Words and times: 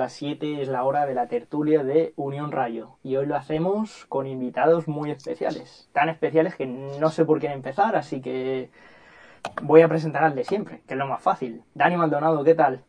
Las 0.00 0.14
7 0.14 0.62
es 0.62 0.68
la 0.68 0.84
hora 0.84 1.04
de 1.04 1.12
la 1.12 1.26
tertulia 1.26 1.84
de 1.84 2.14
Unión 2.16 2.52
Rayo 2.52 2.96
y 3.02 3.16
hoy 3.16 3.26
lo 3.26 3.36
hacemos 3.36 4.06
con 4.08 4.26
invitados 4.26 4.88
muy 4.88 5.10
especiales, 5.10 5.90
tan 5.92 6.08
especiales 6.08 6.54
que 6.54 6.64
no 6.64 7.10
sé 7.10 7.26
por 7.26 7.38
qué 7.38 7.48
empezar, 7.48 7.94
así 7.96 8.22
que 8.22 8.70
voy 9.60 9.82
a 9.82 9.88
presentar 9.88 10.24
al 10.24 10.34
de 10.34 10.44
siempre, 10.44 10.80
que 10.88 10.94
es 10.94 10.98
lo 10.98 11.06
más 11.06 11.20
fácil. 11.20 11.60
Dani 11.74 11.98
Maldonado, 11.98 12.42
¿qué 12.42 12.54
tal? 12.54 12.80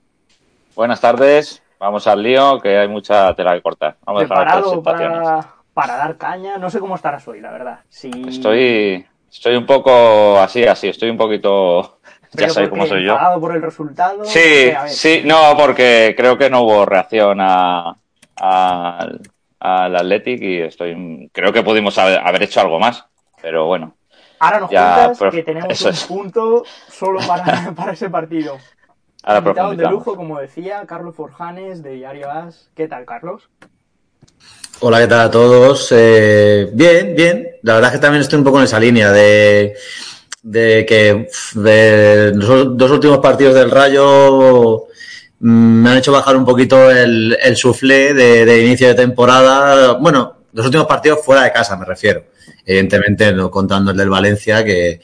Buenas 0.73 1.01
tardes, 1.01 1.61
vamos 1.79 2.07
al 2.07 2.23
lío, 2.23 2.61
que 2.61 2.77
hay 2.77 2.87
mucha 2.87 3.35
tela 3.35 3.55
que 3.55 3.61
cortar. 3.61 3.97
Vamos 4.05 4.23
¿Preparado 4.23 4.81
para, 4.81 5.47
para 5.73 5.97
dar 5.97 6.15
caña? 6.15 6.57
No 6.59 6.69
sé 6.69 6.79
cómo 6.79 6.95
estarás 6.95 7.27
hoy, 7.27 7.41
la 7.41 7.51
verdad. 7.51 7.79
Si... 7.89 8.09
Estoy, 8.29 9.05
estoy 9.29 9.57
un 9.57 9.65
poco 9.65 10.39
así, 10.39 10.63
así, 10.63 10.87
estoy 10.87 11.09
un 11.09 11.17
poquito 11.17 11.99
ya 12.33 12.49
sabéis 12.49 12.69
cómo 12.69 12.85
soy 12.85 13.05
yo. 13.05 13.17
por 13.39 13.55
el 13.55 13.61
resultado? 13.61 14.23
Sí, 14.25 14.71
sí, 14.87 15.21
no, 15.25 15.55
porque 15.57 16.13
creo 16.15 16.37
que 16.37 16.49
no 16.49 16.61
hubo 16.61 16.85
reacción 16.85 17.39
a, 17.41 17.95
al 18.37 19.95
Athletic 19.95 20.41
y 20.41 20.61
estoy 20.61 21.29
creo 21.31 21.53
que 21.53 21.63
pudimos 21.63 21.97
haber, 21.97 22.41
hecho 22.41 22.61
algo 22.61 22.79
más, 22.79 23.05
pero 23.41 23.65
bueno. 23.65 23.95
Ahora 24.39 24.59
nos 24.59 24.71
ya, 24.71 25.11
que 25.31 25.43
tenemos 25.43 25.81
un 25.81 26.07
punto 26.07 26.63
solo 26.89 27.19
para, 27.27 27.71
para 27.75 27.93
ese 27.93 28.09
partido. 28.09 28.57
Ahora 29.23 29.75
de 29.75 29.87
lujo, 29.87 30.15
como 30.15 30.39
decía, 30.39 30.83
Carlos 30.87 31.15
Forjanes 31.15 31.83
de 31.83 31.91
Diario 31.91 32.31
As. 32.31 32.69
¿Qué 32.75 32.87
tal, 32.87 33.05
Carlos? 33.05 33.49
Hola, 34.79 34.99
¿qué 34.99 35.07
tal 35.07 35.19
a 35.19 35.29
todos? 35.29 35.89
Eh, 35.91 36.69
bien, 36.73 37.13
bien. 37.15 37.47
La 37.61 37.75
verdad 37.75 37.91
es 37.91 37.97
que 37.97 38.01
también 38.01 38.21
estoy 38.21 38.39
un 38.39 38.45
poco 38.45 38.57
en 38.57 38.63
esa 38.63 38.79
línea 38.79 39.11
de 39.11 39.75
de 40.43 40.85
que 40.87 41.27
de 41.55 42.31
los 42.33 42.77
dos 42.77 42.91
últimos 42.91 43.19
partidos 43.19 43.53
del 43.53 43.69
Rayo 43.69 44.87
mm, 45.39 45.83
me 45.83 45.89
han 45.89 45.97
hecho 45.97 46.11
bajar 46.11 46.35
un 46.35 46.45
poquito 46.45 46.89
el, 46.89 47.37
el 47.41 47.55
suflé 47.55 48.13
de, 48.13 48.65
inicio 48.65 48.87
de 48.87 48.95
temporada. 48.95 49.93
Bueno, 49.93 50.37
los 50.53 50.65
últimos 50.65 50.87
partidos 50.87 51.23
fuera 51.23 51.43
de 51.43 51.51
casa, 51.51 51.77
me 51.77 51.85
refiero. 51.85 52.25
Evidentemente, 52.65 53.31
no 53.33 53.51
contando 53.51 53.91
el 53.91 53.97
del 53.97 54.09
Valencia, 54.09 54.63
que 54.63 55.01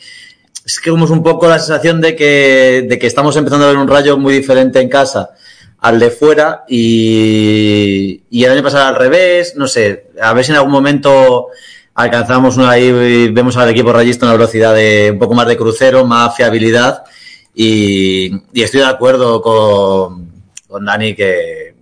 es 0.65 0.79
que 0.79 0.89
como 0.89 1.05
un 1.05 1.23
poco 1.23 1.47
la 1.47 1.59
sensación 1.59 2.01
de 2.01 2.15
que, 2.15 2.85
de 2.89 2.99
que 2.99 3.07
estamos 3.07 3.35
empezando 3.37 3.65
a 3.65 3.69
ver 3.69 3.77
un 3.77 3.87
Rayo 3.87 4.17
muy 4.17 4.33
diferente 4.33 4.81
en 4.81 4.89
casa 4.89 5.31
al 5.79 5.99
de 5.99 6.09
fuera 6.09 6.65
y, 6.67 8.23
y 8.29 8.43
el 8.43 8.51
año 8.51 8.63
pasado 8.63 8.87
al 8.87 8.95
revés, 8.95 9.55
no 9.55 9.67
sé, 9.67 10.07
a 10.19 10.33
ver 10.33 10.43
si 10.43 10.51
en 10.51 10.57
algún 10.57 10.71
momento 10.71 11.47
alcanzamos 11.97 12.57
una 12.57 12.71
ahí, 12.71 13.27
vemos 13.31 13.57
al 13.57 13.69
equipo 13.69 13.91
rayista 13.91 14.27
una 14.27 14.33
velocidad 14.33 14.75
de 14.75 15.09
un 15.11 15.19
poco 15.19 15.33
más 15.33 15.47
de 15.47 15.57
crucero, 15.57 16.05
más 16.05 16.35
fiabilidad. 16.35 17.03
Y, 17.55 18.31
estoy 18.53 18.81
de 18.81 18.85
acuerdo 18.85 19.41
con, 19.41 20.85
Dani 20.85 21.15
que, 21.15 21.75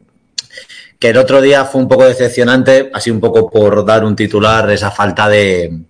el 1.02 1.18
otro 1.18 1.40
día 1.40 1.66
fue 1.66 1.82
un 1.82 1.88
poco 1.88 2.06
decepcionante, 2.06 2.90
así 2.92 3.12
un 3.12 3.20
poco 3.20 3.48
por 3.52 3.86
dar 3.86 4.04
un 4.04 4.16
titular, 4.16 4.72
esa 4.72 4.90
falta 4.90 5.30
de, 5.30 5.82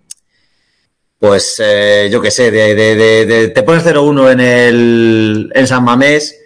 pues 1.18 1.62
eh, 1.64 2.10
yo 2.12 2.22
qué 2.22 2.32
sé, 2.32 2.52
de, 2.52 3.52
te 3.56 3.64
pones 3.64 3.86
0-1 3.86 4.32
en 4.34 4.40
el 4.42 5.52
en 5.56 5.68
San 5.68 5.86
Mamés 5.86 6.38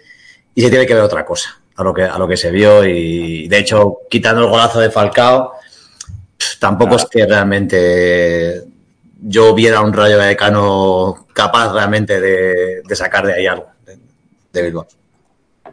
y 0.54 0.62
se 0.62 0.70
tiene 0.70 0.86
que 0.86 0.94
ver 0.94 1.02
otra 1.02 1.24
cosa 1.24 1.60
a 1.74 1.82
lo 1.82 1.92
que 1.92 2.04
a 2.04 2.16
lo 2.16 2.28
que 2.28 2.36
se 2.36 2.52
vio 2.52 2.84
y 2.84 3.48
de 3.48 3.58
hecho 3.58 4.02
quitando 4.08 4.42
el 4.42 4.50
golazo 4.50 4.78
de 4.78 4.92
Falcao 4.92 5.54
tampoco 6.60 6.94
es 6.94 7.06
que 7.06 7.26
realmente 7.26 8.62
yo 9.20 9.54
viera 9.54 9.80
un 9.80 9.92
Rayo 9.92 10.18
Vallecano 10.18 11.26
capaz 11.32 11.72
realmente 11.72 12.20
de, 12.20 12.82
sacar 12.94 13.26
de 13.26 13.34
ahí 13.34 13.46
algo 13.46 13.66
de, 14.52 14.62
Bilbao. 14.62 14.86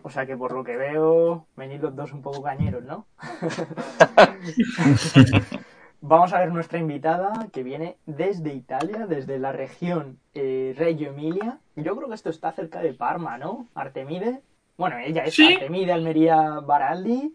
O 0.01 0.09
sea 0.09 0.25
que 0.25 0.37
por 0.37 0.53
lo 0.53 0.63
que 0.63 0.77
veo, 0.77 1.45
venís 1.55 1.81
los 1.81 1.95
dos 1.95 2.13
un 2.13 2.21
poco 2.21 2.41
cañeros, 2.41 2.83
¿no? 2.83 3.05
Vamos 5.99 6.31
a 6.31 6.39
ver 6.39 6.51
nuestra 6.51 6.79
invitada 6.79 7.47
que 7.51 7.63
viene 7.63 7.97
desde 8.05 8.53
Italia, 8.53 9.07
desde 9.07 9.39
la 9.39 9.51
región 9.51 10.19
eh, 10.33 10.73
Reggio 10.77 11.09
Emilia. 11.09 11.59
Yo 11.75 11.97
creo 11.97 12.07
que 12.07 12.15
esto 12.15 12.29
está 12.29 12.53
cerca 12.53 12.81
de 12.81 12.93
Parma, 12.93 13.37
¿no? 13.37 13.67
Artemide. 13.75 14.41
Bueno, 14.77 14.97
ella 14.99 15.23
es 15.23 15.37
Artemide 15.39 15.91
Almería 15.91 16.61
Baraldi 16.61 17.33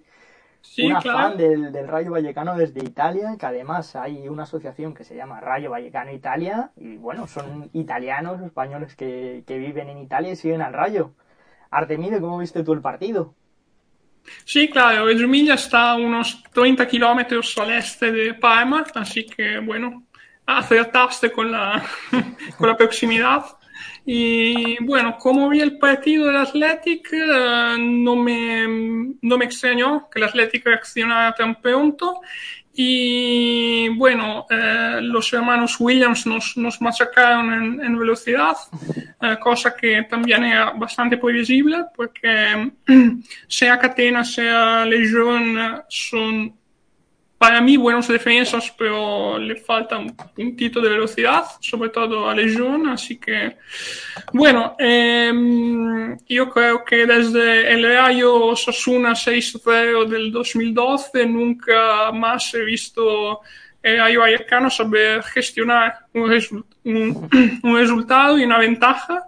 una 0.79 1.01
fan 1.01 1.37
del, 1.37 1.89
Rayo 1.89 2.13
Vallecano 2.13 2.57
desde 2.57 2.85
Italia, 2.85 3.37
que 3.39 3.47
además 3.47 3.95
hay 3.97 4.29
una 4.29 4.45
asociación 4.45 4.95
que 4.95 5.05
se 5.05 5.17
llama 5.17 5.41
Rayo 5.41 5.71
Vallecano 5.71 6.13
Italia, 6.13 6.71
y 6.77 6.97
bueno, 6.97 7.27
son 7.27 7.71
italianos, 7.73 8.41
españoles 8.43 8.95
que, 8.95 9.45
viven 9.47 9.89
en 9.89 9.99
Italia 9.99 10.33
y 10.33 10.37
siguen 10.37 10.63
al 10.63 10.73
Rayo. 10.73 11.15
Artemide, 11.71 12.21
¿cómo 12.21 12.39
viste 12.39 12.63
tú 12.63 12.73
el 12.73 12.81
partido? 12.81 13.35
Sí, 14.45 14.69
claro, 14.69 15.09
Emilia 15.09 15.55
está 15.55 15.91
a 15.91 15.97
unos 15.97 16.43
30 16.53 16.87
kilómetros 16.87 17.57
al 17.59 17.73
este 17.73 18.13
de 18.13 18.35
Parma, 18.35 18.85
así 18.95 19.27
que 19.27 19.59
bueno, 19.59 20.05
acertaste 20.47 21.33
con 21.33 21.51
la, 21.51 21.83
con 22.57 22.69
la 22.69 22.77
proximidad. 22.77 23.45
Y 24.05 24.83
bueno, 24.85 25.17
como 25.19 25.49
vi 25.49 25.61
el 25.61 25.79
partido 25.79 26.27
del 26.27 26.37
Athletic, 26.37 27.13
eh, 27.13 27.77
no, 27.79 28.17
me, 28.17 29.15
no 29.21 29.39
me 29.39 29.45
extrañó 29.45 30.09
que 30.11 30.19
el 30.19 30.25
Athletic 30.25 30.65
reaccionara 30.65 31.35
tan 31.35 31.61
pronto. 31.61 32.21
Y 32.75 33.91
bueno, 33.91 34.47
eh, 34.49 34.99
los 35.03 35.31
hermanos 35.33 35.77
Williams 35.79 36.27
nos, 36.27 36.57
nos 36.57 36.81
machacaron 36.81 37.53
en, 37.53 37.85
en 37.85 37.99
velocidad, 37.99 38.57
eh, 39.21 39.37
cosa 39.39 39.77
que 39.77 40.05
también 40.05 40.43
era 40.45 40.71
bastante 40.71 41.19
previsible, 41.19 41.85
porque 41.95 42.73
sea 43.47 43.79
Catena, 43.79 44.25
sea 44.25 44.87
Legion, 44.87 45.83
son 45.89 46.62
para 47.43 47.61
mí 47.61 47.77
buenos 47.77 48.07
defensas, 48.07 48.73
pero 48.79 49.37
le 49.37 49.57
falta 49.57 49.99
un 49.99 50.15
puntito 50.15 50.81
de 50.81 50.91
velocidad, 50.91 51.43
sobre 51.59 51.89
todo 51.89 52.31
a 52.31 52.35
Legion. 52.37 52.89
Así 52.89 53.19
que, 53.19 53.57
bueno, 54.33 54.77
em, 54.79 56.17
yo 56.29 56.49
creo 56.49 56.85
que 56.85 57.05
desde 57.05 57.73
el 57.73 57.83
Rayo 57.83 58.55
Sasuna 58.55 59.17
6-0 59.17 60.05
del 60.05 60.31
2012 60.31 61.27
nunca 61.27 62.13
más 62.13 62.55
he 62.55 62.63
visto 62.65 63.41
el 63.83 63.99
Rayo 63.99 64.21
Vallecano 64.21 64.71
saber 64.71 65.25
gestionar 65.25 66.07
un, 66.15 66.31
un, 67.65 67.77
resultado 67.77 68.39
y 68.39 68.45
una 68.45 68.59
ventaja. 68.59 69.25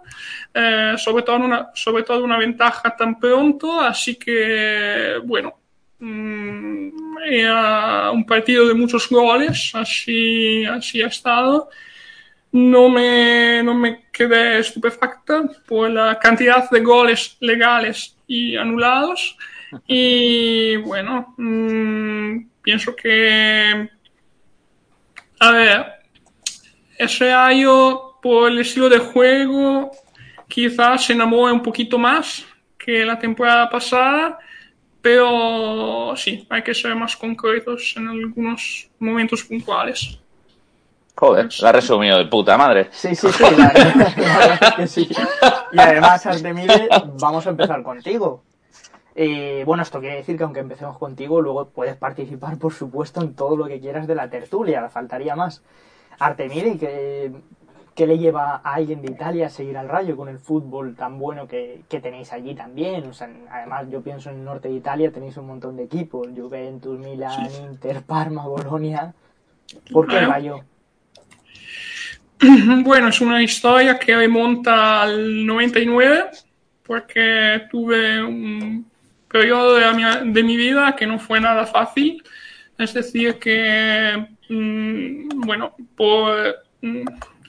Eh, 0.53 0.93
sobre, 0.97 1.23
todo 1.23 1.35
una, 1.35 1.67
sobre 1.73 2.03
todo 2.03 2.23
una 2.23 2.37
ventaja 2.37 2.95
tan 2.95 3.19
pronto, 3.19 3.81
así 3.81 4.15
que, 4.15 5.19
bueno, 5.25 5.64
era 5.99 8.11
un 8.11 8.25
partido 8.25 8.67
de 8.67 8.73
muchos 8.73 9.09
goles, 9.09 9.71
así, 9.73 10.65
así 10.65 11.01
ha 11.01 11.07
estado. 11.07 11.69
No 12.51 12.89
me, 12.89 13.61
no 13.63 13.73
me 13.73 14.05
quedé 14.11 14.59
estupefacta 14.59 15.43
por 15.67 15.89
la 15.89 16.17
cantidad 16.19 16.69
de 16.69 16.79
goles 16.79 17.37
legales 17.39 18.17
y 18.27 18.55
anulados. 18.55 19.37
Y 19.87 20.77
bueno, 20.77 21.33
mm, 21.37 22.47
pienso 22.61 22.95
que, 22.95 23.89
a 25.39 25.51
ver, 25.51 25.85
ese 26.97 27.33
año 27.33 28.21
por 28.21 28.51
el 28.51 28.59
estilo 28.59 28.87
de 28.87 28.99
juego 28.99 29.91
quizás 30.47 31.05
se 31.05 31.13
enamore 31.13 31.51
un 31.51 31.61
poquito 31.61 31.97
más 31.97 32.45
que 32.77 33.05
la 33.05 33.19
temporada 33.19 33.69
pasada 33.69 34.39
pero 35.05 36.15
sí, 36.15 36.47
hay 36.49 36.63
que 36.63 36.73
ser 36.73 36.95
más 36.95 37.15
concretos 37.15 37.93
en 37.95 38.07
algunos 38.07 38.89
momentos 38.97 39.43
puntuales. 39.43 40.17
Joder, 41.15 41.47
la 41.59 41.69
ha 41.69 41.71
resumido 41.73 42.17
de 42.17 42.25
puta 42.25 42.57
madre. 42.57 42.87
Sí, 42.89 43.13
sí, 43.13 43.27
sí, 43.31 43.43
la, 43.55 44.73
que 44.75 44.87
sí. 44.87 45.07
Y 45.73 45.79
además, 45.79 46.25
Artemide, 46.25 46.89
vamos 47.19 47.45
a 47.45 47.51
empezar 47.51 47.83
contigo. 47.83 48.41
Eh, 49.13 49.61
bueno, 49.67 49.83
esto 49.83 49.99
quiere 49.99 50.15
decir 50.15 50.37
que 50.37 50.43
aunque 50.43 50.61
empecemos 50.61 50.97
contigo, 50.97 51.39
luego 51.39 51.69
puedes 51.69 51.97
participar, 51.97 52.57
por 52.57 52.73
supuesto, 52.73 53.21
en 53.21 53.35
todo 53.35 53.55
lo 53.55 53.65
que 53.65 53.79
quieras 53.79 54.07
de 54.07 54.15
la 54.15 54.27
tertulia, 54.27 54.89
faltaría 54.89 55.35
más. 55.35 55.61
Artemide, 56.17 56.79
que 56.79 57.31
¿Qué 57.95 58.05
le 58.05 58.17
lleva 58.17 58.61
a 58.61 58.73
alguien 58.73 59.01
de 59.01 59.09
Italia 59.09 59.45
a 59.45 59.49
seguir 59.49 59.77
al 59.77 59.87
Rayo 59.87 60.17
con 60.17 60.27
el 60.27 60.37
fútbol 60.37 60.95
tan 60.95 61.17
bueno 61.17 61.47
que, 61.47 61.81
tenéis 61.89 62.33
allí 62.33 62.53
también? 62.53 63.05
O 63.05 63.13
sea, 63.13 63.29
además, 63.49 63.85
yo 63.89 64.01
pienso 64.01 64.29
en 64.29 64.39
el 64.39 64.43
norte 64.43 64.67
de 64.67 64.73
Italia 64.75 65.13
tenéis 65.13 65.37
un 65.37 65.47
montón 65.47 65.77
de 65.77 65.83
equipos: 65.83 66.27
Juventus, 66.35 66.99
Milan, 66.99 67.47
Inter, 67.71 68.01
Parma, 68.01 68.45
Bolonia. 68.45 69.13
¿Por 69.93 70.07
qué 70.07 70.19
el 70.19 70.27
Rayo? 70.27 70.59
Bueno, 72.83 73.07
es 73.07 73.21
una 73.21 73.41
historia 73.41 73.97
que 73.97 74.13
remonta 74.13 75.01
al 75.01 75.45
99, 75.45 76.31
porque 76.85 77.61
tuve 77.71 78.21
un 78.21 78.85
periodo 79.31 79.75
de 79.75 79.93
mi, 79.93 80.33
de 80.33 80.43
mi 80.43 80.57
vida 80.57 80.95
que 80.97 81.07
no 81.07 81.17
fue 81.17 81.39
nada 81.39 81.65
fácil. 81.65 82.21
Es 82.77 82.93
decir, 82.93 83.39
que, 83.39 84.27
mm, 84.49 85.41
bueno, 85.45 85.73
por 85.95 86.55
mm, 86.81 87.05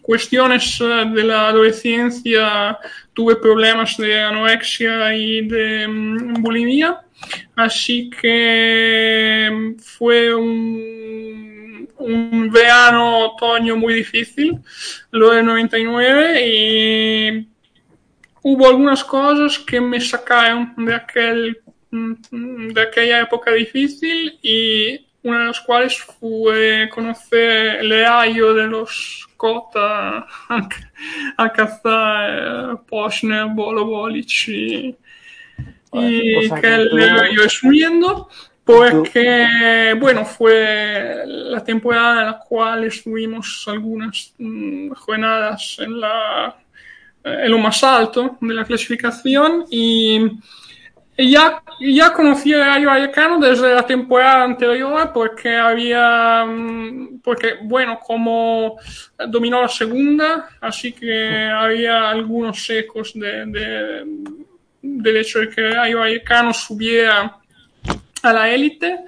cuestiones 0.06 0.80
eh, 0.80 1.04
de 1.12 1.24
la 1.24 1.48
adolescencia 1.48 2.78
tuve 3.12 3.34
problemas 3.36 3.96
de 3.96 4.20
anorexia 4.20 5.12
y 5.16 5.48
de 5.48 5.88
mm, 5.88 6.42
bulimia, 6.42 7.00
así 7.56 8.08
que 8.08 9.50
mm, 9.50 9.80
fue 9.80 10.32
un, 10.32 11.88
un 11.98 12.50
verano, 12.52 13.30
otoño 13.30 13.74
muy 13.76 13.94
difícil, 13.94 14.60
lo 15.10 15.32
del 15.32 15.44
99, 15.44 16.46
y 16.46 17.48
hubo 18.42 18.68
algunas 18.68 19.02
cosas 19.02 19.58
que 19.58 19.80
me 19.80 20.00
sacaron 20.00 20.72
de 20.76 20.94
aquel 20.94 21.58
mm, 21.90 22.68
de 22.68 22.80
aquella 22.80 23.22
época 23.22 23.50
difícil 23.50 24.38
y 24.40 25.05
una 25.28 25.40
de 25.40 25.46
las 25.46 25.60
cuales 25.60 25.98
fue 25.98 26.88
conocer 26.94 27.76
el 27.80 27.90
rayo 27.90 28.54
de 28.54 28.66
los 28.66 29.28
Kota 29.36 30.18
a, 30.48 30.68
a 31.36 31.52
cazar 31.52 32.30
eh, 32.74 32.76
Poshner, 32.88 33.46
Bolo 33.50 33.84
Bolic 33.84 34.48
y, 34.48 34.96
y 35.92 36.48
que 36.60 36.86
tú- 36.90 36.96
he 36.98 37.32
ido 37.32 37.48
subiendo 37.48 38.28
porque, 38.64 39.94
bueno, 40.00 40.24
fue 40.24 41.22
la 41.26 41.62
temporada 41.62 42.20
en 42.22 42.26
la 42.26 42.38
cual 42.40 42.84
estuvimos 42.84 43.64
algunas 43.68 44.34
mm, 44.38 44.90
jornadas 44.92 45.76
en 45.78 46.00
la 46.00 46.56
en 47.22 47.50
lo 47.50 47.58
más 47.58 47.82
alto 47.82 48.38
de 48.40 48.54
la 48.54 48.64
clasificación 48.64 49.64
y 49.70 50.20
ya, 51.18 51.62
ya 51.80 52.12
conocí 52.12 52.52
a 52.52 52.58
Rayo 52.66 52.88
Vallecano 52.88 53.38
desde 53.38 53.74
la 53.74 53.86
temporada 53.86 54.44
anterior 54.44 55.10
porque 55.14 55.54
había, 55.56 56.44
mm, 56.46 57.20
porque 57.22 57.54
bueno, 57.62 57.98
como 58.00 58.76
dominó 59.28 59.62
la 59.62 59.68
segunda, 59.68 60.48
así 60.60 60.92
que 60.92 61.46
había 61.46 62.10
algunos 62.10 62.68
ecos 62.70 63.12
de, 63.14 63.46
de- 63.46 64.04
del 64.82 65.16
hecho 65.16 65.40
de 65.40 65.48
que 65.48 65.70
Rayo 65.70 65.98
Vallecano 66.00 66.52
subiera 66.52 67.38
a 68.22 68.32
la 68.32 68.48
élite. 68.50 69.00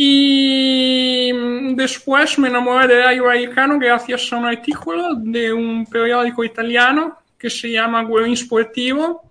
Y 0.00 1.32
mm, 1.32 1.74
después 1.76 2.38
me 2.38 2.48
enamoré 2.48 2.86
de 2.86 3.02
Rayo 3.02 3.24
Vallecano 3.24 3.78
gracias 3.78 4.32
a 4.32 4.36
un 4.36 4.46
artículo 4.46 5.14
de 5.16 5.52
un 5.52 5.86
periódico 5.86 6.44
italiano 6.44 7.18
que 7.38 7.50
se 7.50 7.70
llama 7.70 8.04
Guerin 8.04 8.36
Sportivo. 8.36 9.27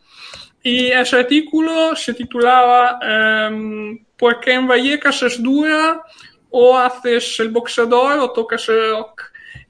Y 0.64 0.88
ese 0.92 1.18
artículo 1.20 1.96
se 1.96 2.14
titulaba 2.14 3.00
em, 3.02 4.04
¿Por 4.18 4.40
qué 4.40 4.54
en 4.54 4.68
Vallecas 4.68 5.22
es 5.24 5.42
dura? 5.42 6.02
O 6.50 6.78
haces 6.78 7.40
el 7.40 7.50
boxeador 7.50 8.20
o 8.20 8.32
tocas 8.32 8.68
el 8.70 8.92
rock. 8.92 9.24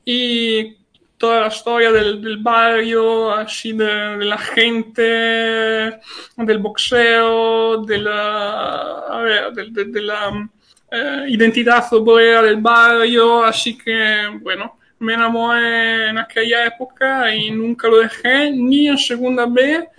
Y 0.06 0.78
toda 1.18 1.42
la 1.42 1.48
historia 1.48 1.92
del, 1.92 2.22
del 2.22 2.38
barrio, 2.38 3.32
así 3.32 3.74
de, 3.74 3.86
de 4.18 4.26
la 4.26 4.38
gente, 4.38 6.00
del 6.38 6.58
boxeo, 6.60 7.84
de 7.84 7.98
la, 7.98 9.00
a 9.10 9.18
ver, 9.22 9.52
de, 9.54 9.70
de- 9.72 9.86
de 9.86 10.02
la 10.02 10.50
eh, 10.92 11.26
identidad 11.30 11.86
obrera 11.94 12.42
del 12.44 12.58
barrio. 12.58 13.44
Así 13.44 13.78
que, 13.78 14.28
bueno, 14.42 14.78
me 15.00 15.14
enamoré 15.16 16.10
en 16.10 16.18
aquella 16.20 16.66
época 16.68 17.34
y 17.36 17.52
nunca 17.52 17.88
lo 17.88 17.98
dejé, 18.00 18.52
ni 18.52 18.88
en 18.88 18.98
segunda 18.98 19.46
B. 19.46 19.90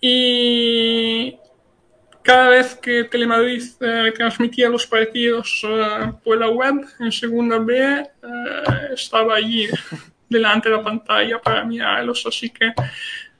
Y 0.00 1.36
cada 2.22 2.48
vez 2.48 2.74
que 2.76 3.04
Telemadrid 3.04 3.62
eh, 3.80 4.12
transmitía 4.16 4.68
los 4.68 4.86
partidos 4.86 5.62
eh, 5.64 6.12
por 6.22 6.38
la 6.38 6.48
web 6.48 6.86
en 6.98 7.12
segunda 7.12 7.58
B, 7.58 7.76
eh, 7.78 8.06
estaba 8.94 9.36
allí 9.36 9.68
delante 10.28 10.68
de 10.68 10.76
la 10.76 10.82
pantalla 10.82 11.40
para 11.40 11.64
mirarlos. 11.64 12.24
Así 12.26 12.50
que 12.50 12.72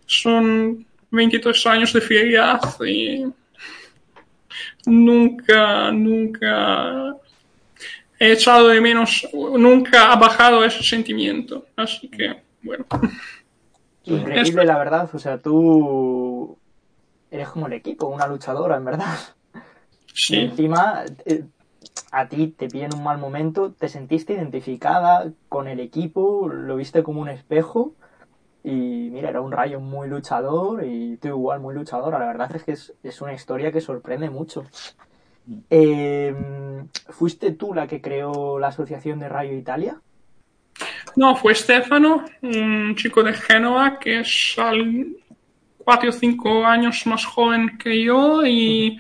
son 0.07 0.85
23 1.11 1.67
años 1.67 1.93
de 1.93 2.01
fidelidad 2.01 2.61
y 2.85 3.25
nunca, 4.87 5.91
nunca 5.93 7.17
he 8.19 8.33
echado 8.33 8.69
de 8.69 8.81
menos, 8.81 9.27
nunca 9.33 10.13
ha 10.13 10.17
bajado 10.17 10.65
ese 10.65 10.83
sentimiento. 10.83 11.67
Así 11.77 12.09
que, 12.09 12.37
bueno. 12.63 12.87
Increíble, 14.05 14.65
la 14.65 14.79
verdad. 14.79 15.11
O 15.13 15.19
sea, 15.19 15.39
tú 15.39 16.59
eres 17.31 17.49
como 17.49 17.67
el 17.67 17.75
equipo, 17.75 18.07
una 18.07 18.27
luchadora, 18.27 18.77
en 18.77 18.85
verdad. 18.85 19.19
Y 19.55 20.11
Sí. 20.15 20.37
encima, 20.37 21.05
eh, 21.25 21.45
a 22.13 22.29
ti 22.29 22.49
te 22.49 22.69
pilla 22.69 22.87
en 22.87 22.95
un 22.95 23.05
mal 23.05 23.19
momento, 23.19 23.73
te 23.73 23.89
sentiste 23.89 24.35
identificada 24.35 25.33
con 25.49 25.69
el 25.69 25.81
equipo, 25.81 26.49
lo 26.49 26.77
viste 26.77 27.03
como 27.03 27.21
un 27.21 27.29
espejo. 27.29 27.95
Y 28.63 29.09
mira, 29.11 29.31
era 29.31 29.41
un 29.41 29.53
rayo 29.53 29.81
muy 29.81 30.09
luchador 30.09 30.85
y 30.85 31.17
tú 31.17 31.29
igual 31.29 31.61
muy 31.61 31.75
luchadora. 31.75 32.19
La 32.19 32.27
verdad 32.27 32.55
es 32.55 32.65
que 32.65 32.73
es, 32.73 32.93
es 33.03 33.23
una 33.23 33.33
historia 33.33 33.73
que 33.73 33.81
sorprende 33.81 34.29
mucho. 34.29 34.65
Eh, 35.71 36.35
¿Fuiste 37.09 37.53
tú 37.53 37.73
la 37.75 37.87
que 37.87 38.03
creó 38.03 38.59
la 38.59 38.69
Asociación 38.69 39.19
de 39.19 39.29
Rayo 39.29 39.55
Italia? 39.55 40.01
No, 41.17 41.35
fue 41.37 41.55
Stefano, 41.55 42.25
un 42.43 42.95
chico 42.97 43.23
de 43.23 43.33
Génova 43.35 43.99
que 43.99 44.21
es 44.21 44.55
al- 44.59 45.07
cuatro 45.79 46.11
o 46.11 46.13
cinco 46.13 46.65
años 46.65 47.05
más 47.07 47.25
joven 47.25 47.77
que 47.79 48.03
yo 48.05 48.45
y 48.47 48.99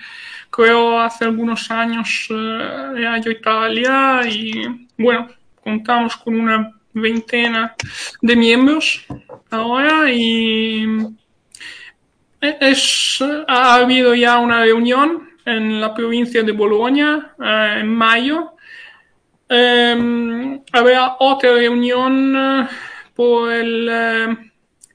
creo 0.51 0.99
hace 1.01 1.25
algunos 1.25 1.71
años 1.71 2.27
eh, 2.31 2.91
Rayo 2.95 3.31
Italia 3.31 4.23
y 4.29 4.63
bueno, 4.99 5.29
contamos 5.63 6.17
con 6.17 6.39
una 6.41 6.73
veintena 6.93 7.75
de 8.21 8.35
miembros 8.37 9.05
ahora 9.51 10.11
y 10.11 10.85
es, 12.41 13.19
ha 13.47 13.75
habido 13.75 14.15
ya 14.15 14.39
una 14.39 14.63
reunión 14.63 15.29
en 15.45 15.81
la 15.81 15.95
provincia 15.95 16.43
de 16.43 16.53
Bolonia 16.53 17.33
eh, 17.43 17.77
en 17.81 17.95
mayo 17.95 18.55
eh, 19.51 20.61
habrá 20.73 21.17
otra 21.19 21.53
reunión 21.55 22.35
eh, 22.37 22.69
por 23.15 23.53
el, 23.53 23.89
eh, 23.91 24.25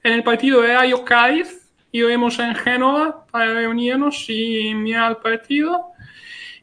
en 0.02 0.12
el 0.12 0.22
partido 0.22 0.62
de 0.62 0.74
Rayo 0.74 1.04
Cádiz. 1.04 1.70
Iremos 1.92 2.38
en 2.38 2.54
Génova 2.54 3.26
para 3.30 3.54
reunirnos 3.54 4.24
y 4.28 4.74
mirar 4.74 5.12
el 5.12 5.16
partido. 5.18 5.92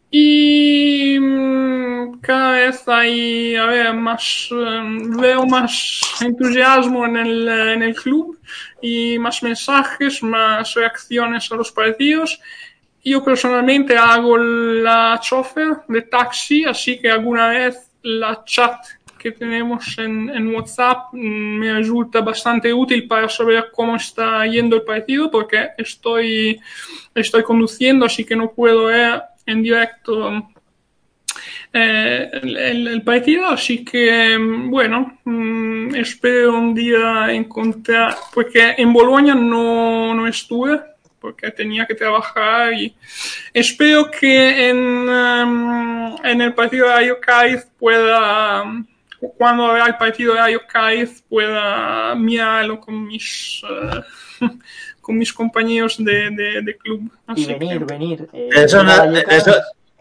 Y 0.10 1.18
mm, 1.19 2.19
cada 2.22 2.51
vez 2.51 2.88
hay, 2.88 3.56
a 3.56 3.66
ver, 3.66 3.94
más, 3.96 4.50
eh, 4.51 4.81
veo 5.18 5.46
más 5.46 6.01
entusiasmo 6.22 7.06
en 7.06 7.18
el, 7.18 7.48
en 7.48 7.81
el 7.81 7.96
club 7.96 8.38
y 8.81 9.18
más 9.18 9.42
mensajes, 9.42 10.22
más 10.22 10.74
reacciones 10.75 11.51
a 11.51 11.56
los 11.56 11.72
partidos. 11.72 12.39
Yo 13.04 13.24
personalmente 13.24 13.98
hago 13.98 14.38
la 14.38 15.19
chofer 15.22 15.78
de 15.88 16.04
taxi, 16.04 16.63
así 16.63 17.00
que 17.00 17.10
alguna 17.10 17.50
vez 17.50 17.83
la 18.03 18.43
chat 18.45 18.77
que 19.17 19.31
tenemos 19.31 19.98
en, 19.98 20.29
en 20.29 20.53
WhatsApp 20.53 21.13
mm, 21.13 21.17
me 21.60 21.74
resulta 21.74 22.19
bastante 22.19 22.74
útil 22.74 23.07
para 23.07 23.29
saber 23.29 23.65
cómo 23.72 23.95
está 23.95 24.45
yendo 24.45 24.75
el 24.75 24.83
partido, 24.83 25.31
porque 25.31 25.69
estoy, 25.77 26.60
estoy 27.15 27.43
conduciendo, 27.43 28.05
así 28.05 28.25
que 28.25 28.36
no 28.36 28.51
puedo 28.51 28.86
ver 28.86 29.22
en 29.45 29.63
directo 29.63 30.50
eh, 31.72 32.29
el, 32.43 33.01
partido, 33.01 33.48
así 33.48 33.83
que 33.86 34.38
mm, 34.38 34.69
bueno, 34.69 35.19
mm, 35.24 35.95
espero 35.95 36.57
un 36.57 36.75
día 36.75 37.31
encontrar, 37.31 38.15
porque 38.33 38.75
en 38.77 38.91
Bolonia 38.91 39.33
no, 39.36 40.13
no 40.13 40.27
estuve, 40.27 40.81
porque 41.24 41.50
tenía 41.51 41.86
que 41.86 41.96
trabajar 41.96 42.74
y 42.74 42.94
espero 43.53 44.12
que 44.12 44.70
en, 44.70 45.08
em, 45.10 46.15
en 46.22 46.42
el 46.42 46.53
partido 46.53 46.86
de 46.89 46.94
Rayo 46.96 47.18
Cádiz 47.22 47.65
pueda, 47.80 48.65
cuando 49.38 49.68
haga 49.68 49.86
el 49.88 49.96
partido 49.96 50.34
de 50.34 50.39
Rayo 50.42 50.62
Cádiz, 50.68 51.24
pueda 51.30 52.13
mirarlo 52.15 52.77
con 52.82 53.08
mis, 53.08 53.62
eh, 53.70 54.01
con 55.01 55.18
mis 55.18 55.32
compañeros 55.32 55.96
de, 55.98 56.30
de, 56.32 56.62
de 56.62 56.77
club. 56.77 57.10
Y 57.38 57.46
que- 57.46 57.56
venir, 57.56 57.86
venir. 57.86 58.27
eh, 58.34 58.50
Eso 58.51 58.84
eso- 59.30 59.56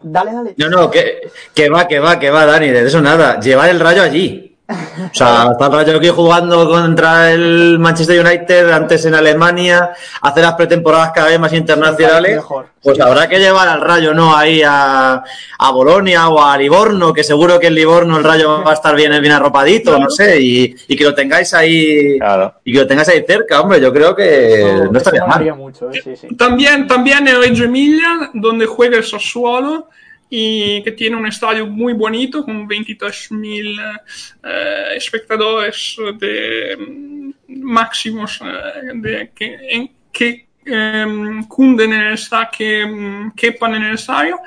Dale, 0.05 0.33
dale. 0.33 0.53
No, 0.57 0.67
no, 0.69 0.91
que, 0.91 1.21
que 1.55 1.69
va, 1.69 1.87
que 1.87 1.99
va, 1.99 2.19
que 2.19 2.29
va, 2.29 2.45
Dani, 2.45 2.67
de 2.71 2.85
eso 2.85 2.99
nada. 3.01 3.39
Llevar 3.39 3.69
el 3.69 3.79
rayo 3.79 4.03
allí. 4.03 4.52
O 4.69 5.13
sea, 5.13 5.49
está 5.51 5.65
el 5.67 5.71
rayo 5.73 5.97
aquí 5.97 6.07
jugando 6.07 6.69
contra 6.69 7.31
el 7.33 7.77
Manchester 7.79 8.25
United, 8.25 8.71
antes 8.71 9.03
en 9.05 9.13
Alemania, 9.13 9.91
hace 10.21 10.41
las 10.41 10.53
pretemporadas 10.53 11.11
cada 11.11 11.27
vez 11.27 11.39
más 11.39 11.51
internacionales. 11.53 12.37
Mejor. 12.37 12.67
Pues 12.81 12.99
habrá 12.99 13.27
que 13.27 13.39
llevar 13.39 13.67
al 13.67 13.81
rayo, 13.81 14.13
¿no? 14.13 14.35
Ahí 14.35 14.61
a, 14.65 15.21
a 15.59 15.71
Bolonia 15.71 16.29
o 16.29 16.41
a 16.43 16.57
Livorno, 16.57 17.13
que 17.13 17.23
seguro 17.23 17.59
que 17.59 17.67
en 17.67 17.75
Livorno 17.75 18.17
el 18.17 18.23
rayo 18.23 18.63
va 18.63 18.71
a 18.71 18.73
estar 18.73 18.95
bien, 18.95 19.11
bien 19.21 19.33
arropadito, 19.33 19.99
no 19.99 20.09
sé, 20.09 20.39
y, 20.41 20.75
y 20.87 20.95
que 20.95 21.03
lo 21.03 21.13
tengáis 21.13 21.53
ahí, 21.53 22.17
Claro. 22.17 22.55
y 22.63 22.71
que 22.73 22.79
lo 22.79 22.87
tengáis 22.87 23.09
ahí 23.09 23.23
cerca, 23.27 23.59
hombre, 23.61 23.81
yo 23.81 23.93
creo 23.93 24.15
que 24.15 24.61
Eso- 24.61 24.85
no 24.91 24.97
estaría 24.97 25.25
mal. 25.25 25.55
mucho, 25.55 25.89
eh, 25.91 26.01
sí, 26.03 26.15
sí. 26.15 26.35
También, 26.35 26.87
también 26.87 27.27
en 27.27 27.39
Reggio 27.41 27.65
Emilia, 27.65 28.31
donde 28.33 28.65
juega 28.65 28.97
el 28.97 29.03
Sassuolo, 29.03 29.89
y 30.35 30.81
que 30.81 30.93
tiene 30.93 31.15
un 31.15 31.27
estadio 31.27 31.67
muy 31.67 31.93
bonito 31.93 32.43
con 32.43 32.67
23.000 32.67 34.01
eh, 34.43 34.93
espectadores 34.95 35.95
de 36.17 36.75
mm, 36.75 37.61
máximos 37.61 38.41
eh, 38.41 38.93
de, 38.95 39.31
que, 39.35 39.57
en, 39.69 39.91
que 40.11 40.47
eh, 40.65 41.05
cunden 41.47 41.93
en 41.93 42.01
el 42.01 42.13
estadio, 42.15 42.49
que 42.51 42.83
mm, 42.83 43.33
quepan 43.35 43.75
en 43.75 43.83
el 43.83 43.93
estadio. 43.93 44.39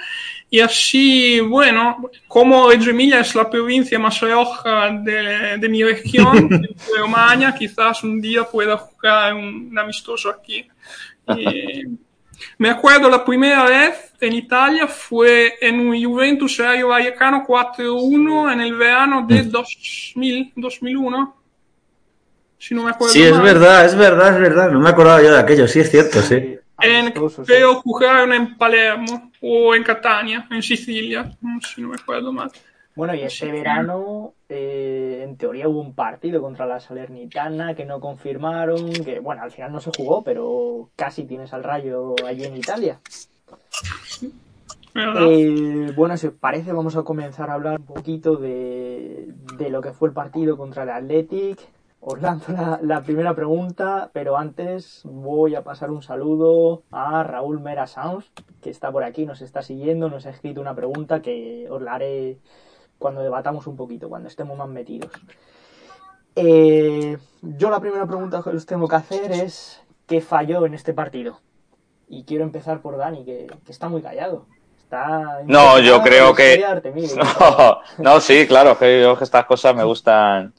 Y 0.50 0.58
así, 0.58 1.38
bueno, 1.38 2.10
como 2.26 2.68
Reggio 2.68 2.90
Emilia 2.90 3.20
es 3.20 3.32
la 3.36 3.48
provincia 3.48 3.96
más 3.96 4.20
rioja 4.20 4.90
de, 4.90 5.56
de 5.56 5.68
mi 5.68 5.84
región, 5.84 6.48
de 6.48 6.98
Romagna, 6.98 7.54
quizás 7.54 8.02
un 8.02 8.20
día 8.20 8.42
pueda 8.42 8.76
jugar 8.76 9.34
un, 9.34 9.68
un 9.70 9.78
amistoso 9.78 10.30
aquí. 10.30 10.66
Y 11.28 11.84
me 12.58 12.70
acuerdo 12.70 13.08
la 13.08 13.24
primera 13.24 13.64
vez 13.64 14.12
en 14.20 14.32
Italia 14.32 14.86
fue 14.86 15.54
en 15.60 15.78
un 15.80 16.02
Juventus 16.04 16.56
Rayo 16.58 16.88
Vallecano 16.88 17.44
4-1 17.46 18.52
en 18.52 18.60
el 18.60 18.74
verano 18.74 19.26
de 19.26 19.42
2000, 19.42 20.52
2001. 20.56 21.36
Si 22.58 22.74
no 22.74 22.84
me 22.84 22.90
acuerdo 22.90 23.12
Sí, 23.12 23.22
es 23.22 23.32
mal. 23.32 23.42
verdad, 23.42 23.84
es 23.84 23.94
verdad, 23.94 24.34
es 24.34 24.40
verdad. 24.40 24.70
No 24.70 24.80
me 24.80 24.88
acordaba 24.88 25.22
yo 25.22 25.32
de 25.32 25.38
aquello, 25.40 25.68
sí, 25.68 25.80
es 25.80 25.90
cierto, 25.90 26.20
sí. 26.22 26.58
En, 26.80 27.06
Amistoso, 27.06 27.44
sí. 27.44 27.52
creo 27.52 27.76
jugaron 27.76 28.32
en 28.32 28.56
Palermo 28.56 29.30
o 29.40 29.74
en 29.74 29.82
Catania, 29.82 30.46
en 30.50 30.62
Sicilia, 30.62 31.30
si 31.74 31.80
no 31.80 31.88
me 31.88 31.94
acuerdo 31.96 32.32
mal. 32.32 32.50
Bueno, 32.94 33.14
y 33.14 33.20
este 33.22 33.52
verano, 33.52 34.34
eh, 34.48 34.95
en 35.26 35.36
teoría 35.36 35.68
hubo 35.68 35.80
un 35.80 35.94
partido 35.94 36.40
contra 36.40 36.64
la 36.64 36.80
Salernitana 36.80 37.74
que 37.74 37.84
no 37.84 38.00
confirmaron, 38.00 38.90
que 39.04 39.20
bueno, 39.20 39.42
al 39.42 39.50
final 39.50 39.72
no 39.72 39.80
se 39.80 39.90
jugó, 39.96 40.22
pero 40.22 40.88
casi 40.96 41.24
tienes 41.24 41.52
al 41.52 41.62
rayo 41.62 42.14
allí 42.26 42.44
en 42.44 42.56
Italia. 42.56 43.00
Eh, 44.94 45.92
bueno, 45.94 46.16
si 46.16 46.28
os 46.28 46.32
parece, 46.32 46.72
vamos 46.72 46.96
a 46.96 47.02
comenzar 47.02 47.50
a 47.50 47.54
hablar 47.54 47.78
un 47.78 47.86
poquito 47.86 48.36
de, 48.36 49.28
de 49.58 49.68
lo 49.68 49.82
que 49.82 49.92
fue 49.92 50.08
el 50.08 50.14
partido 50.14 50.56
contra 50.56 50.84
el 50.84 50.90
Athletic. 50.90 51.58
Os 52.00 52.22
lanzo 52.22 52.52
la, 52.52 52.78
la 52.82 53.02
primera 53.02 53.34
pregunta, 53.34 54.10
pero 54.12 54.36
antes 54.36 55.02
voy 55.04 55.54
a 55.54 55.64
pasar 55.64 55.90
un 55.90 56.02
saludo 56.02 56.82
a 56.92 57.24
Raúl 57.24 57.60
Mera 57.60 57.86
Sounds, 57.86 58.30
que 58.62 58.70
está 58.70 58.92
por 58.92 59.02
aquí, 59.02 59.26
nos 59.26 59.42
está 59.42 59.60
siguiendo, 59.60 60.08
nos 60.08 60.24
ha 60.24 60.30
escrito 60.30 60.60
una 60.60 60.74
pregunta 60.74 61.20
que 61.20 61.66
os 61.68 61.82
la 61.82 61.94
haré 61.94 62.38
cuando 62.98 63.22
debatamos 63.22 63.66
un 63.66 63.76
poquito, 63.76 64.08
cuando 64.08 64.28
estemos 64.28 64.56
más 64.56 64.68
metidos. 64.68 65.10
Eh, 66.34 67.16
yo 67.42 67.70
la 67.70 67.80
primera 67.80 68.06
pregunta 68.06 68.42
que 68.42 68.50
os 68.50 68.66
tengo 68.66 68.88
que 68.88 68.96
hacer 68.96 69.32
es 69.32 69.80
¿qué 70.06 70.20
falló 70.20 70.66
en 70.66 70.74
este 70.74 70.92
partido? 70.92 71.40
Y 72.08 72.24
quiero 72.24 72.44
empezar 72.44 72.80
por 72.80 72.96
Dani, 72.96 73.24
que, 73.24 73.46
que 73.64 73.72
está 73.72 73.88
muy 73.88 74.02
callado. 74.02 74.46
Está 74.78 75.40
No, 75.46 75.80
yo 75.80 76.02
creo 76.02 76.34
que-. 76.34 76.62
No, 77.40 77.78
no, 77.98 78.20
sí, 78.20 78.46
claro, 78.46 78.78
que 78.78 79.02
yo 79.02 79.16
que 79.16 79.24
estas 79.24 79.46
cosas 79.46 79.74
me 79.74 79.82
gustan, 79.82 80.54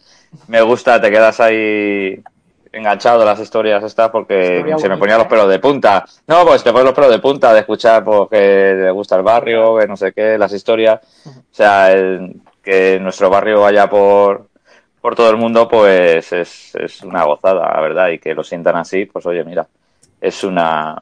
me 0.48 0.62
gusta, 0.62 1.00
te 1.00 1.10
quedas 1.10 1.39
ahí 1.39 2.22
enganchado 2.71 3.21
a 3.21 3.25
las 3.25 3.39
historias 3.39 3.83
estas 3.83 4.09
porque 4.09 4.55
Historia 4.57 4.77
se 4.77 4.89
me 4.89 4.97
ponían 4.97 5.17
los 5.19 5.27
¿eh? 5.27 5.29
pelos 5.29 5.50
de 5.50 5.59
punta. 5.59 6.05
No, 6.27 6.45
pues 6.45 6.63
te 6.63 6.71
pones 6.71 6.86
los 6.86 6.93
pelos 6.93 7.12
de 7.12 7.19
punta 7.19 7.53
de 7.53 7.59
escuchar 7.62 8.03
pues, 8.03 8.29
que 8.29 8.74
le 8.75 8.91
gusta 8.91 9.15
el 9.15 9.24
barrio, 9.24 9.77
que 9.77 9.88
no 9.88 9.95
sé 9.97 10.13
qué, 10.13 10.38
las 10.38 10.53
historias. 10.53 11.00
O 11.25 11.31
sea, 11.51 11.91
el- 11.91 12.41
que 12.63 13.00
nuestro 13.00 13.29
barrio 13.29 13.62
vaya 13.62 13.89
por, 13.89 14.50
por 15.00 15.15
todo 15.15 15.29
el 15.29 15.38
mundo, 15.38 15.67
pues 15.69 16.33
es, 16.33 16.75
es 16.75 17.01
una 17.01 17.24
gozada, 17.24 17.74
la 17.74 17.79
verdad, 17.81 18.09
y 18.09 18.19
que 18.19 18.33
lo 18.33 18.43
sientan 18.43 18.75
así, 18.75 19.05
pues 19.05 19.25
oye, 19.25 19.43
mira, 19.45 19.65
es 20.19 20.43
una, 20.43 20.97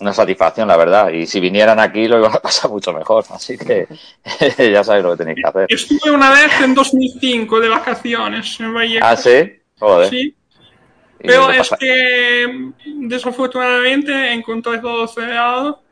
una 0.00 0.12
satisfacción, 0.12 0.68
la 0.68 0.76
verdad. 0.76 1.10
Y 1.10 1.26
si 1.26 1.40
vinieran 1.40 1.80
aquí 1.80 2.06
lo 2.06 2.18
iban 2.18 2.32
a 2.36 2.38
pasar 2.42 2.70
mucho 2.70 2.92
mejor. 2.92 3.24
Así 3.30 3.58
que 3.58 3.88
ya 4.72 4.84
sabéis 4.84 5.04
lo 5.04 5.10
que 5.12 5.16
tenéis 5.18 5.38
que 5.42 5.48
hacer. 5.48 5.66
Estuve 5.68 6.12
una 6.12 6.30
vez 6.30 6.60
en 6.62 6.74
2005 6.74 7.58
de 7.60 7.68
vacaciones 7.68 8.60
en 8.60 8.72
Vallecas. 8.72 9.08
Ah, 9.10 9.16
sí, 9.16 9.52
joder. 9.80 10.10
Sí, 10.10 10.36
pero 11.22 11.50
es 11.50 11.70
que 11.78 12.70
desafortunadamente 12.84 14.32
encontré 14.32 14.78
todo 14.78 15.06
cerrado 15.06 15.82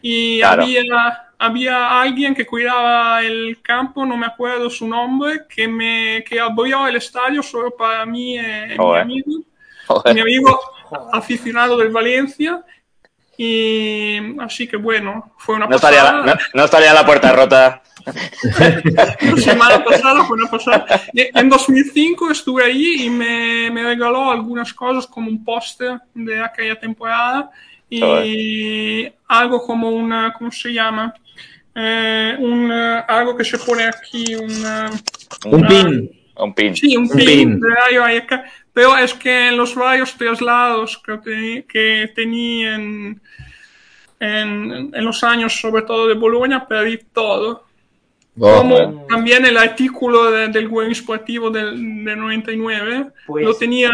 y 0.00 0.38
Claro. 0.40 0.62
había, 0.62 1.28
había 1.38 2.00
alguien 2.00 2.34
que 2.34 2.46
cuidaba 2.46 3.22
el 3.22 3.60
campo, 3.62 4.04
no 4.04 4.16
me 4.16 4.26
acuerdo 4.26 4.68
su 4.68 4.86
nombre, 4.88 5.42
que 5.48 5.68
me 5.68 6.24
que 6.28 6.40
abrió 6.40 6.86
el 6.86 6.96
estadio 6.96 7.42
solo 7.42 7.70
para 7.76 8.04
mí 8.06 8.38
eh, 8.38 8.76
mi 8.78 8.96
amigo, 8.98 9.42
joder. 9.86 10.14
mi 10.14 10.20
amigo 10.20 10.60
aficionado 11.12 11.76
del 11.76 11.90
Valencia. 11.90 12.64
Y 13.36 14.38
así 14.40 14.66
que 14.68 14.76
bueno, 14.76 15.32
fue 15.38 15.56
una 15.56 15.66
No 15.66 15.76
estaría, 15.76 16.00
pasada. 16.00 16.26
la, 16.26 16.34
no, 16.34 16.40
no 16.54 16.64
estaría 16.64 16.92
la 16.94 17.06
puerta 17.06 17.32
rota. 17.32 17.82
La 19.22 19.36
semana 19.36 19.84
pasada 19.84 20.24
fue 20.24 20.36
una 20.36 20.50
pasada. 20.50 20.86
En 21.14 21.48
2005 21.48 22.30
estuve 22.32 22.64
allí 22.64 23.04
y 23.04 23.10
me, 23.10 23.70
me 23.70 23.84
regaló 23.84 24.30
algunas 24.30 24.74
cosas 24.74 25.06
como 25.06 25.30
un 25.30 25.44
póster 25.44 26.00
de 26.12 26.42
aquella 26.42 26.78
temporada 26.78 27.50
y 27.88 29.06
algo 29.28 29.62
como 29.62 29.90
una, 29.90 30.32
¿cómo 30.36 30.50
se 30.50 30.72
llama? 30.72 31.14
Eh, 31.74 32.36
un, 32.38 32.70
eh, 32.72 33.04
algo 33.06 33.36
que 33.36 33.44
se 33.44 33.58
pone 33.58 33.84
aquí, 33.84 34.34
una, 34.34 34.90
Un 35.46 35.66
pin. 35.66 36.10
Un 36.36 36.54
pin. 36.54 36.74
sí, 36.74 36.96
un 36.96 37.04
Un 37.04 37.10
pin, 37.10 37.26
pin. 37.26 37.60
de. 37.60 38.42
Pero 38.72 38.96
es 38.96 39.12
que 39.14 39.48
en 39.48 39.56
los 39.56 39.74
varios 39.74 40.14
traslados 40.16 41.00
que, 41.04 41.64
que 41.68 42.12
tenía 42.14 42.74
en, 42.76 43.20
en, 44.18 44.90
en 44.94 45.04
los 45.04 45.22
años, 45.24 45.60
sobre 45.60 45.82
todo 45.82 46.06
de 46.08 46.14
Bolonia, 46.14 46.66
perdí 46.66 46.98
todo. 47.12 47.66
Oh, 48.40 48.56
Como 48.58 48.74
bueno. 48.76 49.04
también 49.10 49.44
el 49.44 49.58
artículo 49.58 50.30
de- 50.30 50.48
del 50.48 50.66
Buen 50.66 50.94
Sportivo 50.94 51.50
del, 51.50 52.02
del 52.02 52.18
99 52.18 53.10
Pues- 53.26 53.44
lo 53.44 53.52
tenía 53.54 53.90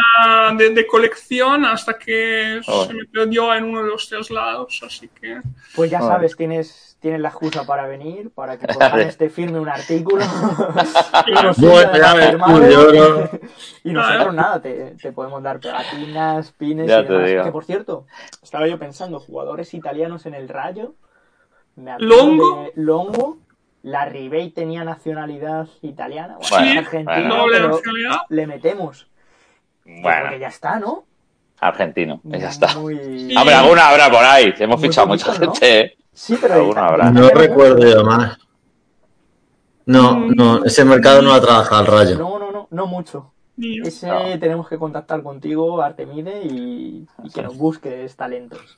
de, 0.57 0.71
de 0.71 0.87
colección 0.87 1.65
hasta 1.65 1.99
que 1.99 2.61
Oh. 2.69 2.85
se 2.85 2.95
me 2.95 3.05
perdió 3.07 3.53
en 3.53 3.65
uno 3.65 3.83
de 3.83 3.89
los 3.89 4.09
traslados, 4.09 4.81
así 4.87 5.09
que 5.09 5.41
Pues 5.75 5.91
ya 5.91 5.99
Joder. 5.99 6.13
sabes, 6.15 6.37
tienes, 6.37 6.97
tienes 7.01 7.21
la 7.21 7.31
excusa 7.31 7.67
para 7.67 7.89
venir, 7.89 8.31
para 8.33 8.57
que 8.57 8.69
Cortines 8.73 9.17
te 9.19 9.29
firme 9.29 9.59
un 9.59 9.69
artículo. 9.69 10.23
y 11.27 11.33
nos 11.33 11.59
Bueno, 11.59 11.91
firmado. 11.93 12.71
yo 12.71 13.29
y 13.83 13.91
nosotros 13.91 14.35
nada, 14.35 14.63
te, 14.63 14.95
te 15.03 15.11
podemos 15.11 15.43
dar 15.43 15.59
pegatinas, 15.59 16.53
pines 16.53 16.87
Ya 16.87 17.01
y 17.01 17.07
te 17.07 17.13
demás. 17.13 17.29
digo. 17.29 17.43
Que 17.45 17.51
por 17.51 17.65
cierto, 17.65 18.07
estaba 18.41 18.69
yo 18.69 18.79
pensando, 18.79 19.19
jugadores 19.19 19.75
italianos 19.75 20.27
en 20.27 20.35
el 20.35 20.49
Rayo. 20.49 20.95
Me 21.75 21.97
Longo. 21.99 22.63
de 22.63 22.73
Longo. 22.77 23.39
La 23.83 24.05
Ribey 24.07 24.51
tenía 24.51 24.85
nacionalidad 24.85 25.69
italiana. 25.83 26.37
Bueno, 26.39 26.49
Bueno, 26.51 26.71
es 26.73 26.79
argentina, 26.87 27.19
bueno. 27.21 27.37
doble 27.37 27.57
pero 27.57 27.69
nacionalidad. 27.69 28.17
le 28.29 28.47
metemos. 28.47 29.09
Porque 29.85 30.01
Bueno, 30.03 30.37
ya 30.37 30.49
está, 30.49 30.79
¿no? 30.79 31.05
argentino, 31.61 32.21
ya 32.25 32.49
está. 32.51 32.75
Muy... 32.79 33.35
Hombre, 33.37 33.55
alguna 33.55 33.89
habrá 33.89 34.09
por 34.11 34.23
ahí. 34.25 34.53
Hemos 34.59 34.79
Muy 34.79 34.89
fichado 34.89 35.09
poquito, 35.09 35.31
mucha 35.31 35.45
¿no? 35.45 35.53
gente. 35.53 35.81
¿eh? 35.81 35.97
Sí, 36.13 36.39
pero 36.41 36.55
Alguno 36.55 36.81
habrá. 36.81 37.11
No 37.11 37.29
recuerdo 37.31 37.85
yo 37.87 38.05
más. 38.05 38.39
No, 39.87 40.27
no, 40.27 40.65
ese 40.65 40.85
mercado 40.85 41.23
no 41.23 41.33
ha 41.33 41.41
trabajado 41.41 41.81
al 41.81 41.87
rayo. 41.87 42.19
No, 42.19 42.39
no, 42.39 42.53
no, 42.53 42.69
no 42.71 42.87
mucho. 42.87 43.33
Ese 43.61 44.07
No. 44.07 44.39
tenemos 44.39 44.69
que 44.69 44.79
contactar 44.79 45.23
contigo, 45.23 45.81
Artemide, 45.83 46.43
y, 46.45 47.07
y 47.25 47.31
que 47.31 47.43
nos 47.43 47.57
busques 47.57 48.15
talentos. 48.15 48.77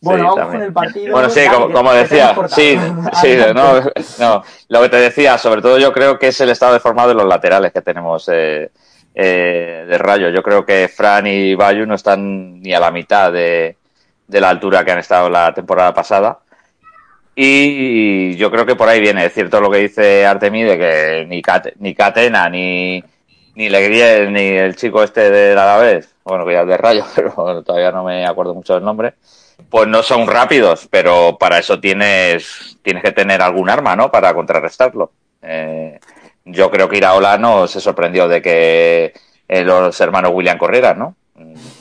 Bueno, 0.00 0.18
Sí, 0.18 0.24
vamos 0.24 0.36
también. 0.36 0.58
con 0.60 0.66
el 0.66 0.72
partido. 0.72 1.12
Bueno, 1.12 1.30
sí, 1.30 1.40
como, 1.72 1.92
decía, 1.92 2.36
sí, 2.48 2.78
sí, 3.20 3.36
no, 3.54 3.80
no, 4.18 4.42
lo 4.68 4.82
que 4.82 4.88
te 4.90 4.96
decía, 4.96 5.38
sobre 5.38 5.62
todo 5.62 5.78
yo 5.78 5.92
creo 5.92 6.18
que 6.18 6.28
es 6.28 6.40
el 6.40 6.50
estado 6.50 6.74
deformado 6.74 7.08
de 7.08 7.14
los 7.14 7.26
laterales 7.26 7.72
que 7.72 7.80
tenemos 7.80 8.28
eh, 8.32 8.70
eh, 9.14 9.86
de 9.88 9.98
Rayo. 9.98 10.28
Yo 10.28 10.42
creo 10.42 10.64
que 10.66 10.88
Fran 10.94 11.26
y 11.26 11.54
Bayu 11.54 11.86
no 11.86 11.94
están 11.94 12.60
ni 12.60 12.74
a 12.74 12.78
la 12.80 12.90
mitad 12.90 13.32
de, 13.32 13.76
de 14.28 14.40
la 14.40 14.50
altura 14.50 14.84
que 14.84 14.92
han 14.92 14.98
estado 14.98 15.28
la 15.30 15.52
temporada 15.54 15.94
pasada. 15.94 16.38
Y 17.34 18.34
yo 18.36 18.50
creo 18.50 18.64
que 18.64 18.76
por 18.76 18.88
ahí 18.88 19.00
viene, 19.00 19.26
es 19.26 19.32
cierto 19.34 19.60
lo 19.60 19.70
que 19.70 19.78
dice 19.78 20.24
Artemide, 20.24 20.78
que 20.78 21.26
ni, 21.28 21.42
Cate- 21.42 21.74
ni 21.78 21.94
Catena, 21.94 22.48
ni, 22.48 23.02
ni 23.54 23.68
Legriel, 23.68 24.32
ni 24.32 24.40
el 24.40 24.74
chico 24.76 25.02
este 25.02 25.30
del 25.30 25.58
Alavés, 25.58 26.14
bueno, 26.24 26.46
que 26.46 26.54
ya 26.54 26.62
es 26.62 26.66
de 26.68 26.76
Rayo, 26.78 27.04
pero 27.14 27.62
todavía 27.62 27.92
no 27.92 28.04
me 28.04 28.24
acuerdo 28.26 28.54
mucho 28.54 28.74
del 28.74 28.84
nombre, 28.84 29.14
pues 29.70 29.88
no 29.88 30.02
son 30.02 30.26
rápidos, 30.26 30.88
pero 30.90 31.36
para 31.38 31.58
eso 31.58 31.80
tienes, 31.80 32.78
tienes 32.82 33.02
que 33.02 33.12
tener 33.12 33.42
algún 33.42 33.68
arma, 33.70 33.96
¿no? 33.96 34.10
Para 34.10 34.34
contrarrestarlo. 34.34 35.12
Eh, 35.42 35.98
yo 36.44 36.70
creo 36.70 36.88
que 36.88 36.98
Iraola 36.98 37.38
no 37.38 37.66
se 37.66 37.80
sorprendió 37.80 38.28
de 38.28 38.40
que 38.40 39.12
eh, 39.48 39.64
los 39.64 40.00
hermanos 40.00 40.32
William 40.34 40.58
corrieran, 40.58 40.98
¿no? 40.98 41.16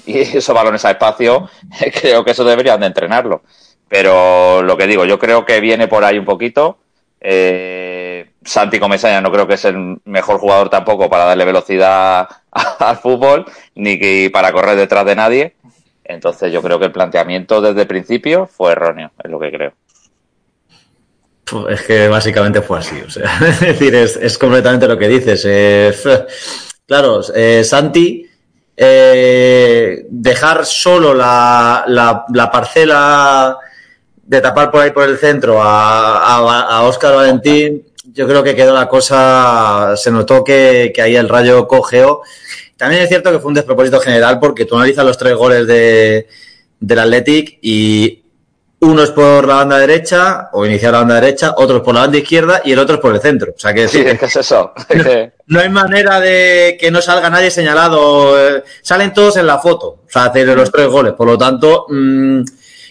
Y 0.05 0.19
esos 0.37 0.55
balones 0.55 0.83
a 0.85 0.91
espacio, 0.91 1.49
creo 2.01 2.23
que 2.23 2.31
eso 2.31 2.43
deberían 2.43 2.79
de 2.79 2.87
entrenarlo. 2.87 3.43
Pero 3.87 4.63
lo 4.63 4.77
que 4.77 4.87
digo, 4.87 5.05
yo 5.05 5.19
creo 5.19 5.45
que 5.45 5.59
viene 5.61 5.87
por 5.87 6.03
ahí 6.03 6.17
un 6.17 6.25
poquito. 6.25 6.79
Eh, 7.21 8.31
Santi 8.43 8.79
Comesaña 8.79 9.21
no 9.21 9.31
creo 9.31 9.47
que 9.47 9.55
es 9.55 9.65
el 9.65 9.99
mejor 10.05 10.39
jugador 10.39 10.69
tampoco 10.69 11.09
para 11.09 11.25
darle 11.25 11.45
velocidad 11.45 12.27
al 12.51 12.97
fútbol, 12.97 13.45
ni 13.75 13.99
que 13.99 14.29
para 14.31 14.51
correr 14.51 14.75
detrás 14.75 15.05
de 15.05 15.15
nadie. 15.15 15.55
Entonces 16.05 16.53
yo 16.53 16.61
creo 16.61 16.79
que 16.79 16.85
el 16.85 16.91
planteamiento 16.91 17.61
desde 17.61 17.81
el 17.81 17.87
principio 17.87 18.45
fue 18.47 18.71
erróneo, 18.73 19.11
es 19.23 19.31
lo 19.31 19.39
que 19.39 19.51
creo. 19.51 19.73
Es 21.69 21.83
que 21.83 22.07
básicamente 22.07 22.61
fue 22.61 22.79
así. 22.79 22.99
O 23.01 23.09
sea, 23.09 23.39
es 23.47 23.59
decir, 23.59 23.93
es, 23.95 24.37
completamente 24.37 24.87
lo 24.87 24.97
que 24.97 25.07
dices. 25.07 25.43
Eh, 25.47 25.93
claro, 26.87 27.21
eh, 27.33 27.63
Santi, 27.63 28.27
eh, 28.77 30.05
dejar 30.09 30.65
solo 30.65 31.13
la, 31.13 31.85
la, 31.87 32.51
parcela 32.51 33.57
de 34.23 34.41
tapar 34.41 34.71
por 34.71 34.81
ahí 34.81 34.91
por 34.91 35.07
el 35.07 35.17
centro 35.17 35.61
a, 35.61 36.37
a, 36.37 36.83
Oscar 36.83 37.15
Valentín, 37.15 37.85
yo 38.11 38.27
creo 38.27 38.43
que 38.43 38.55
quedó 38.55 38.73
la 38.73 38.87
cosa, 38.87 39.93
se 39.95 40.11
notó 40.11 40.43
que, 40.43 40.91
que 40.93 41.01
ahí 41.01 41.15
el 41.15 41.29
rayo 41.29 41.67
cogeó. 41.67 42.21
También 42.77 43.03
es 43.03 43.09
cierto 43.09 43.31
que 43.31 43.39
fue 43.39 43.49
un 43.49 43.53
despropósito 43.53 43.99
general 43.99 44.39
porque 44.39 44.65
tú 44.65 44.75
analizas 44.75 45.05
los 45.05 45.17
tres 45.17 45.35
goles 45.35 45.65
de, 45.65 46.27
del 46.79 46.99
Athletic 46.99 47.59
y 47.61 48.23
uno 48.79 49.03
es 49.03 49.11
por 49.11 49.47
la 49.47 49.55
banda 49.55 49.79
derecha, 49.79 50.49
o 50.51 50.65
iniciar 50.65 50.91
la 50.91 50.99
banda 50.99 51.15
derecha, 51.15 51.55
otro 51.57 51.77
es 51.77 51.83
por 51.83 51.95
la 51.95 52.01
banda 52.01 52.17
izquierda 52.17 52.61
y 52.63 52.73
el 52.73 52.79
otro 52.79 52.95
es 52.95 53.01
por 53.01 53.15
el 53.15 53.21
centro. 53.21 53.53
O 53.55 53.59
sea 53.59 53.73
que 53.73 53.87
sí, 53.87 54.01
es 54.01 54.19
que 54.19 54.25
es 54.25 54.35
eso. 54.35 54.73
No, 55.47 55.59
hay 55.59 55.69
manera 55.69 56.19
de 56.19 56.75
que 56.79 56.89
no 56.89 57.03
salga 57.03 57.29
nadie 57.29 57.51
señalado. 57.51 58.35
Eh, 58.35 58.63
salen 58.81 59.13
todos 59.13 59.37
en 59.37 59.45
la 59.45 59.59
foto, 59.59 60.01
o 60.03 60.09
sea, 60.09 60.25
hacer 60.25 60.47
los 60.47 60.71
tres 60.71 60.87
goles. 60.87 61.13
Por 61.13 61.27
lo 61.27 61.37
tanto, 61.37 61.85
mm, 61.87 62.41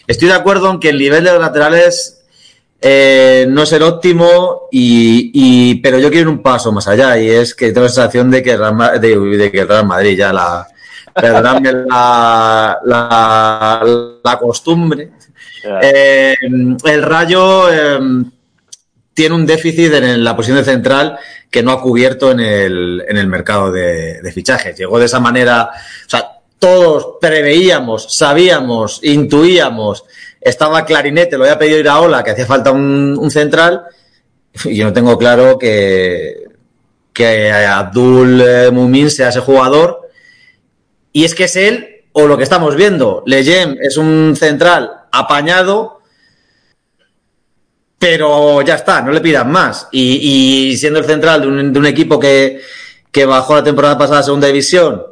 estoy 0.06 0.28
de 0.28 0.34
acuerdo 0.34 0.70
en 0.70 0.78
que 0.78 0.90
el 0.90 0.98
nivel 0.98 1.24
de 1.24 1.32
los 1.32 1.40
laterales 1.40 2.23
eh, 2.80 3.46
no 3.48 3.62
es 3.62 3.72
el 3.72 3.82
óptimo, 3.82 4.68
y, 4.70 5.76
pero 5.76 5.98
yo 5.98 6.10
quiero 6.10 6.30
ir 6.30 6.36
un 6.36 6.42
paso 6.42 6.72
más 6.72 6.86
allá 6.88 7.18
y 7.18 7.28
es 7.28 7.54
que 7.54 7.72
tengo 7.72 7.82
la 7.82 7.88
sensación 7.88 8.30
de 8.30 8.42
que 8.42 8.52
el 8.52 8.58
Real, 8.58 9.00
de, 9.00 9.50
que 9.50 9.60
el 9.60 9.68
Real 9.68 9.86
Madrid 9.86 10.18
ya 10.18 10.32
la, 10.32 10.66
perdóname 11.14 11.72
la, 11.90 12.80
la 14.22 14.38
costumbre, 14.38 15.12
eh, 15.82 16.36
el 16.42 17.02
Rayo 17.02 17.72
eh, 17.72 17.98
tiene 19.14 19.34
un 19.34 19.46
déficit 19.46 19.92
en 19.94 20.24
la 20.24 20.36
posición 20.36 20.58
de 20.58 20.64
central 20.64 21.18
que 21.50 21.62
no 21.62 21.70
ha 21.72 21.80
cubierto 21.80 22.32
en 22.32 22.40
el, 22.40 23.04
en 23.08 23.16
el 23.16 23.28
mercado 23.28 23.70
de, 23.70 24.30
fichajes. 24.34 24.76
Llegó 24.76 24.98
de 24.98 25.06
esa 25.06 25.20
manera, 25.20 25.70
o 25.72 26.10
sea, 26.10 26.30
todos 26.58 27.18
preveíamos, 27.20 28.16
sabíamos, 28.16 29.00
intuíamos, 29.04 30.04
estaba 30.44 30.84
clarinete, 30.84 31.36
lo 31.36 31.44
había 31.44 31.58
pedido 31.58 31.78
ir 31.78 31.88
a 31.88 31.98
Ola, 32.00 32.22
que 32.22 32.30
hacía 32.30 32.46
falta 32.46 32.70
un, 32.70 33.30
central, 33.30 33.84
y 34.64 34.76
yo 34.76 34.84
no 34.84 34.92
tengo 34.92 35.18
claro 35.18 35.58
que, 35.58 36.44
que 37.12 37.50
Abdul 37.50 38.40
eh, 38.40 38.70
Mumin 38.70 39.10
sea 39.10 39.30
ese 39.30 39.40
jugador. 39.40 40.08
Y 41.12 41.24
es 41.24 41.34
que 41.34 41.44
es 41.44 41.56
él 41.56 42.04
o 42.12 42.26
lo 42.26 42.36
que 42.36 42.42
estamos 42.42 42.76
viendo. 42.76 43.22
Lejem 43.26 43.76
es 43.80 43.96
un 43.96 44.34
central 44.36 44.90
apañado, 45.10 46.00
pero 47.98 48.62
ya 48.62 48.74
está, 48.74 49.00
no 49.00 49.12
le 49.12 49.20
pidan 49.20 49.50
más. 49.50 49.88
Y, 49.92 50.76
siendo 50.76 50.98
el 50.98 51.06
central 51.06 51.40
de 51.40 51.78
un, 51.78 51.86
equipo 51.86 52.20
que, 52.20 52.60
bajó 53.26 53.54
la 53.54 53.64
temporada 53.64 53.96
pasada 53.96 54.20
a 54.20 54.24
segunda 54.24 54.48
división, 54.48 55.02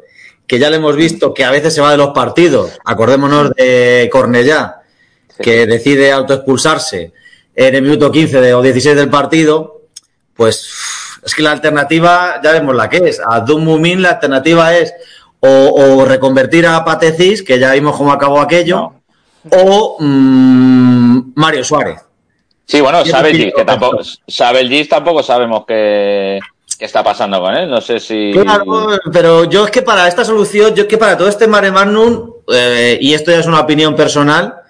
que 0.46 0.58
ya 0.58 0.68
le 0.68 0.76
hemos 0.76 0.96
visto 0.96 1.32
que 1.32 1.44
a 1.44 1.50
veces 1.50 1.74
se 1.74 1.80
va 1.80 1.92
de 1.92 1.96
los 1.96 2.10
partidos, 2.10 2.78
acordémonos 2.84 3.52
de 3.54 4.08
Cornellá, 4.12 4.81
que 5.38 5.66
decide 5.66 6.12
autoexpulsarse 6.12 7.12
en 7.54 7.74
el 7.74 7.82
minuto 7.82 8.10
15 8.10 8.54
o 8.54 8.62
16 8.62 8.96
del 8.96 9.10
partido, 9.10 9.82
pues 10.34 10.66
es 11.24 11.34
que 11.34 11.42
la 11.42 11.52
alternativa, 11.52 12.40
ya 12.42 12.52
vemos 12.52 12.74
la 12.74 12.88
que 12.88 12.96
es. 12.98 13.20
A 13.20 13.40
Mumin 13.40 14.02
la 14.02 14.10
alternativa 14.10 14.76
es 14.76 14.94
o, 15.40 16.04
reconvertir 16.04 16.66
a 16.66 16.84
Patecis, 16.84 17.42
que 17.42 17.58
ya 17.58 17.72
vimos 17.72 17.96
cómo 17.96 18.12
acabó 18.12 18.40
aquello, 18.40 18.92
o 19.50 19.96
mm, 19.98 21.32
Mario 21.34 21.64
Suárez. 21.64 22.00
Sí, 22.64 22.80
bueno, 22.80 23.04
sabe 23.04 23.34
Gis, 23.34 23.52
que 23.54 23.64
tampoco, 23.64 23.98
sabe 24.26 24.60
el 24.60 24.68
Gis, 24.68 24.88
tampoco 24.88 25.22
sabemos 25.22 25.64
qué, 25.66 26.38
está 26.78 27.02
pasando 27.02 27.40
con 27.40 27.54
él. 27.54 27.68
No 27.68 27.80
sé 27.80 27.98
si. 27.98 28.32
Claro, 28.32 28.88
pero 29.12 29.44
yo 29.44 29.64
es 29.64 29.70
que 29.70 29.82
para 29.82 30.06
esta 30.06 30.24
solución, 30.24 30.74
yo 30.74 30.82
es 30.82 30.88
que 30.88 30.98
para 30.98 31.18
todo 31.18 31.28
este 31.28 31.48
Mare 31.48 31.70
Magnum, 31.72 32.30
eh, 32.52 32.98
y 33.00 33.14
esto 33.14 33.30
ya 33.30 33.40
es 33.40 33.46
una 33.46 33.60
opinión 33.60 33.96
personal, 33.96 34.61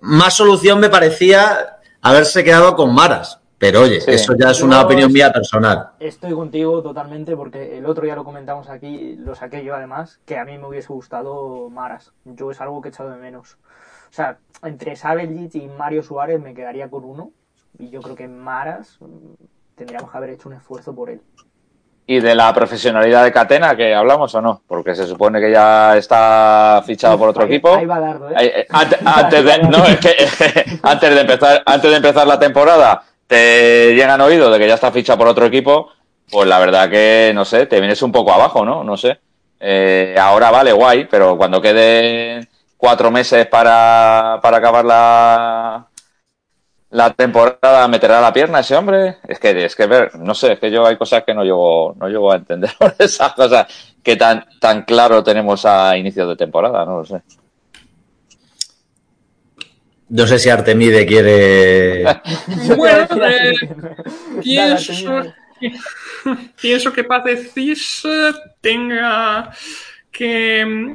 más 0.00 0.34
solución 0.34 0.80
me 0.80 0.90
parecía 0.90 1.78
haberse 2.02 2.44
quedado 2.44 2.74
con 2.76 2.94
Maras. 2.94 3.40
Pero 3.58 3.82
oye, 3.82 4.00
eso 4.06 4.34
ya 4.36 4.50
es 4.50 4.62
una 4.62 4.82
opinión 4.82 5.10
mía 5.10 5.32
personal. 5.32 5.92
Estoy 5.98 6.32
contigo 6.32 6.82
totalmente 6.82 7.34
porque 7.34 7.78
el 7.78 7.86
otro 7.86 8.06
ya 8.06 8.14
lo 8.14 8.22
comentamos 8.22 8.68
aquí, 8.68 9.16
lo 9.16 9.34
saqué 9.34 9.64
yo 9.64 9.74
además, 9.74 10.20
que 10.26 10.36
a 10.36 10.44
mí 10.44 10.58
me 10.58 10.66
hubiese 10.66 10.92
gustado 10.92 11.70
Maras. 11.70 12.12
Yo 12.24 12.50
es 12.50 12.60
algo 12.60 12.82
que 12.82 12.88
he 12.88 12.90
echado 12.90 13.10
de 13.10 13.16
menos. 13.16 13.56
O 14.10 14.12
sea, 14.12 14.38
entre 14.62 14.94
Sabeljic 14.94 15.54
y 15.54 15.68
Mario 15.68 16.02
Suárez 16.02 16.40
me 16.40 16.52
quedaría 16.52 16.90
con 16.90 17.04
uno. 17.04 17.32
Y 17.78 17.88
yo 17.88 18.02
creo 18.02 18.14
que 18.14 18.28
Maras 18.28 18.98
mm, 19.00 19.44
tendríamos 19.74 20.10
que 20.10 20.16
haber 20.18 20.30
hecho 20.30 20.50
un 20.50 20.56
esfuerzo 20.56 20.94
por 20.94 21.08
él. 21.08 21.22
¿Y 22.08 22.20
de 22.20 22.36
la 22.36 22.54
profesionalidad 22.54 23.24
de 23.24 23.32
Catena 23.32 23.76
que 23.76 23.92
hablamos 23.92 24.32
o 24.36 24.40
no? 24.40 24.62
Porque 24.68 24.94
se 24.94 25.08
supone 25.08 25.40
que 25.40 25.50
ya 25.50 25.96
está 25.96 26.80
fichado 26.86 27.18
por 27.18 27.30
otro 27.30 27.44
equipo. 27.44 27.74
Ahí 27.74 27.84
va 27.84 27.98
Dardo, 27.98 28.30
¿eh? 28.30 28.66
Antes, 28.70 29.44
de, 29.44 29.58
no, 29.64 29.84
es 29.84 29.98
que, 29.98 30.78
antes 30.82 31.14
de 31.14 31.20
empezar, 31.20 31.62
antes 31.66 31.90
de 31.90 31.96
empezar 31.96 32.26
la 32.26 32.38
temporada 32.38 33.02
te 33.26 33.92
llegan 33.94 34.20
oído 34.20 34.52
de 34.52 34.58
que 34.58 34.68
ya 34.68 34.74
está 34.74 34.92
ficha 34.92 35.16
por 35.16 35.26
otro 35.26 35.46
equipo, 35.46 35.90
pues 36.30 36.46
la 36.46 36.60
verdad 36.60 36.88
que, 36.88 37.32
no 37.34 37.44
sé, 37.44 37.66
te 37.66 37.80
vienes 37.80 38.00
un 38.02 38.12
poco 38.12 38.32
abajo, 38.32 38.64
¿no? 38.64 38.84
No 38.84 38.96
sé. 38.96 39.18
Eh, 39.58 40.14
ahora 40.20 40.52
vale, 40.52 40.72
guay, 40.72 41.06
pero 41.10 41.36
cuando 41.36 41.60
queden 41.60 42.48
cuatro 42.76 43.10
meses 43.10 43.46
para, 43.46 44.38
para 44.40 44.58
acabar 44.58 44.84
la, 44.84 45.86
la 46.96 47.12
temporada, 47.12 47.86
¿meterá 47.88 48.22
la 48.22 48.32
pierna 48.32 48.60
ese 48.60 48.74
hombre? 48.74 49.18
Es 49.28 49.38
que, 49.38 49.66
es 49.66 49.76
que 49.76 49.86
ver, 49.86 50.14
no 50.18 50.32
sé, 50.34 50.52
es 50.52 50.58
que 50.58 50.70
yo 50.70 50.86
hay 50.86 50.96
cosas 50.96 51.24
que 51.24 51.34
no 51.34 51.44
llego, 51.44 51.94
no 52.00 52.08
llego 52.08 52.32
a 52.32 52.36
entender 52.36 52.70
por 52.78 52.94
esas 52.98 53.34
cosas 53.34 53.66
que 54.02 54.16
tan, 54.16 54.46
tan 54.58 54.82
claro 54.84 55.22
tenemos 55.22 55.66
a 55.66 55.94
inicios 55.98 56.26
de 56.26 56.36
temporada, 56.36 56.86
no 56.86 57.00
lo 57.00 57.04
sé. 57.04 57.20
No 60.08 60.26
sé 60.26 60.38
si 60.38 60.48
Artemide 60.48 61.04
quiere. 61.04 62.02
bueno, 62.78 63.06
eh, 63.26 63.52
pienso, 64.42 65.22
que, 65.60 65.74
pienso 66.62 66.94
que 66.94 67.04
tenga 68.62 69.50
que. 70.10 70.94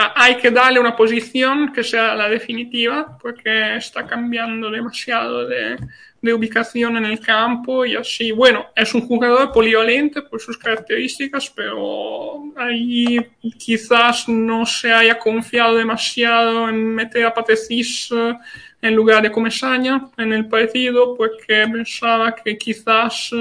Mm, 0.00 0.12
hay 0.14 0.36
que 0.36 0.50
darle 0.50 0.80
una 0.80 0.96
posición 0.96 1.72
que 1.72 1.84
sea 1.84 2.14
la 2.14 2.28
definitiva, 2.28 3.18
porque 3.20 3.76
está 3.76 4.06
cambiando 4.06 4.70
demasiado 4.70 5.46
de, 5.46 5.76
de 6.22 6.34
ubicación 6.34 6.96
en 6.96 7.04
el 7.06 7.20
campo 7.20 7.84
y 7.84 7.96
así. 7.96 8.32
Bueno, 8.32 8.66
es 8.74 8.94
un 8.94 9.02
jugador 9.02 9.52
polivalente 9.52 10.22
por 10.22 10.40
sus 10.40 10.56
características, 10.58 11.50
pero 11.50 12.44
ahí 12.56 13.18
quizás 13.58 14.28
no 14.28 14.66
se 14.66 14.92
haya 14.92 15.18
confiado 15.18 15.76
demasiado 15.76 16.68
en 16.68 16.94
meter 16.94 17.26
a 17.26 17.34
Patecis 17.34 18.10
eh, 18.12 18.34
en 18.82 18.94
lugar 18.94 19.22
de 19.22 19.32
Comesaña 19.32 20.08
en 20.16 20.32
el 20.32 20.48
partido, 20.48 21.14
porque 21.16 21.66
pensaba 21.70 22.34
que 22.34 22.56
quizás 22.56 23.32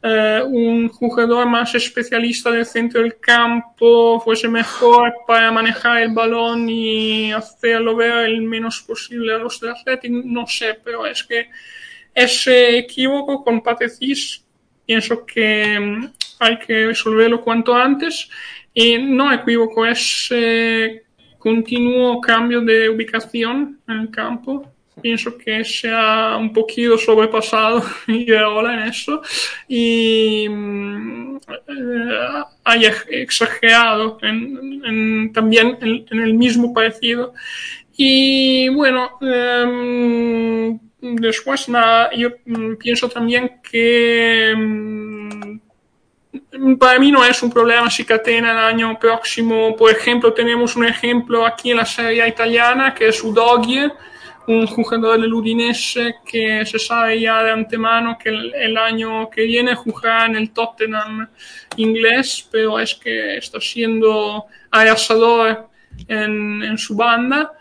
eh, 0.00 0.42
un 0.46 0.88
jugador 0.88 1.46
más 1.48 1.74
especialista 1.74 2.50
del 2.50 2.64
centro 2.64 3.02
del 3.02 3.18
campo 3.18 4.20
fuese 4.20 4.46
mejor 4.46 5.12
para 5.26 5.50
manejar 5.50 6.02
el 6.02 6.12
balón 6.12 6.68
y 6.68 7.32
hacerlo 7.32 7.96
ver 7.96 8.26
el 8.26 8.42
menos 8.42 8.80
posible 8.82 9.34
a 9.34 9.38
los 9.38 9.60
de 9.60 9.70
Athletic. 9.70 10.10
No 10.10 10.46
sé, 10.46 10.78
pero 10.84 11.04
es 11.04 11.24
que 11.24 11.50
ese 12.14 12.78
equívoco 12.78 13.42
con 13.42 13.60
Patecis 13.60 14.44
pienso 14.86 15.26
que 15.26 15.78
mm, 15.80 16.12
hay 16.40 16.58
que 16.60 16.86
resolverlo 16.86 17.40
cuanto 17.40 17.74
antes 17.74 18.30
y 18.72 18.98
no 18.98 19.32
equívoco, 19.32 19.84
es 19.84 20.30
continuo 21.38 22.20
cambio 22.20 22.60
de 22.60 22.88
ubicación 22.88 23.80
en 23.88 23.98
el 23.98 24.10
campo. 24.10 24.70
Pienso 25.00 25.36
que 25.38 25.64
se 25.64 25.90
ha 25.90 26.36
un 26.36 26.52
poquito 26.52 26.98
sobrepasado 26.98 27.82
y 28.08 28.32
ahora 28.34 28.74
en 28.74 28.88
eso 28.88 29.22
y 29.68 30.48
mm, 30.48 31.36
eh, 31.36 32.42
haya 32.64 32.94
exagerado 33.08 34.16
también 34.18 35.78
en, 35.80 36.20
el 36.20 36.34
mismo 36.34 36.72
parecido. 36.72 37.34
Y 37.96 38.68
bueno, 38.68 39.18
em, 39.20 40.78
Después, 41.00 41.68
nada, 41.68 42.10
yo 42.12 42.30
mm, 42.44 42.74
pienso 42.74 43.08
también 43.08 43.60
que 43.62 44.52
mm, 44.56 45.58
para 46.76 46.98
mí 46.98 47.12
no 47.12 47.24
es 47.24 47.40
un 47.40 47.50
problema 47.50 47.88
si 47.88 48.04
Catena 48.04 48.50
el 48.50 48.58
año 48.58 48.98
próximo, 48.98 49.76
por 49.76 49.92
ejemplo, 49.92 50.32
tenemos 50.32 50.74
un 50.74 50.86
ejemplo 50.86 51.46
aquí 51.46 51.70
en 51.70 51.76
la 51.76 51.86
serie 51.86 52.26
italiana 52.26 52.92
que 52.94 53.08
es 53.08 53.22
Udogie, 53.22 53.92
un 54.48 54.66
jugador 54.66 55.20
del 55.20 55.32
Udinese 55.32 56.16
que 56.24 56.64
se 56.64 56.78
sabe 56.78 57.20
ya 57.20 57.42
de 57.42 57.50
antemano 57.50 58.16
que 58.18 58.30
el, 58.30 58.76
año 58.78 59.28
que 59.28 59.42
viene 59.42 59.74
jugará 59.74 60.24
en 60.24 60.36
el 60.36 60.50
Tottenham 60.50 61.28
inglés, 61.76 62.48
pero 62.50 62.80
es 62.80 62.94
que 62.94 63.36
está 63.36 63.60
siendo 63.60 64.46
arrasador 64.70 65.68
en, 66.08 66.62
en 66.62 66.78
su 66.78 66.96
banda. 66.96 67.52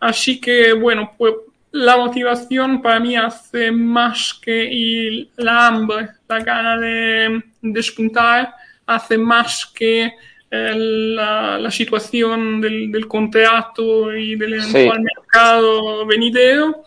Así 0.00 0.40
que, 0.40 0.72
bueno, 0.72 1.12
pues 1.16 1.34
la 1.70 1.96
motivación 1.96 2.82
para 2.82 2.98
mí 2.98 3.14
hace 3.14 3.70
más 3.70 4.34
que 4.42 4.64
y 4.64 5.30
la 5.36 5.68
hambre, 5.68 6.08
la 6.28 6.40
gana 6.40 6.76
de 6.76 7.40
despuntar, 7.62 8.52
hace 8.84 9.16
más 9.16 9.64
que 9.66 10.12
la, 10.52 11.58
la, 11.58 11.70
situación 11.70 12.60
del, 12.60 12.92
del, 12.92 13.08
contrato 13.08 14.14
y 14.14 14.36
del 14.36 14.54
eventual 14.54 14.98
sí. 14.98 15.02
mercado 15.02 16.04
venidero. 16.04 16.84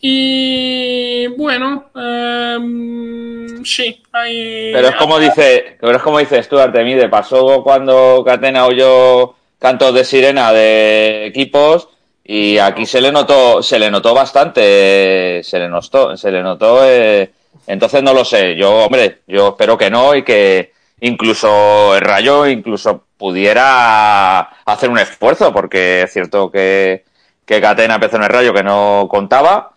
Y 0.00 1.26
bueno, 1.28 1.90
um, 1.94 3.64
sí, 3.64 4.02
hay... 4.12 4.72
Pero 4.72 4.88
es 4.88 4.96
como 4.96 5.18
dice, 5.18 5.76
pero 5.80 5.96
es 5.96 6.02
como 6.02 6.18
dice 6.18 6.42
Stuart 6.42 6.72
de 6.72 7.08
pasó 7.08 7.62
cuando 7.62 8.22
Catena 8.24 8.66
oyó 8.66 9.34
cantos 9.58 9.94
de 9.94 10.04
sirena 10.04 10.52
de 10.52 11.26
equipos 11.26 11.88
y 12.24 12.58
aquí 12.58 12.86
se 12.86 13.00
le 13.00 13.10
notó, 13.10 13.62
se 13.62 13.78
le 13.78 13.90
notó 13.90 14.14
bastante, 14.14 15.42
se 15.42 15.58
le 15.58 15.68
notó, 15.68 16.16
se 16.16 16.30
le 16.30 16.42
notó, 16.42 16.80
eh, 16.84 17.30
entonces 17.66 18.02
no 18.02 18.12
lo 18.12 18.24
sé, 18.24 18.54
yo, 18.56 18.84
hombre, 18.84 19.20
yo 19.26 19.50
espero 19.50 19.78
que 19.78 19.90
no 19.90 20.14
y 20.14 20.22
que 20.22 20.75
incluso 21.00 21.94
el 21.96 22.00
Rayo 22.02 22.46
incluso 22.46 23.04
pudiera 23.16 24.40
hacer 24.64 24.90
un 24.90 24.98
esfuerzo, 24.98 25.52
porque 25.52 26.02
es 26.02 26.12
cierto 26.12 26.50
que, 26.50 27.04
que 27.44 27.60
Catena 27.60 27.94
empezó 27.94 28.16
en 28.16 28.24
el 28.24 28.28
Rayo 28.28 28.54
que 28.54 28.62
no 28.62 29.06
contaba, 29.10 29.76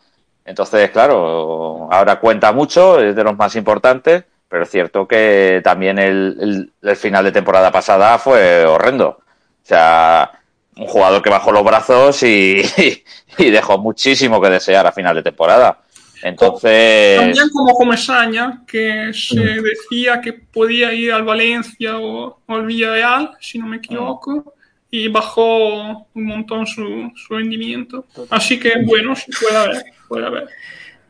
entonces, 0.49 0.89
claro, 0.89 1.88
ahora 1.91 2.19
cuenta 2.19 2.51
mucho, 2.53 2.99
es 2.99 3.15
de 3.15 3.23
los 3.23 3.38
más 3.38 3.55
importantes, 3.55 4.23
pero 4.47 4.63
es 4.63 4.69
cierto 4.71 5.08
que 5.08 5.62
también 5.63 5.99
el, 5.99 6.71
el, 6.82 6.95
final 6.95 7.23
de 7.23 7.32
temporada 7.32 7.71
pasada 7.71 8.17
fue 8.17 8.65
horrendo. 8.65 9.10
O 9.10 9.21
sea, 9.62 10.32
un 10.75 10.88
jugador 10.88 11.21
que 11.21 11.29
bajó 11.29 11.51
los 11.51 11.63
brazos 11.63 12.23
y, 12.23 12.63
y, 13.38 13.51
dejó 13.51 13.77
muchísimo 13.77 14.41
que 14.41 14.49
desear 14.49 14.88
a 14.88 14.91
final 14.91 15.15
de 15.17 15.21
temporada. 15.21 15.82
Entonces. 16.23 17.19
También 17.19 17.49
como 17.49 17.73
Comesaña, 17.73 18.63
que 18.67 19.12
se 19.13 19.39
decía 19.39 20.19
que 20.21 20.34
podía 20.34 20.93
ir 20.93 21.12
al 21.12 21.23
Valencia 21.23 21.97
o, 21.97 22.41
o 22.45 22.53
al 22.53 22.65
Villarreal, 22.65 23.32
si 23.39 23.58
no 23.58 23.67
me 23.67 23.77
equivoco, 23.77 24.53
y 24.91 25.08
bajó 25.08 26.08
un 26.13 26.25
montón 26.25 26.65
su, 26.65 27.12
su 27.15 27.34
rendimiento. 27.36 28.05
Así 28.29 28.60
que, 28.60 28.73
bueno, 28.84 29.15
sí 29.15 29.32
puede 29.39 29.58
haber, 29.58 29.84
puede 30.08 30.25
haber. 30.25 30.47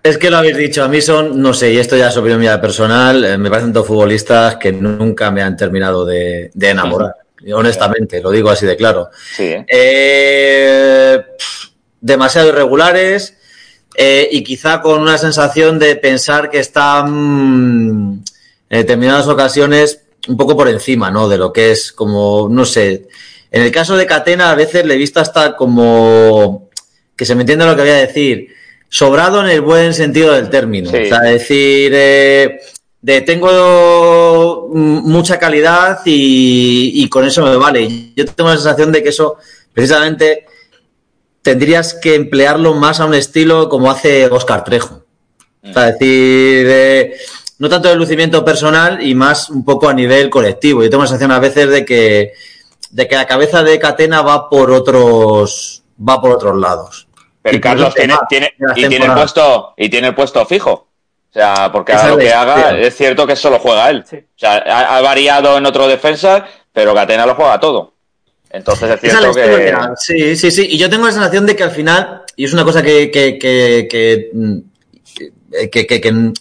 Es 0.02 0.18
que 0.18 0.30
lo 0.30 0.38
habéis 0.38 0.58
dicho, 0.58 0.84
a 0.84 0.88
mí 0.88 1.02
son, 1.02 1.42
no 1.42 1.54
sé, 1.54 1.74
y 1.74 1.78
esto 1.78 1.98
ya 1.98 2.08
es 2.08 2.18
opinión 2.18 2.40
mía 2.40 2.62
personal, 2.62 3.24
eh, 3.26 3.38
me 3.38 3.50
parecen 3.50 3.74
dos 3.74 3.86
futbolistas 3.86 4.56
que 4.56 4.72
nunca 4.72 5.30
me 5.30 5.42
han 5.42 5.58
terminado 5.58 6.06
de, 6.06 6.52
de 6.54 6.70
enamorar. 6.70 7.16
Honestamente, 7.54 8.22
lo 8.22 8.32
digo 8.32 8.50
así 8.50 8.66
de 8.66 8.76
claro. 8.76 9.10
Sí. 9.14 9.56
Eh, 9.68 11.22
demasiado 12.02 12.50
irregulares 12.50 13.39
eh, 13.96 14.30
y 14.32 14.44
quizá 14.44 14.82
con 14.82 15.02
una 15.02 15.18
sensación 15.18 15.80
de 15.80 15.96
pensar 15.96 16.50
que 16.50 16.60
están 16.60 17.08
en 17.08 18.24
determinadas 18.70 19.28
ocasiones 19.28 20.02
un 20.28 20.38
poco 20.38 20.56
por 20.56 20.68
encima, 20.68 21.10
¿no? 21.12 21.28
De 21.28 21.38
lo 21.38 21.52
que 21.52 21.72
es 21.72 21.92
como, 21.92 22.48
no 22.50 22.66
sé. 22.66 23.08
En 23.52 23.64
el 23.64 23.72
caso 23.72 23.98
de 23.98 24.06
Catena, 24.06 24.52
a 24.52 24.56
veces 24.56 24.86
le 24.86 24.94
he 24.94 24.98
visto 24.98 25.20
hasta 25.20 25.56
como 25.56 26.70
que 27.16 27.26
se 27.26 27.36
me 27.36 27.42
entiende 27.42 27.66
lo 27.66 27.76
que 27.76 27.82
voy 27.82 27.92
a 27.92 27.96
decir. 27.96 28.48
Sobrado 28.88 29.42
en 29.42 29.50
el 29.50 29.62
buen 29.62 29.94
sentido 29.94 30.34
del 30.34 30.50
término. 30.50 30.90
Sí. 30.90 30.98
O 30.98 31.06
sea, 31.08 31.20
decir, 31.20 31.92
eh, 31.94 32.60
de 33.02 33.22
tengo 33.22 34.70
mucha 34.72 35.38
calidad 35.40 36.00
y, 36.06 36.92
y, 36.96 37.10
con 37.10 37.26
eso 37.26 37.44
me 37.44 37.56
vale. 37.56 38.14
Yo 38.16 38.26
tengo 38.26 38.50
la 38.50 38.56
sensación 38.56 38.92
de 38.92 39.04
que 39.04 39.10
eso 39.10 39.38
precisamente 39.74 40.46
tendrías 41.42 41.94
que 41.94 42.16
emplearlo 42.16 42.74
más 42.74 43.00
a 43.00 43.06
un 43.06 43.14
estilo 43.14 43.70
como 43.70 43.92
hace 43.92 44.28
Oscar 44.28 44.64
Trejo. 44.64 45.04
O 45.64 45.74
sea, 45.74 45.92
decir, 45.92 46.68
eh, 46.70 47.18
no 47.60 47.70
tanto 47.70 47.90
de 47.90 47.96
lucimiento 47.96 48.44
personal 48.46 49.06
y 49.06 49.14
más 49.16 49.50
un 49.50 49.66
poco 49.66 49.90
a 49.90 49.94
nivel 49.94 50.30
colectivo. 50.30 50.82
Yo 50.82 50.90
tengo 50.90 51.04
la 51.04 51.10
sensación 51.10 51.32
a 51.32 51.40
veces 51.40 51.70
de 51.70 51.86
que, 51.86 52.34
de 52.92 53.08
que 53.08 53.16
la 53.16 53.28
cabeza 53.28 53.64
de 53.64 53.78
Catena 53.78 54.22
va 54.22 54.50
por 54.50 54.72
otros, 54.72 55.84
va 56.08 56.22
por 56.22 56.32
otros 56.32 56.58
lados. 56.58 57.08
Pero 57.42 57.58
y 57.58 57.62
Carlos 57.62 57.94
tiene, 57.94 58.16
tiene, 58.30 58.54
y 58.76 58.88
tiene 58.88 59.06
el 59.06 59.14
puesto, 59.14 59.74
y 59.78 59.90
tiene 59.90 60.08
el 60.08 60.16
puesto 60.16 60.46
fijo. 60.46 60.72
O 60.72 61.34
sea, 61.34 61.70
porque 61.72 61.94
haga 61.94 62.10
lo 62.10 62.18
que 62.18 62.34
haga, 62.34 62.78
es 62.80 62.96
cierto 62.96 63.28
que 63.28 63.36
solo 63.36 63.60
juega 63.60 63.90
él. 63.90 64.04
Sí. 64.10 64.18
O 64.18 64.40
sea, 64.40 64.64
ha, 64.66 64.98
ha, 64.98 65.02
variado 65.02 65.58
en 65.58 65.66
otro 65.66 65.88
defensa, 65.88 66.46
pero 66.74 66.96
Catena 66.96 67.26
lo 67.26 67.36
juega 67.36 67.60
todo. 67.60 67.94
Entonces 68.50 68.90
es 68.90 69.00
cierto 69.00 69.30
es 69.30 69.36
que... 69.36 69.74
Sí, 69.98 70.36
sí, 70.36 70.52
sí. 70.52 70.68
Y 70.72 70.78
yo 70.78 70.90
tengo 70.90 71.06
la 71.06 71.12
sensación 71.12 71.46
de 71.46 71.56
que 71.56 71.64
al 71.64 71.72
final, 71.72 72.24
y 72.36 72.46
es 72.46 72.54
una 72.54 72.64
cosa 72.64 72.82
que, 72.82 73.12
que, 73.12 73.38
que, 73.38 73.88
que, 73.90 75.70
que, 75.70 75.88
que, 75.88 76.02
que 76.02 76.34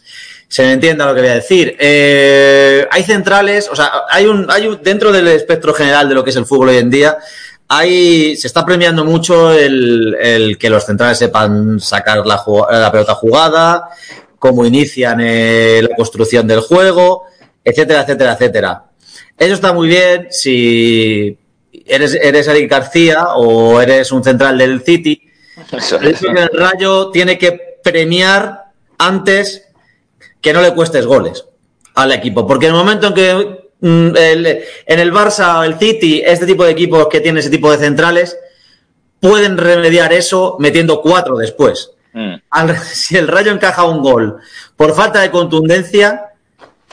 se 0.48 0.62
me 0.62 0.72
entienda 0.72 1.06
lo 1.06 1.14
que 1.14 1.20
voy 1.20 1.30
a 1.30 1.34
decir. 1.34 1.76
Eh, 1.78 2.86
hay 2.90 3.02
centrales, 3.02 3.68
o 3.70 3.76
sea, 3.76 3.92
hay 4.08 4.26
un, 4.26 4.46
hay 4.50 4.66
un, 4.66 4.82
dentro 4.82 5.12
del 5.12 5.28
espectro 5.28 5.74
general 5.74 6.08
de 6.08 6.14
lo 6.14 6.24
que 6.24 6.30
es 6.30 6.36
el 6.36 6.46
fútbol 6.46 6.70
hoy 6.70 6.78
en 6.78 6.90
día, 6.90 7.18
hay, 7.68 8.34
se 8.36 8.46
está 8.46 8.64
premiando 8.64 9.04
mucho 9.04 9.52
el, 9.52 10.16
el 10.18 10.56
que 10.56 10.70
los 10.70 10.86
centrales 10.86 11.18
sepan 11.18 11.78
sacar 11.78 12.26
la, 12.26 12.42
la 12.70 12.90
pelota 12.90 13.14
jugada, 13.14 13.90
cómo 14.38 14.64
inician 14.64 15.20
eh, 15.20 15.82
la 15.86 15.94
construcción 15.94 16.46
del 16.46 16.60
juego, 16.60 17.24
etcétera, 17.62 18.02
etcétera, 18.02 18.32
etcétera. 18.32 18.84
Eso 19.36 19.54
está 19.54 19.74
muy 19.74 19.88
bien 19.88 20.28
si 20.30 21.36
eres, 21.88 22.14
eres 22.14 22.46
Eric 22.48 22.70
García 22.70 23.34
o 23.34 23.80
eres 23.80 24.12
un 24.12 24.22
central 24.22 24.58
del 24.58 24.82
City. 24.82 25.30
Eso 25.72 26.00
es. 26.00 26.20
que 26.20 26.28
el 26.28 26.50
Rayo 26.52 27.10
tiene 27.10 27.38
que 27.38 27.78
premiar 27.82 28.72
antes 28.98 29.68
que 30.40 30.52
no 30.52 30.60
le 30.60 30.74
cuestes 30.74 31.06
goles 31.06 31.44
al 31.94 32.12
equipo. 32.12 32.46
Porque 32.46 32.66
en 32.66 32.72
el 32.72 32.78
momento 32.78 33.08
en 33.08 33.14
que 33.14 33.60
mm, 33.80 34.16
el, 34.16 34.46
en 34.86 34.98
el 34.98 35.12
Barça 35.12 35.60
o 35.60 35.64
el 35.64 35.78
City, 35.78 36.22
este 36.24 36.46
tipo 36.46 36.64
de 36.64 36.72
equipos 36.72 37.08
que 37.08 37.20
tienen 37.20 37.38
ese 37.38 37.50
tipo 37.50 37.70
de 37.70 37.78
centrales, 37.78 38.38
pueden 39.20 39.58
remediar 39.58 40.12
eso 40.12 40.56
metiendo 40.58 41.00
cuatro 41.00 41.36
después. 41.36 41.92
Mm. 42.12 42.34
Al, 42.50 42.78
si 42.82 43.16
el 43.16 43.28
Rayo 43.28 43.52
encaja 43.52 43.84
un 43.84 44.02
gol 44.02 44.38
por 44.76 44.94
falta 44.94 45.20
de 45.20 45.30
contundencia, 45.30 46.32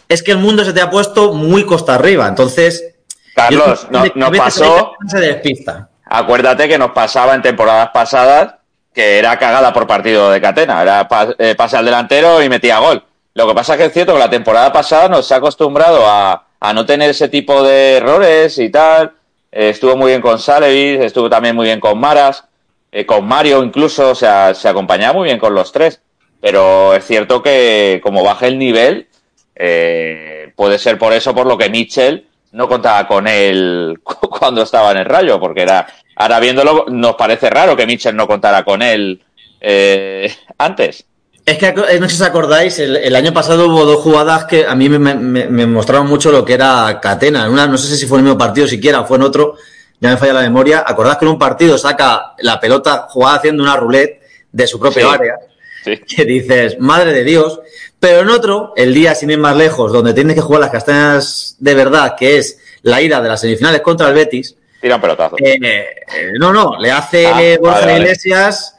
es 0.08 0.24
que 0.24 0.32
el 0.32 0.38
mundo 0.38 0.64
se 0.64 0.74
te 0.74 0.82
ha 0.82 0.90
puesto 0.90 1.34
muy 1.34 1.66
costa 1.66 1.96
arriba. 1.96 2.28
Entonces, 2.28 2.95
Carlos, 3.36 3.88
no, 3.92 4.06
nos 4.16 4.38
pasó. 4.38 4.94
Acuérdate 6.06 6.68
que 6.68 6.78
nos 6.78 6.92
pasaba 6.92 7.36
en 7.36 7.42
temporadas 7.42 7.90
pasadas 7.94 8.56
que 8.94 9.20
era 9.20 9.38
cagada 9.38 9.74
por 9.74 9.86
partido 9.86 10.32
de 10.32 10.40
catena. 10.40 10.82
Era 10.82 11.08
eh, 11.38 11.54
pase 11.56 11.76
al 11.76 11.86
delantero 11.86 12.42
y 12.42 12.48
metía 12.48 12.80
gol. 12.80 13.04
Lo 13.34 13.46
que 13.46 13.54
pasa 13.54 13.74
es 13.74 13.80
que 13.80 13.86
es 13.88 13.94
cierto 13.94 14.14
que 14.14 14.20
la 14.20 14.30
temporada 14.30 14.72
pasada 14.72 15.10
nos 15.10 15.30
ha 15.34 15.36
acostumbrado 15.36 16.08
a, 16.08 16.46
a 16.62 16.74
no 16.74 16.86
tener 16.86 17.10
ese 17.10 17.28
tipo 17.28 17.62
de 17.62 17.98
errores 17.98 18.58
y 18.58 18.70
tal. 18.70 19.12
Eh, 19.52 19.70
estuvo 19.70 19.98
muy 19.98 20.12
bien 20.12 20.22
con 20.22 20.40
Salevis, 20.40 21.02
estuvo 21.02 21.30
también 21.30 21.56
muy 21.56 21.66
bien 21.66 21.82
con 21.82 22.00
Maras, 22.00 22.46
eh, 22.92 23.06
con 23.06 23.26
Mario 23.26 23.62
incluso, 23.62 24.12
o 24.12 24.16
sea, 24.16 24.54
se 24.54 24.70
acompañaba 24.70 25.14
muy 25.14 25.26
bien 25.26 25.40
con 25.40 25.54
los 25.54 25.74
tres. 25.74 26.02
Pero 26.40 26.94
es 26.94 27.06
cierto 27.06 27.44
que 27.44 28.00
como 28.02 28.24
baja 28.24 28.48
el 28.48 28.58
nivel, 28.58 29.08
eh, 29.56 30.54
puede 30.56 30.80
ser 30.80 30.98
por 30.98 31.12
eso 31.12 31.36
por 31.36 31.48
lo 31.48 31.58
que 31.58 31.70
Mitchell 31.70 32.28
no 32.56 32.68
contaba 32.68 33.08
con 33.08 33.28
él 33.28 34.00
cuando 34.04 34.64
estaba 34.64 34.92
en 34.92 34.98
el 34.98 35.06
Rayo, 35.06 35.40
porque 35.40 35.62
era 35.62 35.86
ahora 36.16 36.40
viéndolo 36.40 36.86
nos 36.90 37.16
parece 37.16 37.50
raro 37.50 37.76
que 37.76 37.86
Mitchell 37.86 38.16
no 38.16 38.28
contara 38.28 38.64
con 38.64 38.82
él 38.82 39.22
eh, 39.60 40.34
antes. 40.58 41.06
Es 41.46 41.60
que 41.60 41.74
no 41.74 42.10
sé 42.10 42.16
si 42.16 42.22
os 42.24 42.28
acordáis, 42.28 42.80
el, 42.80 42.96
el, 42.98 43.16
año 43.16 43.32
pasado 43.32 43.68
hubo 43.68 43.86
dos 43.86 44.02
jugadas 44.02 44.46
que 44.46 44.66
a 44.66 44.74
mí 44.74 44.90
me, 44.90 44.98
me, 44.98 45.46
me, 45.46 45.68
mostraron 45.68 46.08
mucho 46.08 46.32
lo 46.32 46.44
que 46.44 46.54
era 46.54 47.00
Catena. 47.00 47.46
En 47.46 47.52
una, 47.52 47.68
no 47.68 47.78
sé 47.78 47.96
si 47.96 48.08
fue 48.08 48.18
en 48.18 48.26
el 48.26 48.32
mismo 48.32 48.40
partido 48.40 48.68
siquiera, 48.68 49.04
fue 49.04 49.18
en 49.18 49.24
otro, 49.24 49.56
ya 50.00 50.10
me 50.10 50.18
falla 50.18 50.34
la 50.34 50.42
memoria. 50.42 50.84
Acordás 50.88 51.18
que 51.18 51.26
en 51.26 51.32
un 51.32 51.38
partido 51.38 51.78
saca 51.78 52.34
la 52.40 52.60
pelota 52.60 53.06
jugada 53.10 53.36
haciendo 53.38 53.62
una 53.62 53.76
roulette 53.76 54.24
de 54.52 54.66
su 54.66 54.80
propia 54.80 55.04
Sí. 55.04 55.10
área, 55.14 55.36
Sí. 55.84 55.98
que 56.16 56.26
dices, 56.26 56.80
madre 56.80 57.14
de 57.14 57.24
Dios. 57.24 57.60
Pero 58.06 58.22
en 58.22 58.30
otro, 58.30 58.72
el 58.76 58.94
día 58.94 59.16
sin 59.16 59.32
ir 59.32 59.40
más 59.40 59.56
lejos, 59.58 59.92
donde 59.92 60.14
tienes 60.14 60.36
que 60.36 60.42
jugar 60.42 60.62
las 60.62 60.70
castañas 60.70 61.56
de 61.58 61.74
verdad, 61.74 62.14
que 62.16 62.38
es 62.38 62.60
la 62.84 63.02
ida 63.02 63.20
de 63.20 63.28
las 63.30 63.42
semifinales 63.42 63.82
contra 63.82 64.10
el 64.10 64.14
Betis, 64.14 64.56
Tira 64.80 64.98
un 64.98 65.02
pelotazo. 65.02 65.36
eh, 65.40 65.58
eh, 65.60 65.96
no, 66.38 66.54
no, 66.54 66.78
le 66.80 66.92
hace 66.92 67.26
Ah, 67.26 67.58
Borja 67.60 67.80
vale, 67.80 67.94
vale. 67.94 67.98
Iglesias 68.04 68.76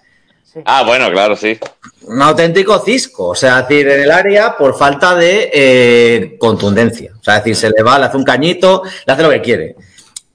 Ah, 0.65 0.85
bueno, 0.87 1.11
claro, 1.11 1.35
sí. 1.35 1.59
un 2.03 2.23
auténtico 2.23 2.79
cisco, 2.79 3.31
o 3.31 3.35
sea, 3.35 3.59
es 3.59 3.69
decir, 3.69 3.89
en 3.89 4.03
el 4.03 4.13
área 4.13 4.57
por 4.57 4.79
falta 4.79 5.17
de 5.17 5.51
eh, 5.53 6.37
contundencia. 6.39 7.11
O 7.21 7.25
sea, 7.25 7.39
es 7.39 7.43
decir, 7.43 7.57
se 7.57 7.71
le 7.77 7.83
va, 7.83 7.99
le 7.99 8.05
hace 8.05 8.17
un 8.17 8.23
cañito, 8.25 8.85
le 9.05 9.13
hace 9.13 9.23
lo 9.25 9.31
que 9.31 9.43
quiere. 9.43 9.75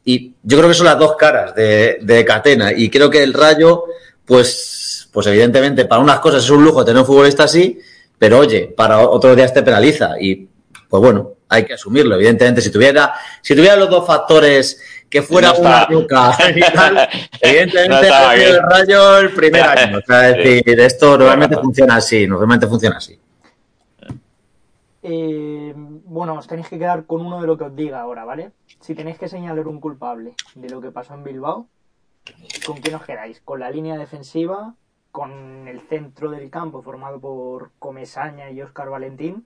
Y 0.04 0.34
yo 0.44 0.58
creo 0.58 0.68
que 0.68 0.76
son 0.76 0.88
las 0.88 1.00
dos 1.00 1.16
caras 1.16 1.56
de, 1.56 1.98
de 2.02 2.26
Catena. 2.26 2.74
Y 2.74 2.90
creo 2.90 3.10
que 3.10 3.24
el 3.24 3.34
Rayo, 3.34 3.86
pues, 4.26 5.08
pues 5.14 5.26
evidentemente, 5.28 5.86
para 5.86 6.02
unas 6.02 6.20
cosas 6.20 6.44
es 6.44 6.50
un 6.50 6.62
lujo 6.66 6.84
tener 6.84 7.00
un 7.00 7.08
futbolista 7.08 7.46
así, 7.46 7.80
pero 8.22 8.38
oye, 8.38 8.72
para 8.78 9.00
otros 9.00 9.36
días 9.36 9.52
te 9.52 9.64
penaliza. 9.64 10.12
Y 10.20 10.48
pues 10.88 11.02
bueno, 11.02 11.32
hay 11.50 11.66
que 11.66 11.74
asumirlo. 11.74 12.14
Evidentemente, 12.14 12.62
si 12.62 12.72
tuviera, 12.72 13.16
si 13.42 13.56
tuviera 13.56 13.76
los 13.76 13.90
dos 13.90 14.06
factores 14.06 14.80
que 15.10 15.24
fuera 15.24 15.54
No 15.54 15.60
una 15.62 15.86
roca 15.86 16.38
y 16.56 16.60
tal, 16.72 17.10
evidentemente 17.42 18.10
No 18.10 18.32
el 18.32 18.62
rayo 18.62 19.18
el 19.18 19.32
primer 19.34 19.64
año. 19.76 19.98
O 19.98 20.02
sea, 20.06 20.30
es 20.30 20.36
Sí. 20.36 20.54
decir, 20.62 20.80
esto 20.82 21.18
normalmente 21.18 21.58
funciona 21.58 21.96
así, 21.96 22.28
normalmente 22.28 22.68
funciona 22.68 22.98
así. 22.98 23.20
Eh, 25.02 25.74
bueno, 25.76 26.36
os 26.36 26.46
tenéis 26.46 26.68
que 26.70 26.78
quedar 26.78 27.08
con 27.08 27.26
uno 27.26 27.42
de 27.42 27.48
lo 27.48 27.58
que 27.58 27.64
os 27.64 27.76
diga 27.76 28.02
ahora, 28.02 28.24
¿vale? 28.24 28.52
Si 28.82 28.94
tenéis 28.94 29.18
que 29.18 29.28
señalar 29.28 29.68
un 29.68 29.80
culpable 29.80 30.36
de 30.54 30.70
lo 30.70 30.80
que 30.80 30.92
pasó 30.92 31.16
en 31.16 31.24
Bilbao, 31.24 31.66
¿con 32.68 32.78
quién 32.82 32.94
os 32.94 33.04
quedáis? 33.04 33.42
¿Con 33.44 33.62
la 33.62 33.72
línea 33.72 33.98
defensiva? 33.98 34.76
¿Con 35.12 35.68
el 35.68 35.82
centro 35.82 36.32
del 36.32 36.50
campo 36.50 36.82
formado 36.82 37.20
por 37.20 37.72
Comesaña 37.80 38.50
y 38.50 38.62
Óscar 38.62 38.90
Valentín? 38.90 39.46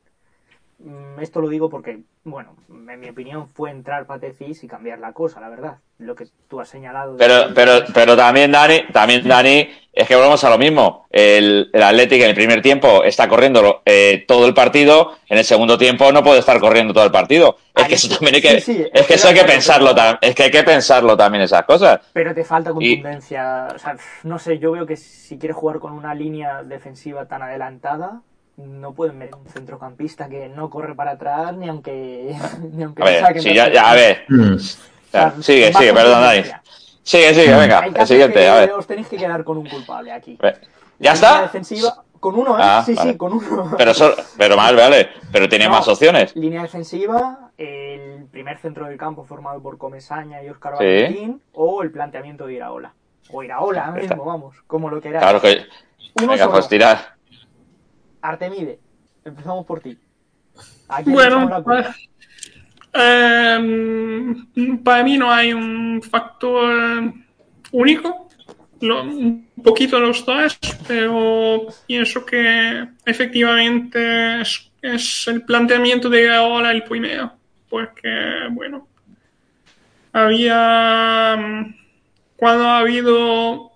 Mm, 0.78 1.20
Esto 1.22 1.40
lo 1.42 1.48
digo 1.48 1.70
porque, 1.70 2.00
bueno, 2.26 2.56
en 2.70 3.00
mi 3.00 3.10
opinión 3.10 3.48
fue 3.48 3.72
entrar 3.72 4.06
Patecis 4.06 4.64
y 4.64 4.68
cambiar 4.68 5.00
la 5.00 5.14
cosa, 5.14 5.40
la 5.40 5.50
verdad. 5.50 5.78
Lo 5.98 6.14
que 6.16 6.26
tú 6.50 6.60
has 6.60 6.68
señalado. 6.68 7.16
Pero, 7.18 7.54
pero, 7.56 7.72
pero 7.94 8.18
también, 8.18 8.52
Dani, 8.52 8.82
también, 8.92 9.26
Dani, 9.26 9.70
es 9.94 10.06
que 10.06 10.16
volvemos 10.16 10.44
a 10.44 10.50
lo 10.50 10.58
mismo. 10.58 11.08
El, 11.10 11.70
el 11.72 11.82
Athletic 11.84 12.22
en 12.22 12.30
el 12.30 12.36
primer 12.36 12.62
tiempo 12.62 13.06
está 13.06 13.30
corriendo 13.30 13.82
eh, 13.86 14.26
todo 14.28 14.46
el 14.46 14.54
partido, 14.54 15.14
en 15.30 15.38
el 15.38 15.46
segundo 15.46 15.78
tiempo 15.78 16.12
no 16.12 16.22
puede 16.22 16.40
estar 16.40 16.60
corriendo 16.60 16.94
todo 16.94 17.06
el 17.06 17.12
partido. 17.12 17.56
Es 17.74 17.88
que 17.88 17.96
eso 17.96 18.10
también 18.10 18.36
hay 18.36 18.42
que, 18.42 18.60
sí, 18.60 18.74
sí, 18.76 18.86
es 18.94 19.08
que 19.08 19.14
eso 19.14 19.30
hay 19.30 19.36
que 19.36 19.46
pensarlo 19.46 19.96
pero- 19.96 20.08
tam- 20.10 20.18
es 20.20 20.36
que 20.36 20.44
hay 20.44 20.52
que 20.52 20.64
pensarlo 20.64 21.16
también 21.16 21.44
esas 21.46 21.64
cosas. 21.64 22.02
Pero 22.12 22.36
te 22.36 22.44
falta 22.44 22.72
Y- 22.72 22.74
contundencia. 22.74 23.70
O 23.74 23.80
sea, 23.80 23.96
no 24.24 24.38
sé, 24.40 24.60
yo 24.60 24.74
veo 24.74 24.86
que 24.86 24.98
si 24.98 25.38
quieres 25.38 25.56
jugar 25.56 25.80
con 25.80 25.94
una 25.94 26.14
línea 26.14 26.62
defensiva 26.64 27.26
tan 27.30 27.42
adelantada, 27.42 28.22
no 28.58 28.94
pueden 28.94 29.18
meter 29.18 29.36
un 29.36 29.48
centrocampista 29.48 30.30
que 30.30 30.48
no 30.50 30.70
corre 30.70 30.96
para 30.96 31.12
atrás 31.12 31.56
ni 31.56 31.68
aunque, 31.70 32.36
ni 32.74 32.84
aunque 32.84 33.02
A 33.04 33.06
ver, 33.06 33.20
saquen 33.22 33.42
sí, 33.42 33.54
ya, 33.54 33.72
ya, 33.72 33.92
a 33.92 33.96
ver. 33.96 34.26
Mm. 34.30 34.58
Sigue, 35.42 35.74
sigue, 35.74 35.94
perdón, 35.94 36.22
Dani. 36.22 36.44
Sigue, 37.04 37.34
sigue, 37.34 37.56
venga, 37.56 37.80
Hay 37.82 37.92
el 37.96 38.08
siguiente, 38.08 38.40
que 38.40 38.48
a 38.48 38.56
ver. 38.56 38.72
Os 38.74 38.88
tenéis 38.88 39.08
que 39.08 39.18
quedar 39.18 39.44
con 39.44 39.58
un 39.58 39.70
culpable 39.70 40.12
aquí. 40.12 40.38
¿Ya 41.00 41.14
está? 41.14 41.44
defensiva, 41.44 42.04
con 42.20 42.36
uno, 42.38 42.58
¿eh? 42.58 42.62
Ah, 42.64 42.84
sí, 42.86 42.94
vale. 42.96 43.12
sí, 43.12 43.18
con 43.18 43.34
uno. 43.34 43.74
Pero, 43.78 43.94
sol- 43.94 44.16
pero 44.38 44.58
mal, 44.58 44.76
vale. 44.76 45.10
Pero 45.32 45.48
tiene 45.48 45.66
No, 45.66 45.72
más 45.72 45.88
opciones. 45.88 46.36
Línea 46.36 46.62
defensiva, 46.64 47.52
el 47.58 48.26
primer 48.32 48.58
centro 48.58 48.88
del 48.88 48.98
campo 48.98 49.24
formado 49.26 49.62
por 49.62 49.78
Comesaña 49.78 50.42
y 50.44 50.50
Óscar 50.50 50.74
Sí. 50.78 50.84
Valentín, 50.84 51.42
o 51.54 51.82
el 51.84 51.92
planteamiento 51.92 52.48
de 52.48 52.54
Iraola. 52.54 52.94
O 53.32 53.44
Iraola 53.44 53.94
Está. 53.96 54.16
mismo, 54.16 54.26
vamos, 54.26 54.56
como 54.68 54.90
lo 54.90 55.00
queráis. 55.02 55.24
Claro 55.24 55.42
que. 55.42 55.66
Uno 56.18 56.28
Venga, 56.32 56.46
solo. 56.46 56.52
pues 56.54 56.68
tirar. 56.70 57.15
Artemide, 58.30 58.80
empezamos 59.24 59.66
por 59.66 59.80
ti. 59.82 59.98
¿A 60.88 61.04
quién 61.04 61.16
le 61.18 61.24
Bueno, 61.24 61.64
culpa? 61.64 61.96
ehm, 62.94 64.84
para 64.84 65.04
mí 65.04 65.18
no 65.18 65.32
hay 65.32 65.54
un 65.54 66.02
factor 66.02 67.14
único, 67.72 68.28
lo- 68.82 69.04
un 69.04 69.48
poquito 69.64 70.00
los 70.00 70.26
dos, 70.26 70.58
pero 70.88 71.68
pienso 71.88 72.26
que 72.26 72.88
efectivamente 73.06 74.42
es, 74.42 74.72
es 74.82 75.28
el 75.28 75.44
planteamiento 75.44 76.10
de 76.10 76.34
ahora 76.34 76.72
el 76.72 76.84
primero, 76.84 77.34
porque, 77.70 78.10
bueno, 78.52 78.88
había, 80.14 81.36
mm, 81.38 81.76
cuando 82.36 82.64
ha 82.66 82.80
habido 82.80 83.72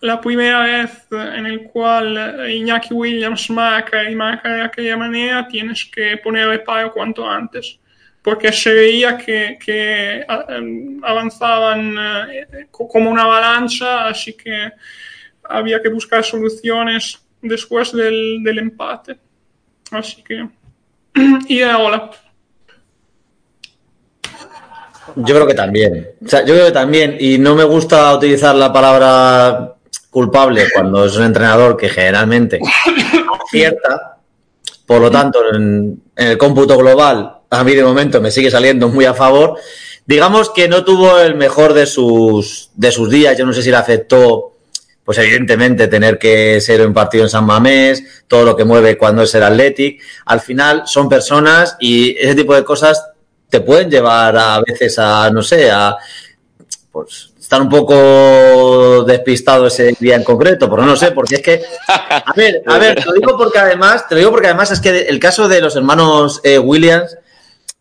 la 0.00 0.20
primera 0.20 0.60
vez 0.62 1.06
en 1.10 1.46
el 1.46 1.64
cual 1.64 2.16
eh, 2.46 2.54
Iñaki 2.56 2.94
Williams 2.94 3.50
marca 3.50 4.08
y 4.08 4.14
marca 4.14 4.48
de 4.48 4.62
aquella 4.62 4.96
manera, 4.96 5.46
tienes 5.48 5.84
que 5.86 6.16
poner 6.18 6.48
el 6.48 6.62
paro 6.62 6.92
cuanto 6.92 7.28
antes. 7.28 7.78
Porque 8.22 8.52
se 8.52 8.72
veía 8.72 9.16
que, 9.16 9.58
que, 9.64 10.24
em, 10.48 11.00
avanzaban 11.02 11.96
eh, 12.30 12.66
co- 12.70 12.86
como 12.88 13.10
una 13.10 13.22
avalancha, 13.24 14.06
así 14.08 14.34
que 14.34 14.70
había 15.44 15.80
que 15.80 15.88
buscar 15.88 16.22
soluciones 16.24 17.18
después 17.40 17.92
del, 17.92 18.42
del 18.42 18.58
empate. 18.58 19.18
Así 19.90 20.22
que. 20.22 20.46
Y 21.48 21.62
ahora. 21.62 22.10
Yo 25.16 25.34
creo 25.34 25.46
que 25.46 25.54
también. 25.54 26.08
O 26.24 26.28
sea, 26.28 26.40
yo 26.44 26.54
creo 26.54 26.66
que 26.66 26.72
también. 26.72 27.16
Y 27.18 27.38
no 27.38 27.54
me 27.54 27.64
gusta 27.64 28.14
utilizar 28.14 28.54
la 28.54 28.72
palabra 28.72 29.74
culpable 30.10 30.66
cuando 30.72 31.04
es 31.04 31.16
un 31.16 31.24
entrenador 31.24 31.76
que 31.76 31.88
generalmente 31.88 32.60
acierta. 33.44 34.16
Por 34.86 35.00
lo 35.02 35.10
tanto, 35.10 35.40
en, 35.52 36.02
en 36.16 36.26
el 36.28 36.38
cómputo 36.38 36.76
global, 36.78 37.38
a 37.50 37.64
mí 37.64 37.74
de 37.74 37.84
momento 37.84 38.20
me 38.20 38.30
sigue 38.30 38.50
saliendo 38.50 38.88
muy 38.88 39.04
a 39.04 39.14
favor. 39.14 39.58
Digamos 40.06 40.50
que 40.50 40.68
no 40.68 40.84
tuvo 40.84 41.18
el 41.20 41.34
mejor 41.34 41.74
de 41.74 41.86
sus, 41.86 42.70
de 42.74 42.90
sus 42.90 43.10
días. 43.10 43.36
Yo 43.36 43.44
no 43.44 43.52
sé 43.52 43.62
si 43.62 43.70
le 43.70 43.76
afectó, 43.76 44.56
pues 45.04 45.18
evidentemente, 45.18 45.88
tener 45.88 46.18
que 46.18 46.60
ser 46.60 46.86
un 46.86 46.94
partido 46.94 47.24
en 47.24 47.30
San 47.30 47.44
Mamés, 47.44 48.24
todo 48.26 48.44
lo 48.44 48.56
que 48.56 48.64
mueve 48.64 48.96
cuando 48.96 49.22
es 49.22 49.34
el 49.34 49.42
Athletic. 49.42 50.00
Al 50.24 50.40
final 50.40 50.84
son 50.86 51.08
personas 51.08 51.76
y 51.80 52.16
ese 52.18 52.34
tipo 52.34 52.54
de 52.54 52.64
cosas 52.64 53.10
te 53.50 53.60
pueden 53.60 53.90
llevar 53.90 54.36
a 54.36 54.62
veces 54.66 54.98
a, 54.98 55.30
no 55.30 55.42
sé, 55.42 55.70
a 55.70 55.96
pues 56.90 57.32
estar 57.48 57.62
un 57.62 57.70
poco 57.70 59.04
despistado 59.04 59.68
ese 59.68 59.96
día 59.98 60.16
en 60.16 60.22
concreto, 60.22 60.68
pero 60.68 60.84
no 60.84 60.94
sé, 60.96 61.12
porque 61.12 61.36
es 61.36 61.40
que, 61.40 61.62
a 61.88 62.34
ver, 62.36 62.62
a 62.66 62.76
ver, 62.76 62.96
te 62.96 63.06
lo 63.06 63.14
digo 63.14 63.38
porque 63.38 63.58
además, 63.58 64.06
te 64.06 64.14
lo 64.14 64.18
digo 64.18 64.30
porque 64.32 64.48
además 64.48 64.70
es 64.70 64.80
que 64.80 64.90
el 64.90 65.18
caso 65.18 65.48
de 65.48 65.62
los 65.62 65.74
hermanos 65.74 66.42
eh, 66.44 66.58
Williams 66.58 67.16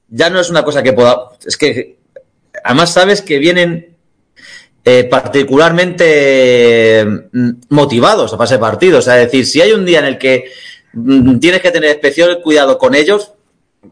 ya 0.08 0.30
no 0.30 0.40
es 0.40 0.50
una 0.50 0.64
cosa 0.64 0.82
que 0.82 0.94
pueda, 0.94 1.32
es 1.46 1.58
que 1.58 1.98
además 2.64 2.94
sabes 2.94 3.22
que 3.22 3.40
vienen 3.40 3.98
eh, 4.86 5.04
particularmente 5.04 7.06
mm, 7.34 7.50
motivados 7.68 8.32
para 8.32 8.46
ese 8.46 8.60
partido, 8.60 9.00
o 9.00 9.02
sea, 9.02 9.22
es 9.22 9.30
decir, 9.30 9.46
si 9.46 9.60
hay 9.60 9.74
un 9.74 9.84
día 9.84 10.00
en 10.00 10.06
el 10.06 10.18
que 10.18 10.46
mm, 10.94 11.40
tienes 11.40 11.62
que 11.62 11.72
tener 11.72 11.90
especial 11.90 12.40
cuidado 12.42 12.78
con 12.78 12.96
ellos, 12.96 13.34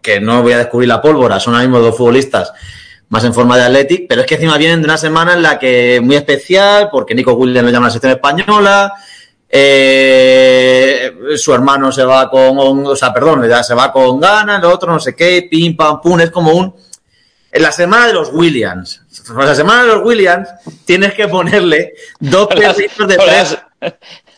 que 0.02 0.22
no 0.22 0.42
voy 0.42 0.54
a 0.54 0.60
descubrir 0.60 0.88
la 0.88 1.02
pólvora, 1.02 1.42
son 1.42 1.54
ahora 1.54 1.68
mismo 1.68 1.82
dos 1.82 1.98
futbolistas 1.98 2.54
más 3.10 3.24
en 3.24 3.34
forma 3.34 3.58
de 3.58 3.64
Athletic, 3.64 4.08
pero 4.08 4.22
es 4.22 4.28
que 4.28 4.36
encima 4.36 4.58
vienen 4.58 4.82
de 4.82 4.86
una 4.86 4.98
semana 4.98 5.34
en 5.34 5.42
la 5.42 5.60
que 5.60 6.00
muy 6.04 6.16
especial, 6.16 6.90
porque 6.92 7.16
Nico 7.16 7.34
Williams 7.34 7.66
lo 7.66 7.72
llama 7.72 7.88
a 7.88 7.90
la 7.90 7.94
sección 7.94 8.14
española, 8.14 8.94
eh, 9.50 11.14
su 11.38 11.54
hermano 11.54 11.92
se 11.92 12.04
va 12.04 12.30
con, 12.30 12.58
o 12.86 12.96
sea, 12.96 13.14
perdón, 13.14 13.48
ya 13.48 13.64
se 13.64 13.74
va 13.74 13.92
con 13.92 14.20
ganas, 14.20 14.60
el 14.60 14.66
otro 14.66 14.92
no 14.92 15.00
sé 15.00 15.16
qué, 15.16 15.48
pim, 15.50 15.76
pam, 15.76 16.02
pum, 16.02 16.20
es 16.20 16.32
como 16.32 16.52
un... 16.52 16.76
En 17.52 17.62
la 17.62 17.72
semana 17.72 18.08
de 18.08 18.14
los 18.14 18.32
Williams, 18.34 19.02
en 19.30 19.38
la 19.38 19.56
semana 19.56 19.84
de 19.84 19.88
los 19.88 20.04
Williams 20.04 20.50
tienes 20.84 21.14
que 21.14 21.30
ponerle 21.30 21.94
dos 22.20 22.48
perritos 22.54 23.08
de 23.08 23.16
tres 23.16 23.58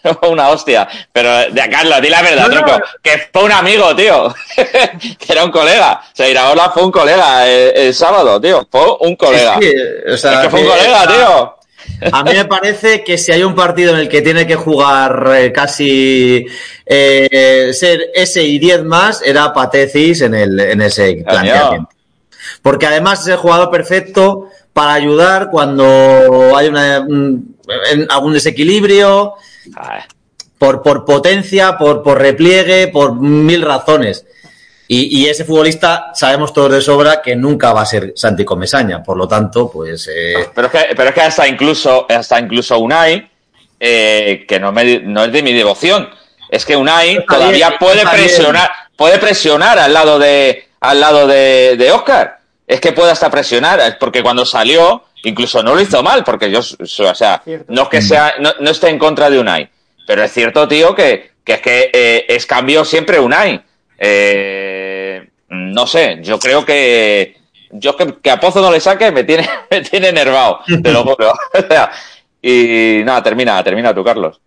Una 0.29 0.49
hostia. 0.49 0.87
Pero, 1.11 1.51
de 1.51 1.69
Carlos, 1.69 2.01
di 2.01 2.09
la 2.09 2.21
verdad, 2.21 2.47
No. 2.49 2.79
Que 3.01 3.27
fue 3.31 3.43
un 3.43 3.51
amigo, 3.51 3.95
tío. 3.95 4.33
que 4.55 5.31
era 5.33 5.43
un 5.43 5.51
colega. 5.51 6.01
O 6.03 6.15
sea, 6.15 6.29
Iraola 6.29 6.69
fue 6.69 6.83
un 6.83 6.91
colega 6.91 7.47
el, 7.47 7.75
el 7.77 7.93
sábado, 7.93 8.39
tío. 8.39 8.67
Fue 8.71 8.81
un 9.01 9.15
colega. 9.15 9.57
Sí, 9.61 9.69
sí, 9.69 10.11
o 10.13 10.17
sea, 10.17 10.33
es 10.33 10.39
que 10.39 10.49
fue 10.49 10.61
un 10.61 10.67
colega, 10.67 11.07
tío. 11.07 11.53
A 12.11 12.23
mí 12.23 12.31
me 12.33 12.45
parece 12.45 13.03
que 13.03 13.17
si 13.17 13.31
hay 13.31 13.43
un 13.43 13.55
partido 13.55 13.93
en 13.93 13.99
el 14.01 14.09
que 14.09 14.21
tiene 14.21 14.45
que 14.45 14.55
jugar 14.55 15.31
eh, 15.35 15.51
casi 15.51 16.45
eh, 16.85 17.71
ser 17.73 18.11
ese 18.13 18.43
y 18.43 18.59
10 18.59 18.83
más, 18.83 19.21
era 19.23 19.53
Patecis 19.53 20.21
en, 20.21 20.35
el, 20.35 20.59
en 20.59 20.81
ese 20.81 21.23
planteamiento. 21.25 21.89
Porque 22.61 22.85
además 22.87 23.21
es 23.21 23.27
el 23.27 23.37
jugador 23.37 23.71
perfecto 23.71 24.49
para 24.73 24.93
ayudar 24.93 25.49
cuando 25.49 26.55
hay 26.55 26.67
una, 26.67 26.99
un- 26.99 27.57
en 27.91 28.05
algún 28.11 28.33
desequilibrio, 28.33 29.33
por, 30.57 30.81
por 30.81 31.05
potencia, 31.05 31.77
por, 31.77 32.01
por 32.03 32.19
repliegue, 32.19 32.87
por 32.87 33.15
mil 33.15 33.61
razones. 33.61 34.25
Y, 34.89 35.19
y 35.21 35.27
ese 35.27 35.43
futbolista 35.43 36.11
sabemos 36.13 36.53
todos 36.53 36.71
de 36.71 36.81
sobra 36.81 37.21
que 37.21 37.35
nunca 37.35 37.73
va 37.73 37.81
a 37.81 37.85
ser 37.85 38.13
Santi 38.15 38.45
Comesaña. 38.45 39.03
Por 39.03 39.17
lo 39.17 39.27
tanto, 39.27 39.69
pues... 39.69 40.07
eh, 40.07 40.47
Pero 40.55 40.67
es 40.67 40.73
que, 40.73 40.95
pero 40.95 41.09
es 41.09 41.15
que 41.15 41.21
hasta 41.21 41.47
incluso, 41.47 42.05
hasta 42.09 42.39
incluso 42.39 42.79
Unai, 42.79 43.29
eh, 43.79 44.45
que 44.47 44.59
no, 44.59 44.71
me- 44.71 44.99
no 45.01 45.25
es 45.25 45.31
de 45.31 45.43
mi 45.43 45.51
devoción, 45.53 46.09
es 46.49 46.65
que 46.65 46.75
Unai 46.77 47.25
todavía 47.25 47.67
bien, 47.67 47.79
puede 47.79 47.95
bien. 47.97 48.09
presionar, 48.09 48.69
puede 48.95 49.19
presionar 49.19 49.77
al 49.77 49.93
lado 49.93 50.17
de, 50.19 50.69
al 50.79 50.99
lado 51.01 51.27
de, 51.27 51.75
de 51.77 51.91
Oscar. 51.91 52.39
Es 52.65 52.79
que 52.79 52.93
puede 52.93 53.11
hasta 53.11 53.29
presionar, 53.29 53.79
es 53.81 53.95
porque 53.95 54.23
cuando 54.23 54.45
salió, 54.45 55.03
incluso 55.23 55.63
no 55.63 55.75
lo 55.75 55.81
hizo 55.81 56.01
mal, 56.03 56.23
porque 56.23 56.49
yo, 56.49 56.59
o 56.59 56.85
sea, 57.15 57.41
Cierto. 57.43 57.65
no 57.73 57.83
es 57.83 57.89
que 57.89 58.01
sea, 58.01 58.35
no, 58.39 58.53
no 58.59 58.69
esté 58.69 58.89
en 58.89 58.99
contra 58.99 59.29
de 59.29 59.39
Unai, 59.39 59.69
pero 60.05 60.23
es 60.23 60.31
cierto, 60.31 60.67
tío, 60.67 60.95
que, 60.95 61.31
que 61.43 61.53
es 61.53 61.61
que 61.61 61.89
eh, 61.93 62.25
es 62.29 62.45
cambio 62.45 62.85
siempre 62.85 63.19
Unai. 63.19 63.61
Eh, 63.97 65.27
no 65.49 65.87
sé, 65.87 66.19
yo 66.21 66.37
creo 66.39 66.65
que 66.65 67.37
yo 67.71 67.95
que, 67.95 68.15
que 68.21 68.31
a 68.31 68.39
Pozo 68.39 68.61
no 68.61 68.71
le 68.71 68.79
saque 68.79 69.11
me 69.11 69.23
tiene, 69.23 69.47
me 69.71 69.81
tiene 69.81 70.09
enervado, 70.09 70.59
te 70.65 70.91
lo 70.91 71.03
juro. 71.03 71.33
Y 72.39 73.01
nada, 73.03 73.23
termina, 73.23 73.61
termina 73.63 73.93
tú, 73.93 74.03
Carlos. 74.03 74.39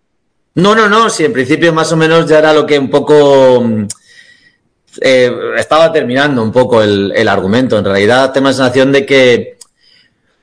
No, 0.55 0.75
no, 0.75 0.89
no, 0.89 1.11
sí, 1.11 1.25
en 1.25 1.33
principio 1.33 1.73
más 1.73 1.93
o 1.93 1.97
menos 1.97 2.27
ya 2.27 2.39
era 2.39 2.53
lo 2.53 2.65
que 2.65 2.79
un 2.79 2.89
poco 2.89 3.61
mm, 3.63 3.87
eh, 5.03 5.33
estaba 5.57 5.93
terminando 5.93 6.43
un 6.43 6.53
poco 6.53 6.83
el, 6.83 7.13
el 7.15 7.29
argumento. 7.29 7.79
En 7.79 7.85
realidad 7.85 8.33
tengo 8.33 8.49
la 8.49 8.55
sensación 8.55 8.93
de 8.93 9.05
que 9.05 9.59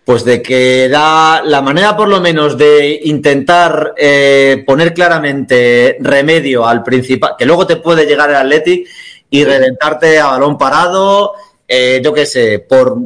pues 0.08 0.24
de 0.24 0.42
que 0.42 0.88
da 0.88 1.42
la 1.44 1.62
manera 1.62 1.98
por 1.98 2.08
lo 2.08 2.22
menos 2.22 2.58
de 2.58 3.02
intentar 3.04 3.94
eh, 3.98 4.64
poner 4.66 4.94
claramente 4.94 5.98
remedio 6.00 6.66
al 6.66 6.82
principal, 6.82 7.36
que 7.38 7.46
luego 7.46 7.68
te 7.68 7.76
puede 7.76 8.06
llegar 8.06 8.30
el 8.30 8.38
Athletic 8.38 8.88
y 9.30 9.44
reventarte 9.44 10.18
a 10.18 10.28
balón 10.28 10.58
parado, 10.58 11.34
eh, 11.68 12.00
yo 12.02 12.14
qué 12.14 12.26
sé, 12.26 12.60
por 12.60 12.98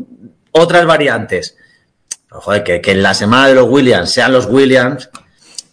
otras 0.51 0.85
variantes. 0.85 1.57
Joder, 2.29 2.63
que, 2.63 2.79
que 2.79 2.91
en 2.91 3.01
la 3.01 3.15
semana 3.15 3.47
de 3.47 3.55
los 3.55 3.67
Williams 3.67 4.11
sean 4.11 4.31
los 4.31 4.45
Williams, 4.45 5.09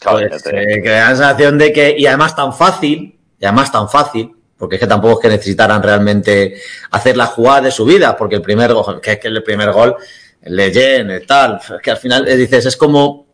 pues, 0.03 0.47
eh, 0.47 0.81
que 0.83 0.89
da 0.89 1.11
la 1.11 1.17
sensación 1.17 1.59
de 1.59 1.75
que, 1.75 1.95
y 1.99 2.07
además 2.07 2.35
tan 2.35 2.55
fácil, 2.55 3.19
y 3.39 3.45
además 3.45 3.71
tan 3.71 3.91
fácil, 3.91 4.35
porque 4.57 4.77
es 4.77 4.81
que 4.81 4.87
tampoco 4.87 5.21
es 5.21 5.23
que 5.29 5.37
necesitaran 5.37 5.83
realmente 5.83 6.55
hacer 6.91 7.19
la 7.19 7.27
jugada 7.27 7.61
de 7.61 7.71
su 7.71 7.85
vida, 7.85 8.17
porque 8.17 8.37
el 8.37 8.43
primer 8.43 8.73
gol, 8.73 8.99
que 9.03 9.13
es 9.13 9.19
que 9.19 9.29
el 9.29 9.43
primer 9.43 9.73
gol 9.73 9.95
Legend, 10.49 11.27
tal, 11.27 11.61
que 11.83 11.91
al 11.91 11.97
final 11.97 12.27
eh, 12.29 12.37
dices, 12.37 12.67
es 12.67 12.77
como, 12.77 13.27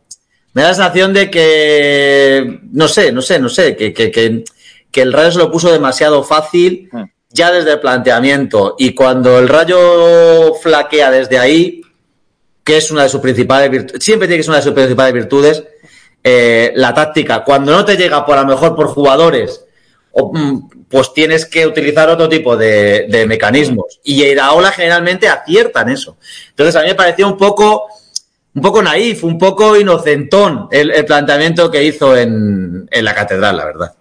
me 0.53 0.61
da 0.61 0.69
la 0.69 0.73
sensación 0.73 1.13
de 1.13 1.29
que, 1.29 2.59
no 2.71 2.87
sé, 2.87 3.11
no 3.11 3.21
sé, 3.21 3.39
no 3.39 3.49
sé, 3.49 3.75
que, 3.75 3.93
que, 3.93 4.11
que, 4.11 4.43
que 4.91 5.01
el 5.01 5.13
Rayo 5.13 5.31
se 5.31 5.39
lo 5.39 5.51
puso 5.51 5.71
demasiado 5.71 6.23
fácil 6.23 6.89
Hmm. 6.91 7.03
ya 7.29 7.51
desde 7.51 7.73
el 7.73 7.79
planteamiento 7.81 8.75
y 8.79 8.93
cuando 8.95 9.37
el 9.37 9.49
Rayo 9.49 10.53
flaquea 10.55 11.11
desde 11.11 11.37
ahí, 11.37 11.81
que 12.63 12.77
es 12.77 12.91
una 12.91 13.03
de 13.03 13.09
sus 13.09 13.19
principales 13.19 13.69
virtudes, 13.69 14.03
siempre 14.03 14.27
tiene 14.27 14.39
que 14.39 14.43
ser 14.43 14.51
una 14.51 14.59
de 14.59 14.63
sus 14.63 14.73
principales 14.73 15.13
virtudes, 15.13 15.63
eh, 16.23 16.71
la 16.75 16.93
táctica, 16.93 17.43
cuando 17.43 17.73
no 17.73 17.83
te 17.83 17.97
llega 17.97 18.25
por 18.25 18.37
a 18.37 18.41
lo 18.41 18.47
mejor 18.47 18.75
por 18.75 18.87
jugadores, 18.87 19.64
mm, 19.64 19.64
pues 20.89 21.13
tienes 21.13 21.45
que 21.45 21.67
utilizar 21.67 22.09
otro 22.09 22.29
tipo 22.29 22.55
de, 22.55 23.07
de 23.09 23.27
mecanismos. 23.27 23.99
Y 24.03 24.23
Iraola 24.23 24.71
generalmente 24.71 25.27
acierta 25.27 25.81
en 25.81 25.89
eso. 25.89 26.17
Entonces 26.49 26.75
a 26.75 26.81
mí 26.81 26.87
me 26.87 26.95
pareció 26.95 27.27
un 27.27 27.37
poco, 27.37 27.87
un 28.53 28.61
poco 28.61 28.81
naif, 28.81 29.23
un 29.23 29.37
poco 29.37 29.75
inocentón 29.75 30.67
el, 30.71 30.91
el 30.91 31.05
planteamiento 31.05 31.69
que 31.69 31.83
hizo 31.83 32.15
en, 32.15 32.87
en 32.89 33.05
la 33.05 33.13
catedral, 33.13 33.57
la 33.57 33.65
verdad. 33.65 33.95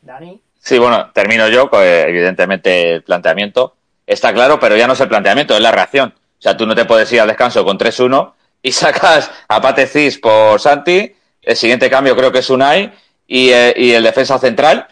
Dani. 0.00 0.40
Sí, 0.58 0.78
bueno, 0.78 1.10
termino 1.12 1.48
yo, 1.48 1.68
con, 1.68 1.82
eh, 1.82 2.08
evidentemente 2.08 2.94
el 2.94 3.02
planteamiento 3.02 3.76
está 4.06 4.32
claro, 4.32 4.58
pero 4.58 4.76
ya 4.76 4.86
no 4.86 4.94
es 4.94 5.00
el 5.00 5.08
planteamiento, 5.08 5.54
es 5.54 5.60
la 5.60 5.72
reacción. 5.72 6.14
O 6.16 6.42
sea, 6.42 6.56
tú 6.56 6.66
no 6.66 6.74
te 6.74 6.86
puedes 6.86 7.12
ir 7.12 7.20
al 7.20 7.28
descanso 7.28 7.64
con 7.64 7.78
3-1 7.78 8.32
y 8.62 8.72
sacas 8.72 9.30
a 9.46 9.60
Pate 9.60 9.86
Cis 9.86 10.18
por 10.18 10.58
Santi, 10.60 11.14
el 11.42 11.56
siguiente 11.56 11.88
cambio 11.88 12.16
creo 12.16 12.32
que 12.32 12.40
es 12.40 12.50
Unai 12.50 12.92
y, 13.26 13.50
eh, 13.50 13.74
y 13.76 13.92
el 13.92 14.02
defensa 14.02 14.38
central, 14.38 14.86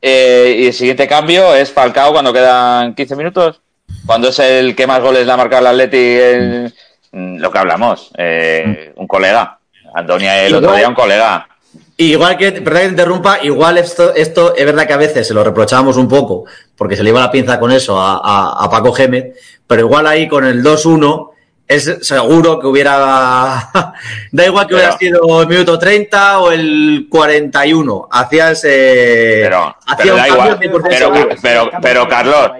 eh, 0.00 0.56
y 0.60 0.66
el 0.66 0.72
siguiente 0.72 1.06
cambio 1.08 1.54
es 1.54 1.70
Falcao 1.72 2.12
cuando 2.12 2.32
quedan 2.32 2.94
15 2.94 3.16
minutos, 3.16 3.60
cuando 4.06 4.28
es 4.28 4.38
el 4.38 4.74
que 4.76 4.86
más 4.86 5.00
goles 5.00 5.26
le 5.26 5.32
ha 5.32 5.36
marcado 5.36 5.62
el 5.62 5.66
Atleti, 5.68 5.96
el- 5.96 6.74
mm, 7.12 7.36
lo 7.38 7.50
que 7.50 7.58
hablamos, 7.58 8.10
eh, 8.18 8.92
un 8.96 9.06
colega. 9.06 9.58
Antonia 9.94 10.42
el 10.42 10.54
otro 10.56 10.70
día 10.76 10.88
un 10.88 10.94
colega. 10.94 11.48
Igual 11.96 12.36
que, 12.36 12.50
perdón 12.52 12.80
que 12.80 12.86
te 12.86 12.90
interrumpa, 12.90 13.38
igual 13.42 13.78
esto, 13.78 14.12
esto 14.14 14.54
es 14.56 14.64
verdad 14.66 14.86
que 14.88 14.92
a 14.92 14.96
veces 14.96 15.28
se 15.28 15.34
lo 15.34 15.44
reprochábamos 15.44 15.96
un 15.96 16.08
poco, 16.08 16.44
porque 16.76 16.96
se 16.96 17.04
le 17.04 17.10
iba 17.10 17.20
la 17.20 17.30
pinza 17.30 17.60
con 17.60 17.70
eso 17.70 18.00
a, 18.00 18.14
a- 18.16 18.64
a 18.64 18.68
Paco 18.70 18.92
Gémez, 18.92 19.38
pero 19.66 19.82
igual 19.82 20.06
ahí 20.08 20.26
con 20.26 20.44
el 20.44 20.62
2-1 20.64 21.30
es 21.74 21.98
seguro 22.06 22.58
que 22.60 22.66
hubiera, 22.66 23.70
da 24.32 24.46
igual 24.46 24.66
que 24.66 24.74
hubiera 24.74 24.96
sido 24.98 25.42
el 25.42 25.48
minuto 25.48 25.78
30 25.78 26.38
o 26.40 26.50
el 26.52 27.06
41, 27.10 28.08
hacías, 28.10 28.62
eh, 28.64 29.40
Pero- 29.44 29.76
hacía 29.86 29.96
pero 29.96 30.14
un 30.14 30.20
da 30.20 30.26
cambio 30.26 30.44
igual, 30.44 30.58
100% 30.82 30.88
pero- 30.88 31.28
pero- 31.42 31.70
pero, 31.82 32.08
Carlos, 32.08 32.50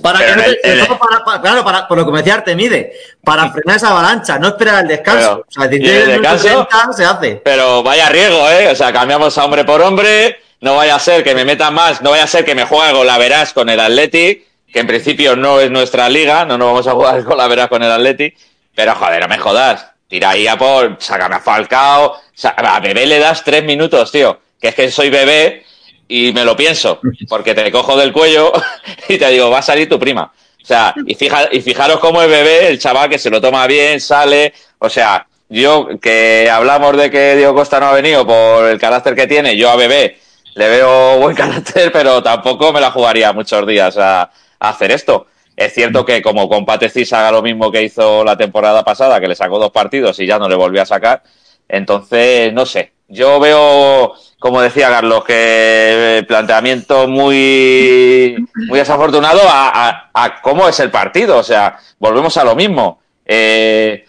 Para 0.00 0.18
pero 0.18 0.30
que 0.30 0.36
no 0.36 0.44
el- 0.44 0.58
el- 0.80 0.86
para- 0.86 1.24
para- 1.24 1.40
claro, 1.40 1.64
para, 1.64 1.88
por 1.88 1.98
lo 1.98 2.06
que 2.06 2.12
me 2.12 2.18
decía 2.18 2.34
Artemide, 2.34 2.92
para 3.24 3.50
frenar 3.50 3.76
esa 3.76 3.88
avalancha, 3.90 4.38
no 4.38 4.48
esperar 4.48 4.82
el 4.82 4.88
descanso. 4.88 5.44
Pero- 5.46 5.46
o 5.48 5.50
sea, 5.50 5.68
si 5.70 5.76
¿y 5.76 5.80
tienes 5.80 6.02
el 6.04 6.08
descanso? 6.22 6.44
30, 6.68 6.92
se 6.92 7.04
hace. 7.04 7.42
Pero 7.44 7.82
vaya 7.82 8.08
riesgo, 8.08 8.48
¿eh? 8.50 8.68
O 8.70 8.76
sea, 8.76 8.92
cambiamos 8.92 9.36
a 9.36 9.44
hombre 9.44 9.64
por 9.64 9.80
hombre. 9.82 10.36
No 10.60 10.76
vaya 10.76 10.94
a 10.94 10.98
ser 11.00 11.24
que 11.24 11.34
me 11.34 11.44
metan 11.44 11.74
más. 11.74 12.00
No 12.02 12.10
vaya 12.10 12.22
a 12.24 12.28
ser 12.28 12.44
que 12.44 12.54
me 12.54 12.64
juegue 12.64 12.92
con 12.92 13.06
la 13.06 13.18
Verás 13.18 13.52
con 13.52 13.68
el 13.68 13.78
Atleti, 13.80 14.44
que 14.74 14.80
en 14.80 14.88
principio 14.88 15.36
no 15.36 15.60
es 15.60 15.70
nuestra 15.70 16.08
liga. 16.08 16.44
No 16.44 16.58
nos 16.58 16.66
vamos 16.66 16.86
a 16.88 16.90
jugar 16.90 17.22
con 17.22 17.38
la 17.38 17.46
Verás 17.46 17.68
con 17.68 17.80
el 17.84 17.92
Atleti. 17.92 18.34
Pero 18.74 18.96
joder, 18.96 19.20
no 19.20 19.28
me 19.28 19.38
jodas. 19.38 19.86
Tira 20.08 20.30
ahí 20.30 20.48
a 20.48 20.58
por. 20.58 20.96
Sácame 20.98 21.36
a 21.36 21.40
Falcao. 21.40 22.16
A 22.42 22.80
Bebé 22.80 23.06
le 23.06 23.20
das 23.20 23.44
tres 23.44 23.62
minutos, 23.62 24.10
tío. 24.10 24.40
Que 24.60 24.68
es 24.68 24.74
que 24.74 24.90
soy 24.90 25.10
bebé 25.10 25.64
y 26.08 26.32
me 26.32 26.44
lo 26.44 26.56
pienso. 26.56 26.98
Porque 27.28 27.54
te 27.54 27.70
cojo 27.70 27.96
del 27.96 28.12
cuello 28.12 28.52
y 29.08 29.16
te 29.16 29.28
digo, 29.30 29.48
va 29.48 29.58
a 29.58 29.62
salir 29.62 29.88
tu 29.88 29.96
prima. 29.96 30.32
O 30.60 30.66
sea, 30.66 30.92
y, 31.06 31.14
fija, 31.14 31.48
y 31.52 31.60
fijaros 31.60 32.00
cómo 32.00 32.20
es 32.20 32.28
bebé, 32.28 32.66
el 32.66 32.80
chaval 32.80 33.08
que 33.08 33.18
se 33.18 33.30
lo 33.30 33.40
toma 33.40 33.68
bien, 33.68 34.00
sale. 34.00 34.54
O 34.80 34.90
sea, 34.90 35.24
yo 35.48 35.88
que 36.02 36.50
hablamos 36.50 36.96
de 36.96 37.12
que 37.12 37.36
Diego 37.36 37.54
Costa 37.54 37.78
no 37.78 37.86
ha 37.86 37.92
venido 37.92 38.26
por 38.26 38.66
el 38.66 38.80
carácter 38.80 39.14
que 39.14 39.28
tiene, 39.28 39.56
yo 39.56 39.70
a 39.70 39.76
bebé 39.76 40.18
le 40.54 40.68
veo 40.68 41.20
buen 41.20 41.36
carácter, 41.36 41.92
pero 41.92 42.20
tampoco 42.24 42.72
me 42.72 42.80
la 42.80 42.90
jugaría 42.90 43.32
muchos 43.32 43.64
días 43.66 43.96
a, 43.98 44.30
a 44.60 44.70
hacer 44.70 44.90
esto. 44.92 45.26
Es 45.56 45.72
cierto 45.72 46.04
que 46.04 46.20
como 46.22 46.48
con 46.48 46.64
Patecis 46.66 47.12
haga 47.12 47.30
lo 47.32 47.42
mismo 47.42 47.70
que 47.70 47.82
hizo 47.82 48.24
la 48.24 48.36
temporada 48.36 48.82
pasada, 48.84 49.20
que 49.20 49.28
le 49.28 49.36
sacó 49.36 49.58
dos 49.58 49.70
partidos 49.70 50.18
y 50.20 50.26
ya 50.26 50.38
no 50.38 50.48
le 50.48 50.56
volvió 50.56 50.82
a 50.82 50.86
sacar, 50.86 51.22
entonces 51.68 52.52
no 52.52 52.66
sé. 52.66 52.92
Yo 53.06 53.38
veo, 53.38 54.14
como 54.38 54.60
decía 54.62 54.88
Carlos, 54.88 55.24
que 55.24 56.18
el 56.18 56.26
planteamiento 56.26 57.06
muy, 57.06 58.36
muy 58.68 58.78
desafortunado 58.78 59.40
a, 59.46 59.88
a- 59.88 60.10
a 60.14 60.40
cómo 60.40 60.66
es 60.68 60.80
el 60.80 60.90
partido. 60.90 61.36
O 61.38 61.42
sea, 61.42 61.78
volvemos 61.98 62.36
a 62.36 62.44
lo 62.44 62.54
mismo. 62.56 63.00
Eh, 63.26 64.06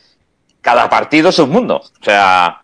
cada 0.62 0.90
partido 0.90 1.30
es 1.30 1.40
un 1.40 1.50
mundo. 1.50 1.76
O 1.78 2.04
sea, 2.04 2.62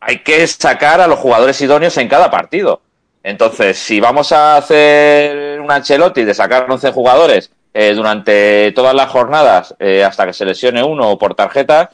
hay 0.00 0.22
que 0.22 0.46
sacar 0.46 1.00
a 1.00 1.06
los 1.08 1.18
jugadores 1.18 1.60
idóneos 1.60 1.96
en 1.98 2.08
cada 2.08 2.30
partido. 2.30 2.80
Entonces, 3.24 3.78
si 3.78 4.00
vamos 4.00 4.32
a 4.32 4.58
hacer 4.58 5.60
un 5.60 5.72
Ancelotti 5.72 6.24
de 6.24 6.34
sacar 6.34 6.66
11 6.70 6.92
jugadores 6.92 7.50
eh, 7.72 7.94
durante 7.94 8.72
todas 8.72 8.94
las 8.94 9.10
jornadas 9.10 9.74
eh, 9.80 10.04
hasta 10.04 10.26
que 10.26 10.34
se 10.34 10.44
lesione 10.44 10.82
uno 10.84 11.10
o 11.12 11.18
por 11.18 11.34
tarjeta, 11.34 11.90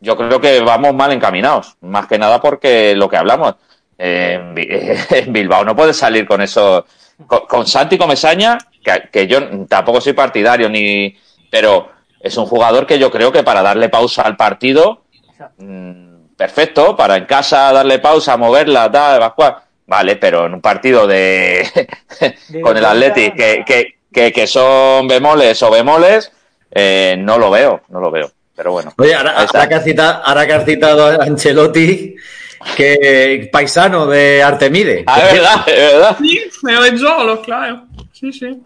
yo 0.00 0.16
creo 0.16 0.40
que 0.40 0.60
vamos 0.60 0.94
mal 0.94 1.12
encaminados. 1.12 1.76
Más 1.82 2.06
que 2.08 2.18
nada 2.18 2.40
porque 2.40 2.96
lo 2.96 3.08
que 3.10 3.18
hablamos. 3.18 3.56
eh, 3.98 4.38
en, 4.40 4.54
Bi- 4.54 4.68
en 5.10 5.32
Bilbao 5.32 5.64
no 5.64 5.76
puede 5.76 5.94
salir 5.94 6.26
con 6.26 6.40
eso. 6.42 6.86
Con, 7.26 7.40
con 7.46 7.66
Santi 7.66 7.98
Comesaña, 7.98 8.56
que, 8.82 9.10
que 9.12 9.26
yo 9.26 9.66
tampoco 9.68 10.00
soy 10.00 10.14
partidario, 10.14 10.70
ni 10.70 11.14
pero 11.50 11.90
es 12.18 12.36
un 12.38 12.46
jugador 12.46 12.86
que 12.86 12.98
yo 12.98 13.10
creo 13.10 13.30
que 13.32 13.42
para 13.42 13.62
darle 13.62 13.88
pausa 13.90 14.22
al 14.22 14.36
partido 14.36 15.02
Mm, 15.58 16.34
perfecto, 16.36 16.96
para 16.96 17.16
en 17.16 17.26
casa 17.26 17.72
darle 17.72 17.98
pausa, 17.98 18.36
moverla, 18.36 18.90
tal, 18.90 19.16
evacuar. 19.16 19.62
Vale, 19.90 20.14
pero 20.14 20.46
en 20.46 20.54
un 20.54 20.60
partido 20.60 21.04
de 21.04 21.68
con 22.62 22.76
el 22.76 22.84
Atleti 22.84 23.32
que, 23.32 23.64
que, 23.66 23.96
que, 24.12 24.32
que 24.32 24.46
son 24.46 25.08
bemoles 25.08 25.60
o 25.64 25.70
bemoles, 25.72 26.30
eh, 26.70 27.16
no 27.18 27.38
lo 27.38 27.50
veo, 27.50 27.80
no 27.88 27.98
lo 27.98 28.08
veo. 28.08 28.30
Pero 28.54 28.70
bueno, 28.70 28.94
Oye, 28.98 29.16
ahora, 29.16 29.68
que 29.68 29.74
has 29.74 29.82
citado, 29.82 30.22
ahora 30.24 30.46
que 30.46 30.52
has 30.52 30.64
citado 30.64 31.06
a 31.06 31.24
Ancelotti, 31.24 32.14
que 32.76 33.48
paisano 33.52 34.06
de 34.06 34.40
Artemide. 34.40 35.02
Ah, 35.08 35.22
es 35.26 35.32
verdad, 35.32 35.64
es 35.66 35.92
verdad. 35.92 36.16
Sí, 36.20 36.40
Rezzolo, 36.62 37.42
claro. 37.42 37.82
Sí, 38.12 38.32
sí. 38.32 38.62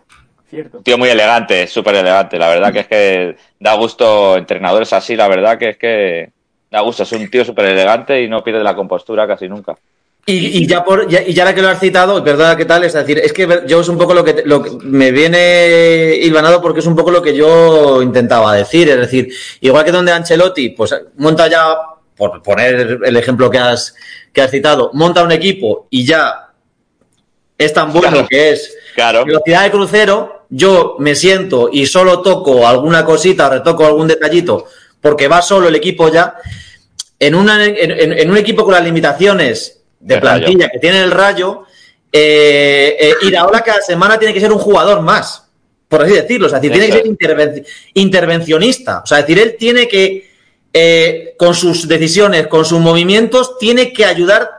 Cierto. 0.51 0.81
Tío 0.81 0.99
muy 0.99 1.09
elegante, 1.09 1.67
súper 1.69 1.95
elegante. 1.95 2.39
La 2.39 2.51
verdad 2.51 2.71
que 2.71 2.81
es 2.81 2.87
que 2.87 3.37
da 3.59 3.73
gusto 3.77 4.37
entrenadores 4.37 4.93
así, 4.93 5.17
la 5.17 5.29
verdad 5.29 5.57
que 5.57 5.71
es 5.71 5.79
que 5.79 6.33
da 6.71 6.83
gusto. 6.83 7.05
Es 7.05 7.13
un 7.13 7.31
tío 7.31 7.47
súper 7.47 7.65
elegante 7.65 8.23
y 8.23 8.29
no 8.29 8.45
pierde 8.45 8.63
la 8.63 8.77
compostura 8.77 9.27
casi 9.27 9.49
nunca. 9.49 9.75
Y, 10.27 10.63
y 10.63 10.67
ya 10.67 10.83
por 10.85 11.07
ya, 11.07 11.23
y 11.23 11.35
ya 11.35 11.43
ahora 11.43 11.55
que 11.55 11.61
lo 11.61 11.69
has 11.69 11.81
citado, 11.81 12.19
y 12.19 12.23
perdona 12.23 12.57
qué 12.57 12.65
tal, 12.65 12.83
es 12.85 12.95
decir, 12.95 13.19
es 13.19 13.33
que 13.33 13.63
yo 13.67 13.81
es 13.83 13.89
un 13.89 13.99
poco 13.99 14.15
lo 14.15 14.25
que, 14.25 14.43
lo 14.47 14.63
que 14.63 14.71
me 14.83 15.11
viene 15.11 16.17
hilvanado 16.23 16.63
porque 16.63 16.81
es 16.81 16.87
un 16.87 16.97
poco 16.97 17.11
lo 17.11 17.21
que 17.21 17.35
yo 17.37 18.01
intentaba 18.01 18.55
decir, 18.55 18.89
es 18.89 18.97
decir, 18.97 19.29
igual 19.61 19.85
que 19.85 19.93
donde 19.93 20.13
Ancelotti, 20.13 20.71
pues 20.71 20.95
monta 21.17 21.47
ya, 21.49 21.77
por 22.17 22.43
poner 22.43 23.01
el 23.05 23.17
ejemplo 23.19 23.51
que 23.51 23.59
has, 23.59 23.95
que 24.33 24.41
has 24.41 24.51
citado, 24.51 24.91
monta 24.95 25.23
un 25.23 25.33
equipo 25.33 25.89
y 25.91 26.07
ya 26.07 26.53
es 27.59 27.73
tan 27.75 27.93
bueno 27.93 28.09
Claro. 28.11 28.27
que 28.31 28.51
es 28.53 28.75
Claro. 28.95 29.25
velocidad 29.27 29.65
de 29.65 29.71
crucero, 29.73 30.47
yo 30.49 30.97
me 31.01 31.15
siento 31.15 31.69
y 31.71 31.85
solo 31.85 32.23
toco 32.23 32.67
alguna 32.67 33.05
cosita, 33.05 33.51
retoco 33.51 33.85
algún 33.85 34.09
detallito, 34.09 34.67
porque 35.03 35.29
va 35.29 35.43
solo 35.43 35.69
el 35.69 35.75
equipo 35.75 36.09
ya. 36.11 36.37
En, 37.19 37.35
una, 37.35 37.63
en, 37.65 37.91
en- 37.91 38.13
en 38.19 38.31
un 38.31 38.37
equipo 38.39 38.65
con 38.65 38.73
las 38.75 38.85
limitaciones 38.85 39.74
de 40.05 40.15
El 40.17 40.21
Rayo. 40.21 40.45
plantilla 40.47 40.69
que 40.71 40.79
tiene 40.79 41.01
el 41.03 41.11
Rayo, 41.11 41.65
eh, 42.13 42.97
eh, 43.01 43.15
Iraola 43.23 43.63
cada 43.63 43.81
semana 43.81 44.19
tiene 44.19 44.33
que 44.35 44.41
ser 44.41 44.53
un 44.53 44.59
jugador 44.59 45.01
más, 45.01 45.49
por 45.89 46.03
así 46.03 46.13
decirlo. 46.13 46.47
O 46.47 46.51
sea, 46.51 46.59
es 46.59 46.63
decir, 46.63 46.79
tiene 46.79 46.87
que 46.89 47.03
ser 47.03 47.07
interven- 47.07 47.67
intervencionista. 47.95 49.01
O 49.03 49.07
sea, 49.07 49.19
es 49.21 49.27
decir, 49.27 49.43
él 49.43 49.57
tiene 49.59 49.89
que, 49.89 50.31
eh, 50.73 51.35
con 51.39 51.55
sus 51.55 51.89
decisiones, 51.89 52.47
con 52.47 52.65
sus 52.65 52.81
movimientos, 52.81 53.59
tiene 53.59 53.93
que 53.93 54.05
ayudar 54.05 54.51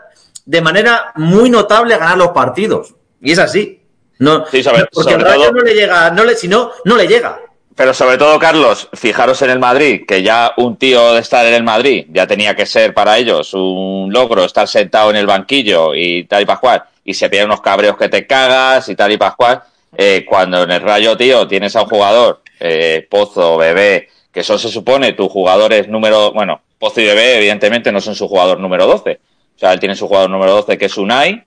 de 0.45 0.61
manera 0.61 1.11
muy 1.15 1.49
notable 1.49 1.93
a 1.93 1.97
ganar 1.97 2.17
los 2.17 2.29
partidos. 2.29 2.93
Y 3.21 3.31
es 3.31 3.39
así. 3.39 3.81
No, 4.19 4.45
Sí, 4.49 4.63
sobre- 4.63 4.79
no, 4.79 4.85
porque 4.91 5.11
sobre 5.11 5.23
el 5.23 5.29
Rayo 5.29 5.43
todo- 5.45 5.51
no 5.53 5.61
le 5.61 5.73
llega, 5.73 6.09
no 6.11 6.23
le, 6.23 6.35
si 6.35 6.47
no, 6.47 6.71
no 6.85 6.95
le 6.95 7.07
llega. 7.07 7.39
Pero 7.75 7.93
sobre 7.93 8.17
todo, 8.17 8.39
Carlos, 8.39 8.87
fijaros 8.93 9.41
en 9.41 9.49
el 9.49 9.59
Madrid, 9.59 10.03
que 10.07 10.23
ya 10.23 10.53
un 10.55 10.77
tío 10.77 11.13
de 11.13 11.19
estar 11.19 11.45
en 11.45 11.53
el 11.53 11.63
Madrid 11.63 12.05
ya 12.09 12.25
tenía 12.25 12.55
que 12.55 12.65
ser 12.65 12.93
para 12.93 13.17
ellos 13.17 13.53
un 13.53 14.13
logro 14.13 14.45
estar 14.45 14.67
sentado 14.67 15.09
en 15.09 15.17
el 15.17 15.27
banquillo 15.27 15.93
y 15.93 16.23
tal 16.23 16.43
y 16.43 16.45
pascual, 16.45 16.83
y 17.03 17.13
se 17.13 17.29
piden 17.29 17.47
unos 17.47 17.59
cabreos 17.59 17.97
que 17.97 18.07
te 18.07 18.25
cagas 18.25 18.87
y 18.87 18.95
tal 18.95 19.11
y 19.11 19.17
pascual. 19.17 19.61
Eh, 19.97 20.25
cuando 20.27 20.63
en 20.63 20.71
el 20.71 20.81
Rayo, 20.81 21.17
tío, 21.17 21.47
tienes 21.47 21.75
a 21.75 21.83
un 21.83 21.89
jugador, 21.89 22.41
eh, 22.61 23.05
Pozo, 23.09 23.57
Bebé, 23.57 24.09
que 24.31 24.43
son, 24.43 24.57
se 24.57 24.69
supone, 24.69 25.13
tus 25.13 25.29
jugadores 25.29 25.89
número, 25.89 26.31
bueno, 26.31 26.61
Pozo 26.79 27.01
y 27.01 27.05
Bebé, 27.05 27.37
evidentemente, 27.37 27.91
no 27.91 27.99
son 27.99 28.15
su 28.15 28.27
jugador 28.27 28.59
número 28.59 28.87
12. 28.87 29.19
O 29.55 29.59
sea, 29.59 29.73
él 29.73 29.79
tiene 29.79 29.95
su 29.95 30.07
jugador 30.07 30.29
número 30.29 30.53
12, 30.53 30.77
que 30.77 30.85
es 30.85 30.97
Unai, 30.97 31.43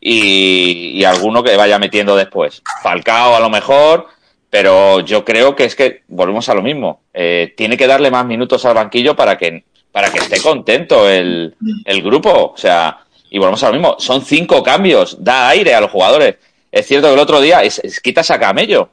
y, 0.00 0.92
y 0.94 1.04
alguno 1.04 1.42
que 1.42 1.56
vaya 1.56 1.78
metiendo 1.78 2.16
después. 2.16 2.62
Falcao, 2.82 3.36
a 3.36 3.40
lo 3.40 3.50
mejor, 3.50 4.08
pero 4.52 5.00
yo 5.00 5.24
creo 5.24 5.56
que 5.56 5.64
es 5.64 5.74
que 5.74 6.02
volvemos 6.08 6.46
a 6.50 6.54
lo 6.54 6.60
mismo. 6.60 7.00
Eh, 7.14 7.54
tiene 7.56 7.78
que 7.78 7.86
darle 7.86 8.10
más 8.10 8.26
minutos 8.26 8.62
al 8.66 8.74
banquillo 8.74 9.16
para 9.16 9.38
que, 9.38 9.64
para 9.90 10.10
que 10.10 10.18
esté 10.18 10.42
contento 10.42 11.08
el, 11.08 11.54
el 11.86 12.02
grupo. 12.02 12.52
O 12.52 12.56
sea, 12.58 12.98
y 13.30 13.38
volvemos 13.38 13.62
a 13.62 13.68
lo 13.68 13.72
mismo. 13.72 13.96
Son 13.98 14.20
cinco 14.22 14.62
cambios, 14.62 15.24
da 15.24 15.48
aire 15.48 15.74
a 15.74 15.80
los 15.80 15.90
jugadores. 15.90 16.36
Es 16.70 16.86
cierto 16.86 17.08
que 17.08 17.14
el 17.14 17.20
otro 17.20 17.40
día 17.40 17.62
es, 17.62 17.78
es- 17.78 17.98
quitas 18.00 18.30
a 18.30 18.38
Camello 18.38 18.90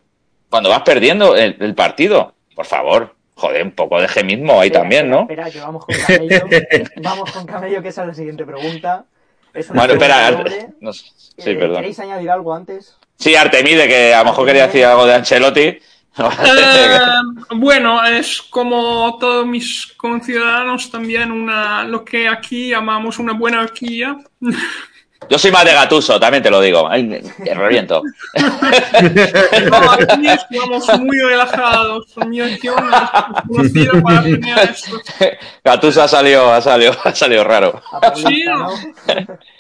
cuando 0.50 0.70
vas 0.70 0.84
perdiendo 0.84 1.36
el, 1.36 1.58
el 1.60 1.76
partido. 1.76 2.34
Por 2.56 2.66
favor, 2.66 3.14
joder, 3.36 3.62
un 3.64 3.72
poco 3.72 4.00
de 4.00 4.08
gemismo 4.08 4.62
ahí 4.62 4.68
Espera, 4.68 4.80
también, 4.82 5.10
¿no? 5.10 5.22
Espera, 5.24 5.52
que 5.52 5.60
vamos 5.60 5.86
con 5.86 5.96
Camello. 6.08 6.42
vamos 7.04 7.32
con 7.34 7.46
Camello, 7.46 7.82
que 7.82 7.90
esa 7.90 8.04
es 8.04 8.08
la 8.08 8.14
siguiente 8.14 8.46
pregunta. 8.46 9.04
Es 9.54 9.68
Bueno, 9.74 9.92
espera, 9.94 10.42
no 10.80 10.94
sí, 10.94 11.04
Eh, 11.38 11.56
perdón. 11.56 11.78
¿Queréis 11.78 12.00
añadir 12.00 12.30
algo 12.32 12.54
antes? 12.54 12.96
Sí, 13.20 13.36
Artemide, 13.36 13.88
que 13.88 14.14
a 14.14 14.20
lo 14.20 14.30
mejor 14.32 14.46
quería 14.46 14.68
decir 14.68 14.86
algo 14.86 15.06
de 15.06 15.16
Ancelotti. 15.16 15.62
Eh, 15.62 17.00
bueno, 17.52 18.04
es 18.06 18.42
como 18.44 19.18
todos 19.20 19.46
mis 19.46 19.94
conciudadanos 19.98 20.90
también 20.90 21.32
una 21.32 21.84
lo 21.84 22.04
que 22.04 22.28
aquí 22.28 22.70
llamamos 22.70 23.20
una 23.20 23.34
buena 23.34 23.62
horquilla. 23.62 24.18
Yo 25.30 25.38
soy 25.38 25.52
más 25.52 25.66
de 25.66 25.74
Gatuso, 25.74 26.18
también 26.20 26.42
te 26.42 26.50
lo 26.50 26.60
digo. 26.62 26.90
Ay, 26.90 27.04
me- 27.04 27.20
te 27.20 27.54
reviento. 27.54 28.02
No, 29.70 29.92
aquí 29.92 30.28
estamos 30.28 30.88
muy 31.00 31.20
relajados. 31.20 32.06
Mi 32.26 32.40
conocida 33.48 33.92
para. 34.02 34.24
Gatuso 35.64 36.02
ha 36.04 36.08
salido, 36.08 36.52
ha 36.52 36.62
salido, 36.62 36.96
ha 37.04 37.14
salido 37.14 37.44
raro. 37.44 37.82
Sí, 38.16 38.46
¿no? 38.46 38.70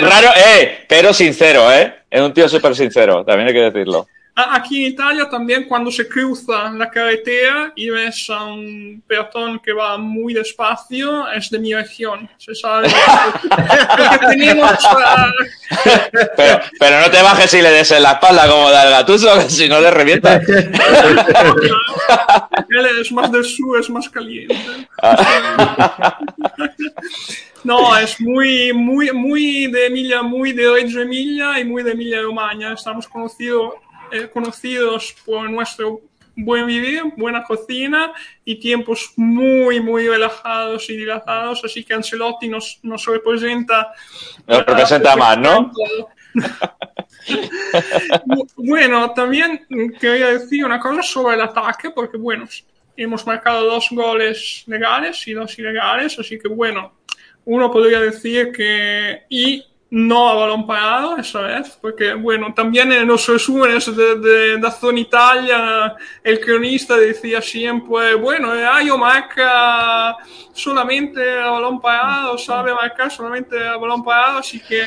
raro, 0.00 0.28
eh, 0.36 0.84
pero 0.88 1.12
sincero, 1.12 1.72
eh. 1.72 1.94
Es 2.10 2.20
un 2.20 2.32
tío 2.32 2.48
súper 2.48 2.74
sincero, 2.76 3.24
también 3.24 3.48
hay 3.48 3.54
que 3.54 3.70
decirlo. 3.70 4.06
Aquí 4.34 4.84
en 4.86 4.92
Italia 4.92 5.28
también 5.28 5.64
cuando 5.64 5.90
se 5.90 6.08
cruza 6.08 6.70
la 6.70 6.88
carretera 6.90 7.72
y 7.76 7.90
ves 7.90 8.30
a 8.30 8.44
un 8.44 9.02
peatón 9.06 9.58
que 9.60 9.72
va 9.74 9.98
muy 9.98 10.32
despacio, 10.32 11.28
es 11.30 11.50
de 11.50 11.58
mi 11.58 11.74
región. 11.74 12.28
Se 12.38 12.54
sabe. 12.54 12.88
Porque 13.48 14.26
tenemos... 14.26 14.70
Pero, 16.36 16.60
pero 16.78 17.00
no 17.00 17.10
te 17.10 17.22
bajes 17.22 17.54
y 17.54 17.62
le 17.62 17.70
des 17.70 17.90
en 17.92 18.02
la 18.02 18.12
espalda 18.12 18.46
como 18.46 18.70
da 18.70 18.84
el 18.84 18.90
Gatuso, 18.90 19.34
que 19.38 19.48
si 19.50 19.68
no 19.70 19.80
le 19.80 19.90
revienta. 19.90 20.36
Él 22.68 22.86
es 23.00 23.10
más 23.10 23.32
del 23.32 23.44
sur, 23.44 23.80
es 23.80 23.88
más 23.90 24.08
caliente. 24.10 24.54
No, 27.64 27.96
es 27.96 28.20
muy, 28.20 28.72
muy, 28.72 29.12
muy 29.12 29.68
de 29.70 29.86
Emilia, 29.86 30.20
muy 30.22 30.52
de 30.52 30.68
Reggio 30.68 31.00
Emilia 31.00 31.60
y 31.60 31.64
muy 31.64 31.84
de 31.84 31.92
Emilia 31.92 32.20
Romagna. 32.20 32.72
Estamos 32.72 33.06
conocido- 33.08 33.74
eh, 33.74 33.78
conocidos 34.32 35.14
por 35.24 35.48
nuestro 35.50 36.00
buen 36.34 36.66
vivir, 36.66 37.02
buena 37.16 37.44
cocina 37.44 38.12
y 38.44 38.58
tiempos 38.58 39.12
muy, 39.16 39.80
muy 39.80 40.08
relajados 40.08 40.88
y 40.88 40.96
dilatados. 40.96 41.62
Así 41.64 41.84
que 41.84 41.94
Ancelotti 41.94 42.48
nos, 42.48 42.78
nos 42.82 43.04
representa. 43.06 43.92
Nos 44.46 44.66
representa 44.66 45.16
más, 45.16 45.38
¿no? 45.38 45.70
Bu- 45.72 46.08
Bueno, 48.56 49.12
también 49.12 49.66
quería 50.00 50.28
decir 50.28 50.64
una 50.64 50.80
cosa 50.80 51.02
sobre 51.02 51.36
el 51.36 51.42
ataque, 51.42 51.90
porque 51.90 52.16
bueno, 52.16 52.46
hemos 52.96 53.26
marcado 53.26 53.66
dos 53.66 53.88
goles 53.90 54.64
legales 54.66 55.26
y 55.28 55.32
dos 55.32 55.58
ilegales, 55.58 56.18
así 56.18 56.38
que 56.38 56.48
bueno, 56.48 56.94
uno 57.44 57.70
podría 57.70 58.00
decir 58.00 58.52
que 58.52 59.22
y 59.28 59.64
no 59.94 60.30
a 60.30 60.34
balón 60.34 60.66
parado 60.66 61.18
esa 61.18 61.42
vez, 61.42 61.76
porque 61.78 62.14
bueno, 62.14 62.54
también 62.54 62.90
en 62.92 63.06
los 63.06 63.28
resúmenes 63.28 63.94
de, 63.94 64.18
de 64.20 64.56
Dazón 64.56 64.96
Italia 64.96 65.94
el 66.24 66.40
cronista 66.40 66.96
decía 66.96 67.42
siempre, 67.42 68.14
bueno, 68.14 68.54
el 68.54 68.62
Rayo 68.62 68.96
marca 68.96 70.16
solamente 70.54 71.38
a 71.38 71.50
balón 71.50 71.78
parado, 71.78 72.38
sabe 72.38 72.72
marcar 72.72 73.10
solamente 73.10 73.68
a 73.68 73.76
balón 73.76 74.02
parado, 74.02 74.38
así 74.38 74.60
que 74.60 74.86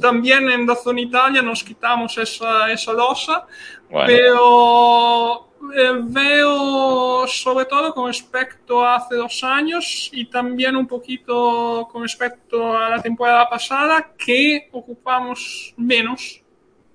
también 0.00 0.48
en 0.48 0.66
Dazón 0.66 1.00
Italia 1.00 1.42
nos 1.42 1.64
quitamos 1.64 2.16
esa, 2.16 2.70
esa 2.70 2.92
losa, 2.92 3.46
Bueno, 3.90 4.06
pero 4.06 5.48
eh, 5.74 5.92
veo 6.02 7.26
sobre 7.26 7.64
todo 7.66 7.94
con 7.94 8.08
respecto 8.08 8.84
a 8.84 8.96
hace 8.96 9.14
dos 9.16 9.42
años 9.44 10.10
y 10.12 10.26
también 10.26 10.76
un 10.76 10.86
poquito 10.86 11.88
con 11.90 12.02
respecto 12.02 12.76
a 12.76 12.90
la 12.90 13.02
temporada 13.02 13.48
pasada 13.48 14.10
que 14.18 14.68
ocupamos 14.72 15.72
menos 15.76 16.40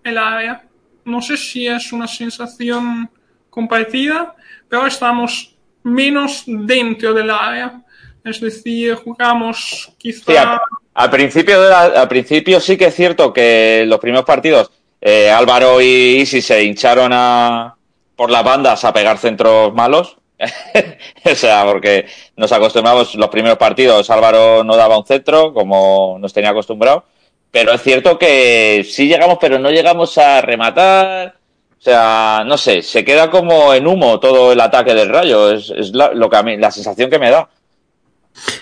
el 0.04 0.18
área. 0.18 0.64
No 1.06 1.22
sé 1.22 1.38
si 1.38 1.68
es 1.68 1.92
una 1.92 2.08
sensación 2.08 3.10
compartida, 3.50 4.36
pero 4.68 4.86
estamos 4.86 5.56
menos 5.84 6.44
dentro 6.46 7.14
del 7.14 7.30
área. 7.32 7.82
Es 8.24 8.40
decir, 8.40 8.96
jugamos 8.96 9.92
quizá... 9.98 10.24
Sí, 10.32 10.36
al, 10.38 10.60
al 10.94 11.10
principio 11.10 11.62
de 11.62 11.70
la- 11.70 11.84
al 12.02 12.08
principio 12.08 12.60
sí 12.60 12.78
que 12.78 12.86
es 12.88 12.96
cierto 12.96 13.32
que 13.34 13.86
los 13.88 14.00
primeros 14.00 14.26
partidos 14.26 14.70
eh, 15.02 15.32
Álvaro 15.32 15.80
y 15.82 16.18
Isi 16.22 16.42
se 16.42 16.62
hincharon 16.64 17.12
a, 17.14 17.76
por 18.20 18.32
las 18.32 18.44
bandas 18.44 18.84
a 18.84 18.92
pegar 18.92 19.18
centros 19.18 19.74
malos. 19.74 20.18
o 21.24 21.36
sea, 21.36 21.64
porque 21.64 22.06
nos 22.36 22.52
acostumbramos 22.52 23.16
los 23.16 23.30
primeros 23.30 23.58
partidos, 23.58 24.10
Álvaro 24.10 24.62
no 24.66 24.76
daba 24.76 24.98
un 24.98 25.06
centro 25.06 25.54
como 25.54 26.18
nos 26.20 26.34
tenía 26.34 26.50
acostumbrado. 26.50 27.06
Pero 27.50 27.72
es 27.72 27.82
cierto 27.82 28.20
que 28.20 28.86
sí 28.86 29.08
llegamos, 29.08 29.38
pero 29.40 29.58
no 29.58 29.72
llegamos 29.72 30.18
a 30.18 30.42
rematar. 30.42 31.36
O 31.80 31.82
sea, 31.82 32.44
no 32.46 32.58
sé, 32.58 32.82
se 32.82 33.06
queda 33.06 33.32
como 33.32 33.74
en 33.74 33.88
humo 33.88 34.20
todo 34.20 34.52
el 34.52 34.60
ataque 34.60 34.94
del 34.94 35.08
rayo. 35.08 35.52
Es, 35.54 35.70
la, 35.94 36.12
lo 36.12 36.30
que 36.30 36.36
a 36.36 36.44
mí, 36.44 36.58
la 36.58 36.72
sensación 36.72 37.10
que 37.10 37.20
me 37.20 37.32
da. 37.32 37.48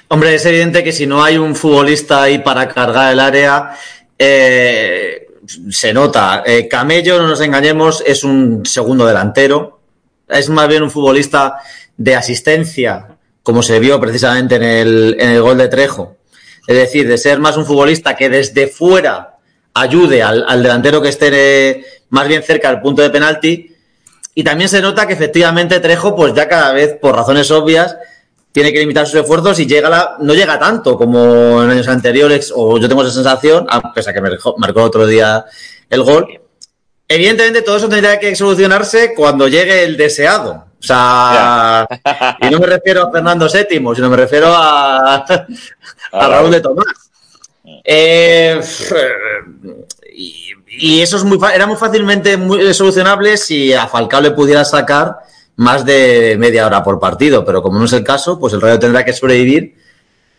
Hombre, 0.10 0.36
es 0.36 0.46
evidente 0.46 0.84
que 0.84 0.92
si 0.92 1.08
no 1.08 1.24
hay 1.24 1.40
un 1.40 1.56
futbolista 1.56 2.22
ahí 2.22 2.38
para 2.38 2.68
cargar 2.68 3.12
el 3.12 3.20
área, 3.20 3.72
eh, 4.20 5.27
se 5.70 5.94
nota. 5.94 6.44
Eh, 6.46 6.68
Camello, 6.68 7.22
no 7.22 7.28
nos 7.28 7.42
engañemos, 7.42 8.04
es 8.06 8.24
un 8.24 8.66
segundo 8.66 9.06
delantero. 9.06 9.80
Es 10.28 10.50
más 10.50 10.68
bien 10.68 10.84
un 10.84 10.92
futbolista 10.92 11.58
de 11.96 12.16
asistencia, 12.16 13.08
como 13.44 13.64
se 13.64 13.80
vio 13.80 14.00
precisamente 14.00 14.56
en 14.56 14.64
el, 14.64 15.18
en 15.20 15.30
el 15.30 15.42
gol 15.42 15.58
de 15.58 15.68
Trejo. 15.68 16.18
Es 16.68 16.76
decir, 16.76 17.08
de 17.08 17.18
ser 17.18 17.40
más 17.40 17.56
un 17.56 17.66
futbolista 17.66 18.16
que 18.16 18.30
desde 18.30 18.68
fuera 18.68 19.38
ayude 19.74 20.22
al, 20.22 20.44
al 20.48 20.62
delantero 20.62 21.02
que 21.02 21.10
esté 21.10 21.70
eh, 21.70 21.86
más 22.10 22.28
bien 22.28 22.44
cerca 22.44 22.70
del 22.70 22.82
punto 22.82 23.02
de 23.02 23.10
penalti. 23.10 23.74
Y 24.36 24.44
también 24.44 24.70
se 24.70 24.82
nota 24.82 25.08
que 25.08 25.14
efectivamente 25.14 25.80
Trejo, 25.80 26.16
pues 26.16 26.34
ya 26.34 26.48
cada 26.48 26.72
vez, 26.74 26.96
por 27.02 27.16
razones 27.16 27.50
obvias, 27.52 27.96
tiene 28.52 28.74
que 28.74 28.80
limitar 28.80 29.06
sus 29.06 29.20
esfuerzos 29.20 29.60
y 29.60 29.68
llega 29.68 29.90
la, 29.90 30.16
no 30.20 30.34
llega 30.34 30.58
tanto 30.58 30.98
como 30.98 31.64
en 31.64 31.70
años 31.70 31.88
anteriores, 31.88 32.52
o 32.56 32.78
yo 32.78 32.88
tengo 32.88 33.04
esa 33.04 33.14
sensación, 33.14 33.68
a 33.70 33.94
pesar 33.94 34.14
que 34.14 34.22
marcó 34.58 34.84
otro 34.84 35.06
día 35.06 35.46
el 35.90 36.04
gol. 36.04 36.42
Evidentemente 37.08 37.62
todo 37.62 37.78
eso 37.78 37.88
tendría 37.88 38.20
que 38.20 38.36
solucionarse 38.36 39.14
cuando 39.14 39.48
llegue 39.48 39.84
el 39.84 39.96
deseado. 39.96 40.66
O 40.80 40.84
sea, 40.84 41.88
y 42.42 42.50
no 42.50 42.60
me 42.60 42.68
refiero 42.68 43.08
a 43.08 43.12
Fernando 43.12 43.48
VII, 43.48 43.96
sino 43.96 44.10
me 44.10 44.18
refiero 44.18 44.48
a, 44.50 45.26
a 46.12 46.28
Raúl 46.28 46.52
de 46.52 46.62
Tomás. 46.62 46.86
Eh, 47.84 48.60
y, 50.14 50.54
y 50.68 51.02
eso 51.02 51.18
es 51.18 51.24
muy, 51.24 51.40
era 51.54 51.66
muy 51.66 51.78
fácilmente 51.78 52.38
muy 52.38 52.74
solucionable 52.74 53.38
si 53.38 53.74
a 53.74 53.88
Falcao 53.88 54.22
le 54.22 54.32
pudiera 54.32 54.64
sacar 54.64 55.18
más 55.58 55.86
de 55.86 56.36
media 56.40 56.66
hora 56.66 56.84
por 56.84 57.00
partido, 57.00 57.44
pero 57.44 57.62
como 57.62 57.80
no 57.80 57.86
es 57.86 57.94
el 57.94 58.04
caso, 58.04 58.40
pues 58.40 58.54
el 58.54 58.62
Rayo 58.62 58.80
tendrá 58.80 59.04
que 59.04 59.14
sobrevivir 59.14 59.76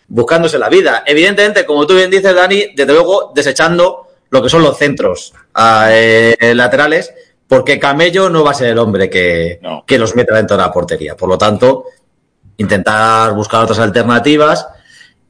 buscándose 0.08 0.58
la 0.58 0.68
vida. 0.68 1.02
Evidentemente, 1.06 1.66
como 1.66 1.86
tú 1.86 1.94
bien 1.94 2.10
dices, 2.10 2.34
Dani, 2.34 2.68
desde 2.74 2.92
luego 2.92 3.32
desechando 3.34 4.06
lo 4.30 4.42
que 4.42 4.48
son 4.48 4.62
los 4.62 4.78
centros 4.78 5.34
ah, 5.54 5.88
eh, 5.92 6.52
laterales, 6.54 7.12
porque 7.46 7.78
Camello 7.78 8.28
no 8.30 8.44
va 8.44 8.52
a 8.52 8.54
ser 8.54 8.68
el 8.68 8.78
hombre 8.78 9.08
que, 9.10 9.58
No. 9.62 9.84
que 9.86 9.98
los 9.98 10.14
meta 10.14 10.34
dentro 10.34 10.56
de 10.56 10.62
la 10.62 10.72
portería. 10.72 11.16
Por 11.16 11.28
lo 11.28 11.38
tanto, 11.38 11.84
intentar 12.58 13.32
buscar 13.32 13.64
otras 13.64 13.78
alternativas. 13.78 14.68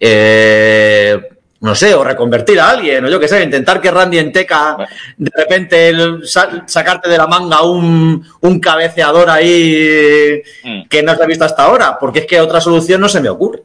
Eh, 0.00 1.18
no 1.60 1.74
sé, 1.74 1.92
o 1.94 2.04
reconvertir 2.04 2.60
a 2.60 2.70
alguien, 2.70 3.04
o 3.04 3.08
yo 3.08 3.18
qué 3.18 3.26
sé, 3.26 3.42
intentar 3.42 3.80
que 3.80 3.90
Randy 3.90 4.18
Enteca 4.18 4.76
de 5.16 5.30
repente 5.36 5.88
el- 5.88 6.26
sa- 6.26 6.62
sacarte 6.66 7.08
de 7.10 7.18
la 7.18 7.26
manga 7.26 7.62
un, 7.62 8.24
un 8.42 8.60
cabeceador 8.60 9.28
ahí 9.28 10.40
Mm. 10.64 10.82
que 10.88 11.02
no 11.02 11.16
se 11.16 11.22
ha 11.22 11.26
visto 11.26 11.44
hasta 11.44 11.64
ahora, 11.64 11.98
porque 11.98 12.20
es 12.20 12.26
que 12.26 12.40
otra 12.40 12.60
solución 12.60 13.00
no 13.00 13.08
se 13.08 13.20
me 13.20 13.28
ocurre. 13.28 13.62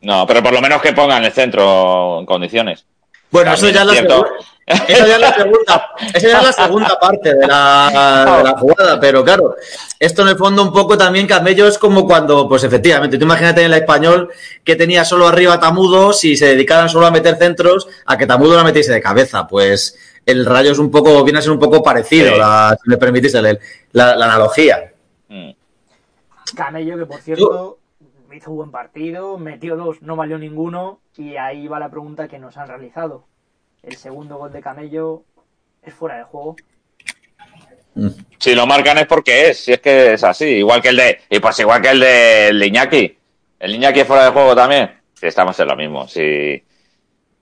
No, 0.00 0.26
pero 0.26 0.42
por 0.42 0.52
lo 0.52 0.60
menos 0.60 0.80
que 0.82 0.92
pongan 0.92 1.24
el 1.24 1.32
centro 1.32 2.20
en 2.20 2.26
condiciones. 2.26 2.84
Bueno, 3.30 3.52
eso 3.52 3.68
ya, 3.68 3.82
es 3.82 3.86
es 3.88 3.92
cierto. 3.92 4.26
Segunda, 4.68 4.84
eso 4.88 5.06
ya 5.06 5.14
es 5.14 5.20
la 5.20 5.32
segunda, 5.34 5.90
esa 6.14 6.28
ya 6.28 6.38
es 6.38 6.44
la 6.44 6.52
segunda 6.52 6.98
parte 7.00 7.34
de 7.34 7.46
la, 7.46 8.34
de 8.38 8.44
la 8.44 8.54
jugada, 8.58 9.00
pero 9.00 9.24
claro, 9.24 9.54
esto 9.98 10.22
en 10.22 10.28
el 10.28 10.36
fondo 10.36 10.62
un 10.62 10.72
poco 10.72 10.96
también 10.98 11.26
Camello 11.26 11.66
es 11.66 11.78
como 11.78 12.06
cuando, 12.06 12.48
pues 12.48 12.64
efectivamente, 12.64 13.18
tú 13.18 13.24
imagínate 13.24 13.60
en 13.64 13.72
el 13.72 13.78
español 13.80 14.30
que 14.64 14.76
tenía 14.76 15.04
solo 15.04 15.26
arriba 15.28 15.54
a 15.54 15.60
Tamudo, 15.60 16.12
si 16.12 16.36
se 16.36 16.46
dedicaran 16.46 16.88
solo 16.88 17.06
a 17.06 17.10
meter 17.10 17.36
centros, 17.36 17.88
a 18.06 18.16
que 18.18 18.26
Tamudo 18.26 18.56
la 18.56 18.64
metiese 18.64 18.92
de 18.92 19.00
cabeza, 19.00 19.46
pues 19.46 19.96
el 20.26 20.44
rayo 20.44 20.72
es 20.72 20.78
un 20.78 20.90
poco, 20.90 21.24
viene 21.24 21.38
a 21.38 21.42
ser 21.42 21.52
un 21.52 21.58
poco 21.58 21.82
parecido, 21.82 22.32
Sí. 22.32 22.38
la- 22.38 22.76
si 22.82 22.90
me 22.90 22.96
permitís 22.98 23.34
el- 23.34 23.58
la, 23.92 24.14
la 24.16 24.24
analogía. 24.26 24.92
Mm. 25.28 25.50
Camello, 26.54 26.98
que 26.98 27.06
por 27.06 27.20
cierto 27.20 27.78
hizo 28.32 28.50
un 28.50 28.56
buen 28.58 28.70
partido, 28.70 29.38
metió 29.38 29.74
dos, 29.76 30.02
no 30.02 30.14
valió 30.16 30.38
ninguno, 30.38 31.00
y 31.16 31.36
ahí 31.36 31.66
va 31.66 31.80
la 31.80 31.88
pregunta 31.90 32.28
que 32.28 32.38
nos 32.38 32.56
han 32.56 32.68
realizado. 32.68 33.24
El 33.82 33.96
segundo 33.96 34.36
gol 34.36 34.52
de 34.52 34.60
Camello 34.60 35.22
es 35.82 35.94
fuera 35.94 36.18
de 36.18 36.24
juego. 36.24 36.56
Si 38.38 38.54
lo 38.54 38.66
marcan 38.66 38.98
es 38.98 39.06
porque 39.06 39.48
es, 39.50 39.58
si 39.64 39.72
es 39.72 39.80
que 39.80 40.12
es 40.14 40.22
así. 40.24 40.44
Igual 40.44 40.80
que 40.82 40.88
el 40.90 40.96
de, 40.96 41.20
y 41.30 41.38
pues 41.40 41.58
igual 41.58 41.82
que 41.82 41.90
el 41.90 42.00
de, 42.00 42.48
el 42.48 42.62
Iñaki. 42.62 43.16
El 43.58 43.74
Iñaki 43.74 44.00
es 44.00 44.06
fuera 44.06 44.24
de 44.26 44.30
juego 44.30 44.54
también. 44.54 44.90
Si 45.14 45.26
estamos 45.26 45.58
en 45.58 45.66
lo 45.68 45.74
mismo. 45.76 46.06
Si, 46.06 46.62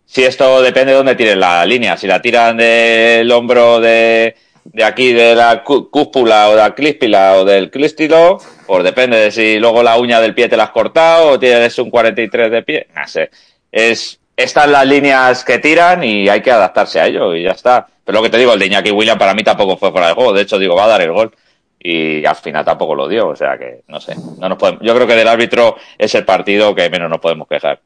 si 0.07 0.25
esto 0.25 0.63
depende 0.63 0.93
de 0.93 0.97
dónde 0.99 1.15
tiren 1.15 1.41
la 1.41 1.67
línea. 1.67 1.97
Si 1.97 2.07
la 2.07 2.23
tiran 2.23 2.57
del 2.57 3.31
hombro 3.33 3.81
de, 3.81 4.35
de 4.65 4.85
aquí, 4.85 5.13
de 5.13 5.35
la 5.35 5.63
cú- 5.63 5.91
cúspula 5.91 6.49
o 6.49 6.53
de 6.53 6.57
la 6.57 6.75
clíspila 6.75 7.37
o 7.37 7.45
del 7.45 7.71
clístilo, 7.71 8.39
pues 8.67 8.83
depende 8.83 9.19
de 9.19 9.31
si 9.31 9.59
luego 9.59 9.83
la 9.83 9.99
uña 9.99 10.21
del 10.23 10.35
pie 10.35 10.49
te 10.49 10.57
la 10.57 10.65
has 10.65 10.71
cortado 10.71 11.33
o 11.33 11.39
tienes 11.39 11.79
un 11.79 11.91
43 11.91 12.51
de 12.51 12.63
pie. 12.63 12.87
No 12.95 13.07
sé. 13.07 13.29
Es, 13.71 14.19
están 14.37 14.71
las 14.71 14.87
líneas 14.87 15.45
que 15.45 15.59
tiran 15.59 16.05
y 16.05 16.29
hay 16.29 16.43
que 16.43 16.51
adaptarse 16.51 17.01
a 17.01 17.07
ello 17.07 17.35
y 17.35 17.45
ya 17.45 17.53
está. 17.53 17.87
Pero 18.05 18.19
lo 18.19 18.23
que 18.23 18.31
te 18.31 18.39
digo, 18.39 18.53
el 18.53 18.59
de 18.59 18.67
Iñaki 18.67 18.91
William 18.91 19.19
para 19.19 19.35
mí 19.35 19.43
tampoco 19.43 19.77
fue 19.77 19.91
fuera 19.91 20.09
de 20.09 20.15
juego. 20.15 20.33
De 20.33 20.43
hecho, 20.43 20.59
digo, 20.59 20.77
va 20.77 20.85
a 20.85 20.89
dar 20.89 21.03
el 21.03 21.13
gol. 21.13 21.35
Y 21.79 22.25
al 22.25 22.37
final 22.37 22.65
tampoco 22.65 22.95
lo 22.95 23.09
dio. 23.09 23.29
O 23.29 23.37
sea 23.37 23.59
que, 23.59 23.83
no 23.89 24.01
sé. 24.01 24.15
No 24.39 24.49
nos 24.49 24.59
podemos, 24.59 24.83
yo 24.83 24.95
creo 24.95 25.07
que 25.07 25.17
del 25.17 25.29
árbitro 25.29 25.77
es 25.97 26.15
el 26.15 26.25
partido 26.25 26.75
que 26.75 26.91
menos 26.91 27.11
nos 27.11 27.21
podemos 27.21 27.49
quejar. 27.49 27.81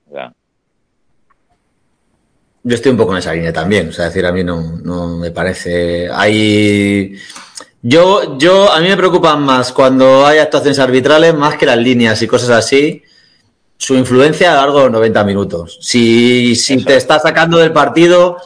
Yo 2.63 2.75
estoy 2.75 2.93
un 2.93 2.99
poco 2.99 3.13
en 3.13 3.19
esa 3.19 3.33
línea 3.33 3.53
también, 3.53 3.89
o 3.89 3.93
sea, 3.93 4.07
decir, 4.07 4.27
a 4.27 4.33
mí 4.33 4.45
no, 4.45 4.79
no 4.83 5.17
me 5.17 5.31
parece. 5.31 6.11
Hay. 6.13 7.17
Yo, 7.81 8.37
yo, 8.37 8.71
a 8.71 8.81
mí 8.81 8.89
me 8.89 8.97
preocupan 8.99 9.43
más 9.43 9.73
cuando 9.73 10.27
hay 10.27 10.39
actuaciones 10.39 10.79
arbitrales, 10.79 11.33
más 11.33 11.57
que 11.57 11.65
las 11.65 11.79
líneas 11.79 12.21
y 12.21 12.27
cosas 12.27 12.51
así, 12.51 13.03
su 13.81 13.95
influencia 13.95 14.51
a 14.53 14.55
lo 14.57 14.61
largo 14.61 14.79
de 14.79 14.85
los 14.85 14.93
90 14.93 15.25
minutos. 15.25 15.79
Si, 15.81 16.55
te 16.85 16.93
es. 16.93 16.99
está 16.99 17.19
sacando 17.19 17.57
del 17.57 17.73
partido, 17.73 18.37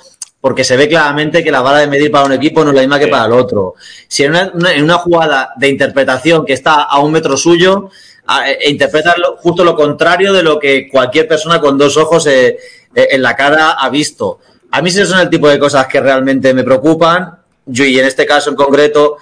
porque 0.41 0.62
se 0.62 0.76
ve 0.76 0.89
claramente 0.89 1.43
que 1.43 1.51
la 1.51 1.61
vara 1.61 1.78
de 1.80 1.89
medir 1.89 2.12
para 2.12 2.24
un 2.26 2.32
equipo 2.32 2.62
no 2.62 2.70
es 2.70 2.76
la 2.76 2.82
misma 2.82 3.01
que 3.01 3.09
para 3.09 3.26
el 3.26 3.32
otro. 3.32 3.74
Si 4.07 4.22
en 4.22 4.30
una, 4.30 4.51
una- 4.55 4.72
en 4.74 4.85
una 4.85 4.99
jugada 4.99 5.51
de 5.57 5.68
interpretación 5.68 6.47
que 6.47 6.53
está 6.53 6.82
a 6.85 7.01
un 7.01 7.11
metro 7.11 7.37
suyo, 7.37 7.91
a- 8.26 8.49
e 8.49 8.70
interpreta 8.70 9.16
lo- 9.16 9.37
justo 9.39 9.64
lo 9.64 9.74
contrario 9.74 10.32
de 10.32 10.45
lo 10.45 10.61
que 10.61 10.89
cualquier 10.89 11.26
persona 11.26 11.61
con 11.61 11.76
dos 11.76 11.97
ojos 11.97 12.26
eh, 12.28 12.57
eh, 12.95 13.09
en 13.11 13.20
la 13.20 13.35
cara 13.35 13.72
ha 13.72 13.89
visto. 13.91 14.39
A 14.70 14.80
mí 14.82 14.91
sí 14.93 15.05
son 15.05 15.18
el 15.18 15.28
tipo 15.30 15.49
de 15.49 15.59
cosas 15.59 15.89
que 15.89 16.01
realmente 16.01 16.55
me 16.55 16.62
preocupan. 16.62 17.39
Yo, 17.66 17.85
y 17.85 17.99
en 17.99 18.05
este 18.07 18.24
caso 18.24 18.51
en 18.51 18.57
concreto, 18.57 19.16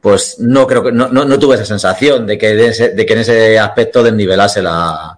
pues 0.00 0.36
no 0.40 0.66
creo 0.66 0.82
que 0.82 0.92
no, 0.92 1.08
no, 1.08 1.24
no 1.24 1.38
tuve 1.38 1.54
esa 1.54 1.64
sensación 1.64 2.26
de 2.26 2.36
que, 2.36 2.54
de, 2.54 2.66
ese- 2.66 2.88
de 2.90 3.06
que 3.06 3.12
en 3.14 3.20
ese 3.20 3.58
aspecto 3.58 4.02
desnivelase 4.02 4.60
la, 4.60 5.16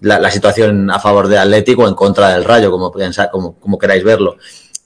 la, 0.00 0.18
la 0.18 0.30
situación 0.30 0.90
a 0.90 0.98
favor 0.98 1.28
de 1.28 1.38
Atlético 1.38 1.82
o 1.82 1.88
en 1.88 1.94
contra 1.94 2.30
del 2.30 2.44
Rayo, 2.44 2.70
como, 2.70 2.92
como, 3.30 3.58
como 3.58 3.78
queráis 3.78 4.04
verlo. 4.04 4.36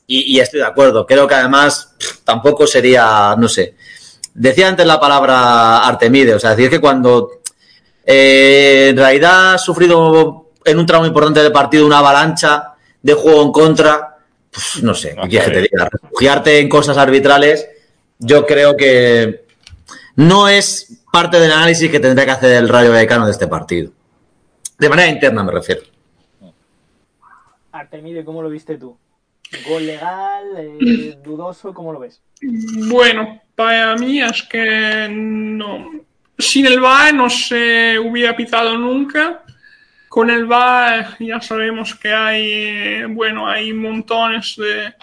Y, 0.07 0.37
y 0.37 0.41
estoy 0.41 0.61
de 0.61 0.67
acuerdo. 0.67 1.07
Creo 1.07 1.27
que 1.27 1.35
además 1.35 1.95
tampoco 2.25 2.67
sería, 2.67 3.35
no 3.39 3.49
sé. 3.49 3.75
Decía 4.35 4.69
antes 4.69 4.87
la 4.87 4.99
palabra 4.99 5.87
Artemide, 5.87 6.35
o 6.35 6.41
sea, 6.41 6.51
decir 6.51 6.71
que 6.71 6.81
cuando 6.81 7.43
eh, 8.05 8.89
en 8.91 8.97
realidad 8.97 9.55
has 9.55 9.65
sufrido 9.65 10.51
en 10.65 10.79
un 10.79 10.87
tramo 10.87 11.07
importante 11.07 11.43
del 11.43 11.53
partido 11.53 11.87
una 11.87 11.99
avalancha 11.99 12.75
de 13.03 13.15
juego 13.15 13.43
en 13.43 13.53
contra, 13.53 14.17
pues, 14.51 14.83
no 14.83 14.95
sé, 14.95 15.17
¿qué 15.23 15.29
quieres 15.29 15.49
que 15.49 15.55
te 15.55 15.61
diga? 15.63 15.89
Refugiarte 15.91 16.59
en 16.61 16.69
cosas 16.69 16.97
arbitrales, 16.97 17.67
yo 18.19 18.47
creo 18.47 18.77
que 18.77 19.45
no 20.17 20.49
es 20.49 21.03
parte 21.13 21.39
del 21.39 21.53
análisis 21.53 21.91
que 21.91 22.01
tendría 22.01 22.25
que 22.25 22.33
hacer 22.33 22.53
el 22.53 22.69
Rayo 22.69 22.91
Vallecano 22.91 23.27
de 23.27 23.33
este 23.33 23.49
partido. 23.49 23.93
De 24.79 24.89
manera 24.89 25.09
interna 25.09 25.43
me 25.43 25.53
refiero. 25.53 25.83
Artemide, 27.71 28.25
¿cómo 28.25 28.43
lo 28.43 28.51
viste 28.51 28.77
tú? 28.77 28.97
¿Gol 29.69 29.87
legal? 29.87 30.45
eh, 30.59 31.19
¿Dudoso? 31.23 31.73
¿Cómo 31.75 31.93
lo 31.93 32.01
ves? 32.01 32.23
Bueno, 32.89 33.41
para 33.55 33.97
mí 33.97 34.21
es 34.21 34.43
que 34.43 35.09
no. 35.11 35.91
Sin 36.39 36.67
el 36.67 36.81
VAR 36.81 37.15
no 37.15 37.31
se 37.31 37.99
hubiera 37.99 38.37
pitado 38.37 38.77
nunca. 38.77 39.45
Con 40.09 40.31
el 40.31 40.47
VAR 40.47 41.17
ya 41.21 41.41
sabemos 41.41 41.95
que 41.95 42.13
hay, 42.13 42.43
eh, 42.45 43.07
bueno, 43.09 43.47
hay 43.47 43.73
montones 43.73 44.57
de, 44.57 44.95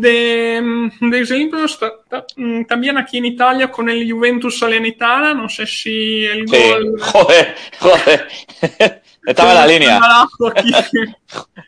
de, 0.00 0.60
mm, 0.62 1.10
de 1.10 1.70
ta- 2.08 2.26
mm, 2.36 2.64
También 2.64 2.96
aquí 2.96 3.18
en 3.18 3.26
Italia 3.26 3.70
con 3.70 3.90
el 3.90 4.10
Juventus 4.10 4.58
Salernitana, 4.58 5.34
no 5.34 5.48
sé 5.48 5.66
si 5.66 6.24
el 6.24 6.48
sí. 6.48 6.56
gol... 6.56 7.00
Joder, 7.00 7.54
joder. 7.78 8.28
Estaba 9.26 9.52
en 9.52 9.58
la 9.58 9.66
línea. 9.66 10.00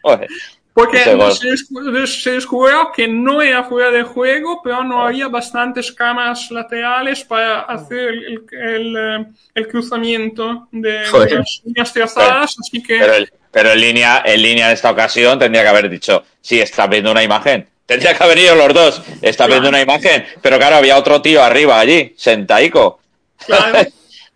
Joder. 0.03 0.29
Porque 0.73 0.99
se, 1.05 2.07
se 2.09 2.31
descubrió 2.33 2.91
que 2.93 3.07
no 3.07 3.41
era 3.41 3.63
fuera 3.63 3.93
de 3.93 4.03
juego, 4.03 4.61
pero 4.65 4.83
no 4.83 5.07
había 5.07 5.29
bastantes 5.29 5.93
cámaras 5.93 6.51
laterales 6.51 7.23
para 7.23 7.61
hacer 7.61 8.09
el, 8.09 8.45
el, 8.51 8.97
eh, 8.97 9.27
el 9.55 9.69
cruzamiento 9.69 10.67
de 10.73 11.07
Joder. 11.07 11.35
las 11.35 11.61
líneas 11.65 11.93
trazadas, 11.93 12.57
así 12.59 12.83
que 12.83 12.99
Pero, 12.99 13.25
pero 13.53 13.71
en 13.71 13.81
línea, 13.81 14.23
en 14.27 14.43
línea 14.43 14.67
en 14.67 14.73
esta 14.73 14.91
ocasión 14.91 15.39
tendría 15.39 15.63
que 15.63 15.69
haber 15.69 15.89
dicho, 15.89 16.25
sí, 16.41 16.59
estás 16.59 16.89
viendo 16.89 17.13
una 17.13 17.23
imagen. 17.23 17.69
Tendría 17.87 18.17
que 18.17 18.25
haber 18.25 18.39
ido 18.39 18.55
los 18.55 18.73
dos. 18.73 19.03
Estás 19.21 19.49
viendo 19.49 19.69
una 19.69 19.81
imagen. 19.81 20.25
Pero 20.41 20.59
claro, 20.59 20.77
había 20.77 20.97
otro 20.97 21.21
tío 21.21 21.43
arriba 21.43 21.79
allí, 21.79 22.15
sentaico. 22.17 23.01
claro, 23.47 23.79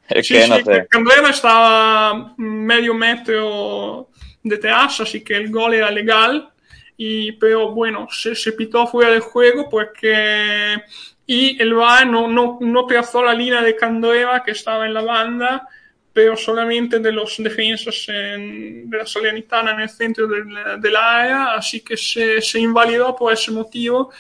Es 0.09 0.27
sí, 0.27 0.35
que 0.35 0.43
sí, 0.45 0.51
no 0.51 0.57
sé. 0.57 0.87
Candela 0.89 1.29
estaba 1.29 2.33
medio 2.39 2.95
metro 2.95 4.09
detrás, 4.43 5.01
así 5.01 5.23
que 5.23 5.37
el 5.37 5.51
gol 5.51 5.75
era 5.75 5.91
legal. 5.91 6.49
Y, 6.97 7.33
pero 7.33 7.73
bueno, 7.73 8.09
se, 8.11 8.35
se 8.35 8.53
pitó 8.53 8.87
fuera 8.87 9.11
de 9.11 9.21
juego 9.21 9.69
porque 9.69 10.83
y 11.31 11.61
el 11.61 11.75
VAR 11.75 12.07
no, 12.07 12.27
no, 12.27 12.57
no 12.59 12.87
trazó 12.87 13.23
la 13.23 13.35
línea 13.35 13.61
de 13.61 13.77
Candela 13.77 14.43
que 14.43 14.53
estaba 14.53 14.87
en 14.87 14.95
la 14.95 15.03
banda, 15.03 15.69
pero 16.13 16.37
solamente 16.37 16.99
de 16.99 17.13
los 17.13 17.37
defensas 17.39 18.07
en- 18.09 18.89
de 18.91 18.99
la 18.99 19.07
Salernitana 19.07 19.73
en 19.73 19.81
el 19.81 19.89
centro 19.91 20.27
del, 20.27 20.47
del 20.81 20.97
área, 20.97 21.55
así 21.55 21.81
que 21.81 21.97
se, 21.97 22.41
se 22.43 22.59
invalidó 22.61 23.15
por 23.15 23.33
ese 23.33 23.51
motivo 23.51 24.11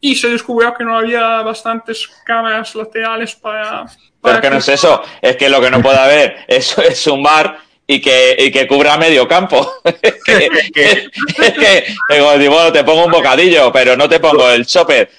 y 0.00 0.14
se 0.14 0.28
descubrió 0.28 0.74
que 0.74 0.84
no 0.84 0.98
había 0.98 1.42
bastantes 1.42 2.06
cámaras 2.24 2.74
laterales 2.74 3.34
para... 3.34 3.86
Pero 3.86 4.20
para 4.20 4.34
es 4.36 4.40
que 4.42 4.50
no 4.50 4.56
es 4.58 4.68
eso. 4.68 5.02
Es 5.22 5.36
que 5.36 5.48
lo 5.48 5.60
que 5.60 5.70
no 5.70 5.80
puede 5.80 5.98
haber 5.98 6.36
es, 6.48 6.76
es 6.78 7.06
un 7.06 7.22
bar 7.22 7.58
y 7.88 8.00
que, 8.00 8.36
y 8.38 8.50
que 8.50 8.66
cubra 8.66 8.96
medio 8.98 9.28
campo. 9.28 9.74
es 9.84 10.22
que, 10.74 11.08
digo, 12.14 12.38
digo, 12.38 12.54
bueno, 12.54 12.72
te 12.72 12.82
pongo 12.84 13.04
un 13.06 13.12
bocadillo, 13.12 13.72
pero 13.72 13.96
no 13.96 14.08
te 14.08 14.18
pongo 14.20 14.50
el 14.50 14.66
chopper. 14.66 15.10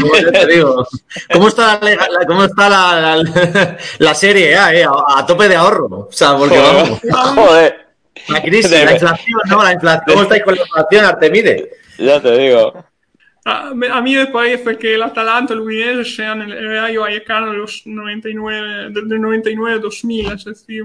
Como 0.00 0.16
yo 0.16 0.32
te 0.32 0.46
digo. 0.46 0.86
¿Cómo 1.32 1.48
está, 1.48 1.78
la, 1.80 1.90
la- 1.94 2.26
cómo 2.26 2.44
está 2.44 2.68
la, 2.68 3.16
la- 3.16 3.76
la 3.98 4.14
serie 4.14 4.56
A, 4.56 4.74
eh? 4.74 4.84
a, 4.84 5.18
a 5.20 5.26
tope 5.26 5.48
de 5.48 5.54
ahorro? 5.56 5.86
O 5.86 6.08
sea, 6.10 6.36
porque 6.36 6.58
vamos, 6.58 7.00
Joder, 7.34 7.86
la 8.28 8.42
crisis, 8.42 8.70
la 8.70 8.92
inflación, 8.92 9.40
¿no? 9.48 9.62
La 9.62 9.72
inflación. 9.72 10.04
¿Cómo 10.08 10.22
estáis 10.22 10.42
con 10.42 10.54
la 10.56 10.62
inflación, 10.62 11.04
Artemide? 11.04 11.70
ya 11.98 12.20
te 12.20 12.36
digo. 12.36 12.84
A, 13.44 13.72
mí 14.02 14.16
me 14.16 14.26
parece 14.26 14.76
que 14.76 14.96
el 14.96 15.02
Atalanta 15.04 15.54
y 15.54 15.56
el 15.56 15.62
Udinese 15.62 16.16
sean 16.16 16.42
el, 16.42 16.52
el 16.52 16.68
Rayo 16.80 17.02
Vallecano 17.02 17.52
de 17.52 17.58
los 17.58 17.82
99, 17.84 18.90
del 18.90 19.08
del 19.08 19.20
99-2000, 19.20 20.34
es 20.34 20.44
decir, 20.44 20.82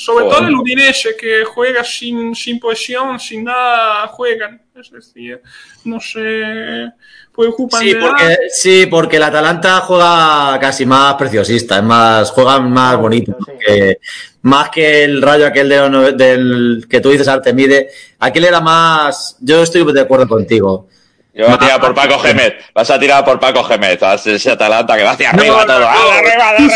sobre 0.00 0.24
Joder. 0.24 0.38
todo 0.38 0.48
el 0.48 0.54
Udinese 0.54 1.14
que 1.14 1.44
juega 1.44 1.84
sin, 1.84 2.34
sin 2.34 2.58
presión, 2.58 3.20
sin 3.20 3.44
nada, 3.44 4.06
juegan, 4.08 4.62
es 4.74 4.90
decir, 4.90 5.40
no 5.84 6.00
se 6.00 6.90
preocupan 7.36 7.80
Sí 7.82 7.92
de 7.92 8.00
nada. 8.00 8.08
porque, 8.10 8.36
sí, 8.50 8.86
porque 8.86 9.16
el 9.18 9.22
Atalanta 9.24 9.80
juega 9.80 10.58
casi 10.58 10.86
más 10.86 11.14
preciosista, 11.16 11.76
es 11.76 11.82
más, 11.82 12.30
juega 12.30 12.58
más 12.60 12.96
bonito. 12.98 13.36
Sí. 13.44 13.52
que- 13.66 13.98
más 14.42 14.70
que 14.70 15.04
el 15.04 15.20
rayo 15.20 15.46
aquel 15.46 15.68
de, 15.68 16.12
del 16.16 16.86
que 16.88 17.00
tú 17.02 17.10
dices 17.10 17.28
Artemide, 17.28 17.90
aquel 18.20 18.44
era 18.46 18.58
más, 18.62 19.36
yo 19.40 19.62
estoy 19.62 19.84
de 19.92 20.00
acuerdo 20.00 20.26
contigo. 20.26 20.88
Yo 21.32 21.46
voy 21.46 21.54
a 21.54 21.58
tirar 21.58 21.80
por 21.80 21.94
Paco 21.94 22.18
Gémez. 22.18 22.54
Vas 22.74 22.90
a 22.90 22.98
tirar 22.98 23.24
por 23.24 23.38
Paco 23.38 23.62
Gémez. 23.62 24.00
Ese 24.26 24.50
Atalanta 24.50 24.96
que 24.96 25.04
va 25.04 25.12
hacia 25.12 25.30
arriba 25.30 25.64
todo. 25.64 25.86
¡Ah, 25.86 26.18
arriba, 26.18 26.52
de 26.52 26.74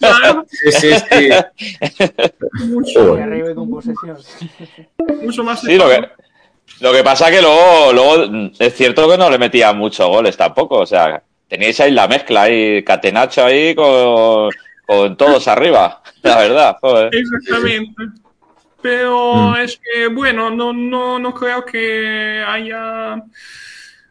arriba! 0.00 0.44
Sí, 0.48 0.72
sí, 0.72 0.90
sí. 1.10 2.64
Mucho. 2.66 3.14
Arriba 3.14 3.50
y 3.50 3.54
con 3.54 3.70
posesión. 3.70 4.16
Mucho 5.22 5.42
más. 5.42 5.60
Sí, 5.60 5.76
lo 5.76 5.88
que, 5.88 6.08
lo 6.80 6.92
que 6.92 7.02
pasa 7.02 7.30
que 7.30 7.42
luego, 7.42 7.92
luego 7.92 8.50
es 8.58 8.74
cierto 8.74 9.08
que 9.08 9.18
no 9.18 9.28
le 9.28 9.38
metía 9.38 9.72
muchos 9.72 10.06
goles 10.06 10.36
tampoco. 10.36 10.78
O 10.78 10.86
sea, 10.86 11.22
teníais 11.48 11.80
ahí 11.80 11.90
la 11.90 12.06
mezcla 12.06 12.42
ahí, 12.42 12.84
Catenacho 12.84 13.44
ahí 13.44 13.74
con, 13.74 14.50
con 14.86 15.16
todos 15.16 15.48
arriba. 15.48 16.02
La 16.22 16.38
verdad, 16.38 16.76
joder. 16.80 17.10
Exactamente. 17.12 18.02
Pero 18.82 19.34
mm. 19.34 19.56
es 19.56 19.80
que, 19.82 20.06
bueno, 20.06 20.50
no, 20.50 20.72
no, 20.72 21.18
no 21.18 21.34
creo 21.34 21.64
que 21.64 22.44
haya 22.46 23.20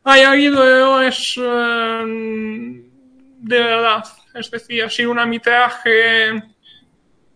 hay 0.06 0.22
habido 0.22 1.02
es 1.02 1.36
em, 1.38 2.84
de 3.40 3.60
verdad, 3.60 4.04
es 4.36 4.52
decir, 4.52 4.84
ha 4.84 4.90
sido 4.90 5.12
un 5.12 5.20
arbitraje 5.20 6.44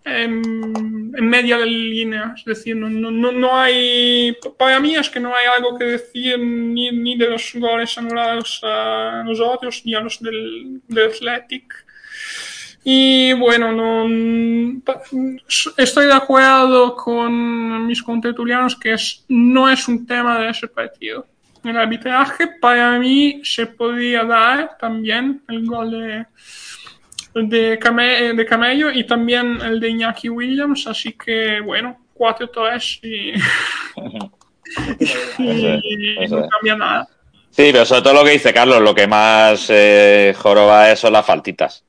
en, 0.05 1.11
media 1.11 1.57
de 1.57 1.65
línea, 1.65 2.33
es 2.37 2.45
decir, 2.45 2.75
no, 2.75 2.89
no, 2.89 3.31
no, 3.31 3.59
hay, 3.59 4.35
para 4.57 4.79
mí 4.79 4.95
es 4.95 5.09
que 5.09 5.19
no 5.19 5.35
hay 5.35 5.47
algo 5.47 5.77
que 5.77 5.85
decir 5.85 6.39
ni, 6.39 6.91
ni 6.91 7.17
de 7.17 7.29
los 7.29 7.53
goles 7.55 7.97
anulados 7.97 8.61
a 8.63 9.23
nosotros 9.25 9.81
ni 9.85 9.95
a 9.95 9.99
los 9.99 10.19
del, 10.19 10.81
del 10.87 11.09
Athletic. 11.09 11.85
Y 12.83 13.33
bueno, 13.33 13.71
no, 13.71 14.81
estoy 15.77 16.05
de 16.05 16.13
acuerdo 16.13 16.95
con 16.95 17.85
mis 17.87 18.01
contertulianos 18.01 18.75
que 18.75 18.93
es, 18.93 19.25
no 19.27 19.69
es 19.69 19.87
un 19.87 20.05
tema 20.05 20.39
de 20.39 20.49
ese 20.49 20.67
partido 20.67 21.27
el 21.63 21.77
arbitraje, 21.77 22.47
para 22.59 22.97
mí 22.99 23.41
se 23.43 23.67
podría 23.67 24.23
dar 24.23 24.77
también 24.77 25.41
el 25.47 25.65
gol 25.65 25.91
de, 25.91 26.25
de, 27.35 27.77
de 28.33 28.45
Camello 28.45 28.91
y 28.91 29.03
también 29.05 29.59
el 29.61 29.79
de 29.79 29.89
Iñaki 29.89 30.29
Williams, 30.29 30.87
así 30.87 31.13
que 31.13 31.59
bueno, 31.61 31.97
4-3 32.17 32.99
y, 33.03 33.33
y, 35.39 36.27
no 36.27 36.47
cambia 36.47 36.75
nada. 36.75 37.07
Sí, 37.49 37.69
pero 37.71 37.85
sobre 37.85 38.01
todo 38.01 38.13
lo 38.13 38.23
que 38.23 38.31
dice 38.31 38.53
Carlos, 38.53 38.81
lo 38.81 38.93
que 38.93 39.07
más 39.07 39.67
eh, 39.69 40.33
joroba 40.37 40.91
es 40.91 40.99
son 40.99 41.13
las 41.13 41.25
faltitas. 41.25 41.83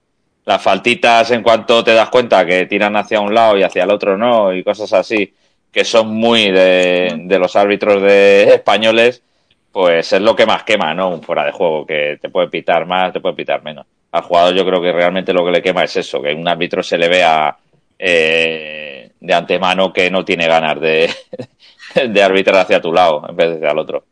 Las 0.46 0.62
faltitas 0.62 1.30
en 1.30 1.42
cuanto 1.42 1.84
te 1.84 1.92
das 1.92 2.08
cuenta 2.08 2.46
que 2.46 2.66
tiran 2.66 2.96
hacia 2.96 3.20
un 3.20 3.34
lado 3.34 3.58
y 3.58 3.62
hacia 3.62 3.84
el 3.84 3.90
otro 3.90 4.16
no, 4.16 4.52
y 4.54 4.64
cosas 4.64 4.92
así, 4.94 5.32
que 5.70 5.84
son 5.84 6.08
muy 6.08 6.50
de, 6.50 7.14
de 7.24 7.38
los 7.38 7.54
árbitros 7.56 8.02
de 8.02 8.54
españoles, 8.54 9.22
pues 9.72 10.12
es 10.12 10.20
lo 10.20 10.34
que 10.34 10.46
más 10.46 10.64
quema, 10.64 10.94
¿no? 10.94 11.10
Un 11.10 11.22
fuera 11.22 11.44
de 11.44 11.52
juego, 11.52 11.86
que 11.86 12.18
te 12.20 12.28
puede 12.28 12.48
pitar 12.48 12.86
más, 12.86 13.12
te 13.12 13.20
puede 13.20 13.36
pitar 13.36 13.62
menos. 13.62 13.86
Al 14.12 14.22
jugador 14.22 14.54
yo 14.54 14.64
creo 14.66 14.82
que 14.82 14.92
realmente 14.92 15.32
lo 15.32 15.44
que 15.44 15.52
le 15.52 15.62
quema 15.62 15.84
es 15.84 15.96
eso, 15.96 16.20
que 16.20 16.34
un 16.34 16.48
árbitro 16.48 16.82
se 16.82 16.98
le 16.98 17.08
vea 17.08 17.56
eh, 17.98 19.12
de 19.20 19.34
antemano 19.34 19.92
que 19.92 20.10
no 20.10 20.24
tiene 20.24 20.48
ganas 20.48 20.80
de, 20.80 21.10
de 22.08 22.22
arbitrar 22.22 22.62
hacia 22.62 22.80
tu 22.80 22.92
lado 22.92 23.24
en 23.28 23.36
vez 23.36 23.50
de 23.50 23.56
hacia 23.56 23.70
el 23.70 23.78
otro. 23.78 24.04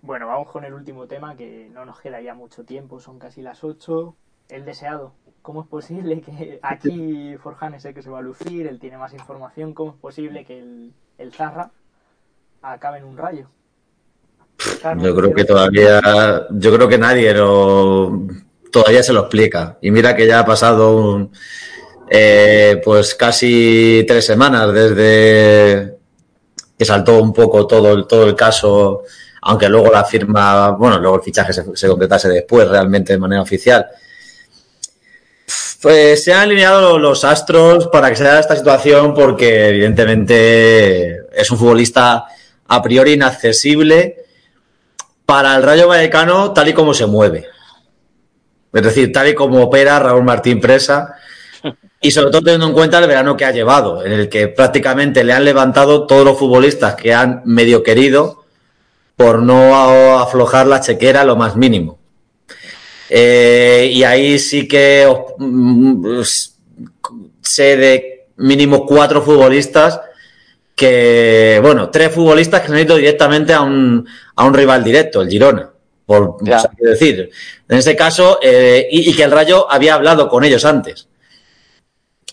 Bueno, 0.00 0.26
vamos 0.26 0.50
con 0.50 0.64
el 0.64 0.74
último 0.74 1.06
tema, 1.06 1.34
que 1.34 1.68
no 1.72 1.84
nos 1.84 2.00
queda 2.00 2.20
ya 2.20 2.34
mucho 2.34 2.64
tiempo, 2.64 3.00
son 3.00 3.18
casi 3.18 3.42
las 3.42 3.64
8. 3.64 4.14
El 4.50 4.66
deseado. 4.66 5.14
¿Cómo 5.40 5.62
es 5.62 5.68
posible 5.68 6.20
que 6.20 6.58
aquí 6.62 7.36
Forjan 7.42 7.74
es 7.74 7.84
el 7.86 7.94
que 7.94 8.02
se 8.02 8.10
va 8.10 8.18
a 8.18 8.22
lucir, 8.22 8.66
él 8.66 8.78
tiene 8.78 8.98
más 8.98 9.14
información? 9.14 9.72
¿Cómo 9.72 9.92
es 9.92 9.96
posible 9.96 10.44
que 10.44 10.58
el, 10.58 10.92
el 11.16 11.32
Zarra 11.32 11.70
acabe 12.62 12.98
en 12.98 13.04
un 13.04 13.16
rayo? 13.16 13.48
Yo 14.98 15.14
creo 15.14 15.34
que 15.34 15.44
todavía, 15.44 16.46
yo 16.50 16.74
creo 16.74 16.88
que 16.88 16.98
nadie 16.98 17.34
lo, 17.34 18.26
todavía 18.70 19.02
se 19.02 19.12
lo 19.12 19.20
explica. 19.20 19.78
Y 19.80 19.90
mira 19.90 20.14
que 20.16 20.26
ya 20.26 20.40
ha 20.40 20.44
pasado 20.44 20.96
un, 20.96 21.30
eh, 22.10 22.80
pues 22.84 23.14
casi 23.14 24.04
tres 24.06 24.26
semanas 24.26 24.72
desde 24.72 25.96
que 26.76 26.84
saltó 26.84 27.22
un 27.22 27.32
poco 27.32 27.66
todo 27.66 27.92
el, 27.92 28.06
todo 28.06 28.26
el 28.26 28.34
caso, 28.34 29.02
aunque 29.42 29.68
luego 29.68 29.90
la 29.90 30.04
firma, 30.04 30.70
bueno, 30.70 30.98
luego 30.98 31.16
el 31.16 31.22
fichaje 31.22 31.52
se, 31.52 31.88
completase 31.88 32.28
después 32.28 32.68
realmente 32.68 33.12
de 33.12 33.18
manera 33.18 33.42
oficial. 33.42 33.86
Pues 35.80 36.24
se 36.24 36.32
han 36.32 36.40
alineado 36.42 36.98
los 36.98 37.24
astros 37.24 37.88
para 37.88 38.08
que 38.08 38.16
se 38.16 38.24
dé 38.24 38.40
esta 38.40 38.56
situación 38.56 39.14
porque 39.14 39.68
evidentemente 39.68 41.26
es 41.32 41.50
un 41.50 41.58
futbolista 41.58 42.24
a 42.66 42.82
priori 42.82 43.12
inaccesible 43.12 44.23
para 45.26 45.56
el 45.56 45.62
Rayo 45.62 45.88
Vallecano 45.88 46.52
tal 46.52 46.68
y 46.68 46.72
como 46.72 46.94
se 46.94 47.06
mueve. 47.06 47.46
Es 48.72 48.82
decir, 48.82 49.12
tal 49.12 49.28
y 49.28 49.34
como 49.34 49.62
opera 49.62 49.98
Raúl 49.98 50.24
Martín 50.24 50.60
Presa 50.60 51.14
y 52.00 52.10
sobre 52.10 52.30
todo 52.30 52.42
teniendo 52.42 52.66
en 52.66 52.72
cuenta 52.72 52.98
el 52.98 53.06
verano 53.06 53.36
que 53.36 53.44
ha 53.44 53.52
llevado, 53.52 54.04
en 54.04 54.12
el 54.12 54.28
que 54.28 54.48
prácticamente 54.48 55.24
le 55.24 55.32
han 55.32 55.44
levantado 55.44 56.06
todos 56.06 56.24
los 56.24 56.38
futbolistas 56.38 56.96
que 56.96 57.14
han 57.14 57.42
medio 57.44 57.82
querido 57.82 58.44
por 59.16 59.40
no 59.40 60.18
aflojar 60.18 60.66
la 60.66 60.80
chequera 60.80 61.24
lo 61.24 61.36
más 61.36 61.56
mínimo. 61.56 61.98
Eh, 63.08 63.90
y 63.92 64.02
ahí 64.02 64.38
sí 64.38 64.66
que 64.66 65.06
mm, 65.38 66.20
sé 67.40 67.76
de 67.76 68.26
mínimo 68.36 68.86
cuatro 68.86 69.22
futbolistas 69.22 70.00
que, 70.84 71.60
bueno, 71.62 71.88
tres 71.88 72.12
futbolistas 72.12 72.60
que 72.60 72.70
han 72.70 72.78
ido 72.78 72.96
directamente 72.96 73.54
a 73.54 73.62
un, 73.62 74.06
a 74.36 74.44
un 74.44 74.52
rival 74.52 74.84
directo, 74.84 75.22
el 75.22 75.30
Girona. 75.30 75.70
Por, 76.04 76.36
decir, 76.78 77.30
en 77.66 77.78
ese 77.78 77.96
caso, 77.96 78.38
eh, 78.42 78.86
y, 78.90 79.14
que 79.14 79.22
el 79.22 79.30
Rayo 79.30 79.66
había 79.72 79.94
hablado 79.94 80.28
con 80.28 80.44
ellos 80.44 80.66
antes. 80.66 81.08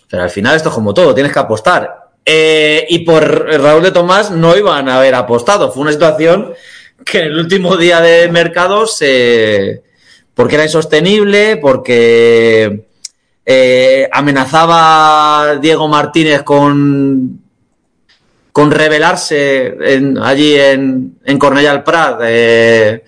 Pero 0.10 0.24
al 0.24 0.30
final 0.30 0.58
esto 0.58 0.68
es 0.68 0.76
como 0.76 0.94
todo, 0.94 1.14
tienes 1.14 1.32
que 1.32 1.40
apostar. 1.40 2.10
Eh, 2.26 2.86
y 2.90 3.00
por 3.00 3.24
Raúl 3.24 3.84
de 3.84 3.92
Tomás 3.92 4.32
no 4.32 4.58
iban 4.58 4.90
a 4.90 4.98
haber 4.98 5.16
apostado. 5.16 5.72
Fue 5.72 5.84
una 5.84 5.94
situación 5.94 6.54
que 7.06 7.20
en 7.20 7.26
el 7.28 7.40
último 7.40 7.78
día 7.78 8.02
de 8.02 8.28
mercado 8.28 8.86
se... 8.86 9.82
porque 10.34 10.56
era 10.56 10.66
insostenible, 10.66 11.56
porque 11.56 12.84
eh, 13.46 14.10
amenazaba 14.12 15.56
Diego 15.62 15.88
Martínez 15.88 16.44
con 16.44 17.41
con 18.52 18.72
revelarse 18.72 19.78
allí 20.22 20.56
en, 20.56 21.20
en 21.24 21.40
Cornellà 21.40 21.72
al 21.72 21.84
Prat. 21.84 22.20
Eh, 22.24 23.04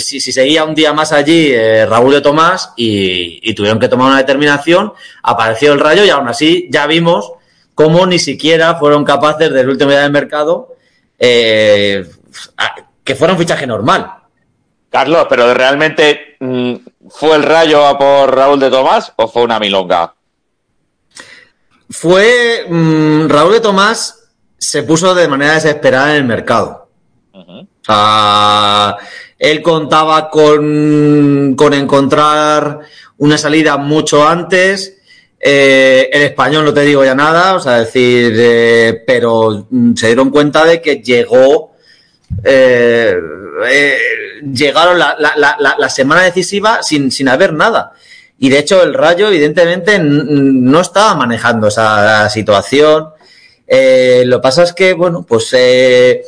si, 0.00 0.20
seguía 0.20 0.64
un 0.64 0.74
día 0.74 0.92
más 0.92 1.12
allí 1.12 1.52
eh, 1.52 1.86
Raúl 1.86 2.14
de 2.14 2.20
Tomás 2.20 2.72
y, 2.76 3.54
tuvieron 3.54 3.78
que 3.78 3.88
tomar 3.88 4.08
una 4.08 4.18
determinación, 4.18 4.92
apareció 5.22 5.72
el 5.72 5.80
rayo 5.80 6.04
y 6.04 6.10
aún 6.10 6.28
así 6.28 6.68
ya 6.70 6.86
vimos 6.86 7.32
cómo 7.74 8.06
ni 8.06 8.18
siquiera 8.18 8.74
fueron 8.74 9.04
capaces 9.04 9.52
del 9.52 9.68
último 9.68 9.90
día 9.90 10.00
del 10.00 10.12
mercado 10.12 10.74
eh, 11.18 12.04
que 13.04 13.14
fuera 13.14 13.34
un 13.34 13.38
fichaje 13.38 13.66
normal. 13.66 14.12
Carlos, 14.90 15.26
pero 15.28 15.54
realmente 15.54 16.36
mm, 16.40 16.74
fue 17.08 17.36
el 17.36 17.42
rayo 17.44 17.86
a 17.86 17.96
por 17.96 18.34
Raúl 18.34 18.60
de 18.60 18.68
Tomás 18.68 19.12
o 19.16 19.26
fue 19.28 19.42
una 19.42 19.58
milonga? 19.58 20.14
Fue 21.88 22.66
mm, 22.68 23.28
Raúl 23.28 23.52
de 23.54 23.60
Tomás 23.60 24.21
se 24.62 24.84
puso 24.84 25.12
de 25.12 25.26
manera 25.26 25.54
desesperada 25.54 26.10
en 26.10 26.16
el 26.18 26.24
mercado. 26.24 26.88
él 29.38 29.60
contaba 29.60 30.30
con, 30.30 31.54
con, 31.56 31.74
encontrar 31.74 32.78
una 33.18 33.36
salida 33.36 33.76
mucho 33.76 34.26
antes. 34.26 34.98
Eh, 35.40 36.08
el 36.12 36.22
español 36.22 36.64
no 36.64 36.72
te 36.72 36.82
digo 36.82 37.04
ya 37.04 37.16
nada, 37.16 37.56
o 37.56 37.60
sea, 37.60 37.78
decir, 37.78 38.34
eh, 38.36 39.02
pero 39.04 39.66
se 39.96 40.06
dieron 40.06 40.30
cuenta 40.30 40.64
de 40.64 40.80
que 40.80 41.02
llegó, 41.02 41.72
eh, 42.44 43.16
llegaron 44.54 44.96
la, 44.96 45.16
la, 45.18 45.32
la, 45.36 45.74
la, 45.76 45.88
semana 45.90 46.22
decisiva 46.22 46.84
sin, 46.84 47.10
sin 47.10 47.28
haber 47.28 47.52
nada. 47.52 47.94
Y 48.38 48.48
de 48.48 48.60
hecho 48.60 48.80
el 48.84 48.94
Rayo 48.94 49.26
evidentemente 49.26 49.98
no 49.98 50.80
estaba 50.80 51.16
manejando 51.16 51.66
esa 51.66 52.30
situación. 52.30 53.11
Eh, 53.74 54.24
lo 54.26 54.36
que 54.36 54.42
pasa 54.42 54.64
es 54.64 54.74
que, 54.74 54.92
bueno, 54.92 55.24
pues 55.26 55.48
eh, 55.54 56.22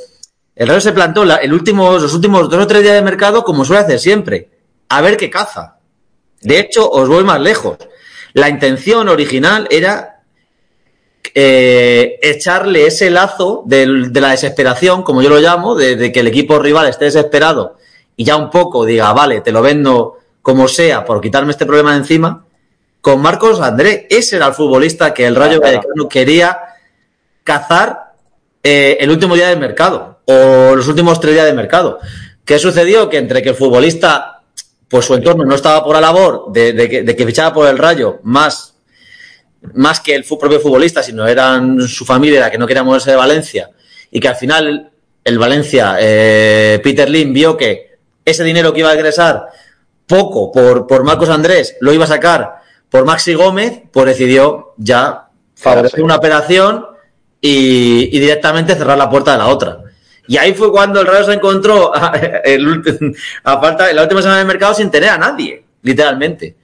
el 0.56 0.66
Rayo 0.66 0.80
se 0.80 0.92
plantó 0.92 1.24
el 1.24 1.52
último, 1.52 1.98
los 1.98 2.14
últimos 2.14 2.48
dos 2.48 2.64
o 2.64 2.66
tres 2.66 2.80
días 2.80 2.94
de 2.94 3.02
mercado 3.02 3.44
como 3.44 3.66
suele 3.66 3.82
hacer 3.82 3.98
siempre, 3.98 4.48
a 4.88 5.02
ver 5.02 5.18
qué 5.18 5.28
caza. 5.28 5.76
De 6.40 6.58
hecho, 6.58 6.90
os 6.90 7.06
voy 7.06 7.22
más 7.22 7.38
lejos. 7.38 7.76
La 8.32 8.48
intención 8.48 9.10
original 9.10 9.68
era 9.70 10.22
eh, 11.34 12.18
echarle 12.22 12.86
ese 12.86 13.10
lazo 13.10 13.62
de, 13.66 13.88
la 13.88 14.30
desesperación, 14.30 15.02
como 15.02 15.20
yo 15.20 15.28
lo 15.28 15.38
llamo, 15.38 15.74
de, 15.74 16.10
que 16.10 16.20
el 16.20 16.28
equipo 16.28 16.58
rival 16.58 16.88
esté 16.88 17.04
desesperado 17.04 17.76
y 18.16 18.24
ya 18.24 18.36
un 18.36 18.48
poco 18.48 18.86
diga, 18.86 19.12
vale, 19.12 19.42
te 19.42 19.52
lo 19.52 19.60
vendo 19.60 20.16
como 20.40 20.66
sea 20.66 21.04
por 21.04 21.20
quitarme 21.20 21.50
este 21.50 21.66
problema 21.66 21.92
de 21.92 21.98
encima, 21.98 22.46
con 23.02 23.20
Marcos 23.20 23.60
André. 23.60 24.06
Ese 24.08 24.36
era 24.36 24.46
el 24.46 24.54
futbolista 24.54 25.12
que 25.12 25.26
el 25.26 25.36
Rayo 25.36 25.60
Vallecano 25.60 26.08
quería 26.08 26.63
cazar 27.44 28.14
eh, 28.62 28.96
el 29.00 29.10
último 29.10 29.34
día 29.34 29.48
del 29.48 29.58
mercado 29.58 30.20
o 30.24 30.74
los 30.74 30.88
últimos 30.88 31.20
tres 31.20 31.34
días 31.34 31.46
de 31.46 31.52
mercado. 31.52 32.00
¿Qué 32.44 32.58
sucedió? 32.58 33.08
Que 33.08 33.18
entre 33.18 33.42
que 33.42 33.50
el 33.50 33.54
futbolista, 33.54 34.42
pues 34.88 35.04
su 35.04 35.14
entorno 35.14 35.44
no 35.44 35.54
estaba 35.54 35.84
por 35.84 35.94
la 35.94 36.00
labor 36.00 36.46
de, 36.52 36.88
que, 36.88 37.02
de 37.02 37.16
que 37.16 37.26
fichaba 37.26 37.54
por 37.54 37.68
el 37.68 37.78
Rayo 37.78 38.18
más 38.22 38.74
más 39.72 40.00
que 40.00 40.14
el 40.14 40.24
propio 40.24 40.60
futbolista, 40.60 41.02
sino 41.02 41.26
eran 41.26 41.80
su 41.88 42.04
familia 42.04 42.40
la 42.40 42.50
que 42.50 42.58
no 42.58 42.66
quería 42.66 42.82
moverse 42.82 43.10
de 43.10 43.16
Valencia 43.16 43.70
y 44.10 44.20
que 44.20 44.28
al 44.28 44.36
final 44.36 44.90
el 45.24 45.38
Valencia, 45.38 45.96
eh, 45.98 46.80
Peter 46.82 47.08
Lim, 47.08 47.32
vio 47.32 47.56
que 47.56 47.98
ese 48.24 48.44
dinero 48.44 48.72
que 48.72 48.80
iba 48.80 48.90
a 48.90 48.94
ingresar 48.94 49.46
poco 50.06 50.52
por, 50.52 50.86
por 50.86 51.02
Marcos 51.02 51.30
Andrés 51.30 51.76
lo 51.80 51.92
iba 51.92 52.04
a 52.04 52.08
sacar 52.08 52.56
por 52.90 53.06
Maxi 53.06 53.34
Gómez, 53.34 53.82
pues 53.90 54.06
decidió 54.06 54.74
ya 54.76 55.28
favorecer 55.54 56.02
una 56.02 56.16
operación 56.16 56.86
y, 57.46 58.18
directamente 58.18 58.74
cerrar 58.74 58.96
la 58.96 59.10
puerta 59.10 59.32
de 59.32 59.38
la 59.38 59.48
otra. 59.48 59.78
Y 60.26 60.38
ahí 60.38 60.54
fue 60.54 60.72
cuando 60.72 61.02
el 61.02 61.06
Rayo 61.06 61.26
se 61.26 61.34
encontró 61.34 61.92
el, 62.44 62.82
a 63.44 63.92
la 63.92 64.02
última 64.02 64.22
semana 64.22 64.38
del 64.38 64.46
mercado 64.46 64.72
sin 64.72 64.90
tener 64.90 65.10
a 65.10 65.18
nadie, 65.18 65.62
literalmente. 65.82 66.56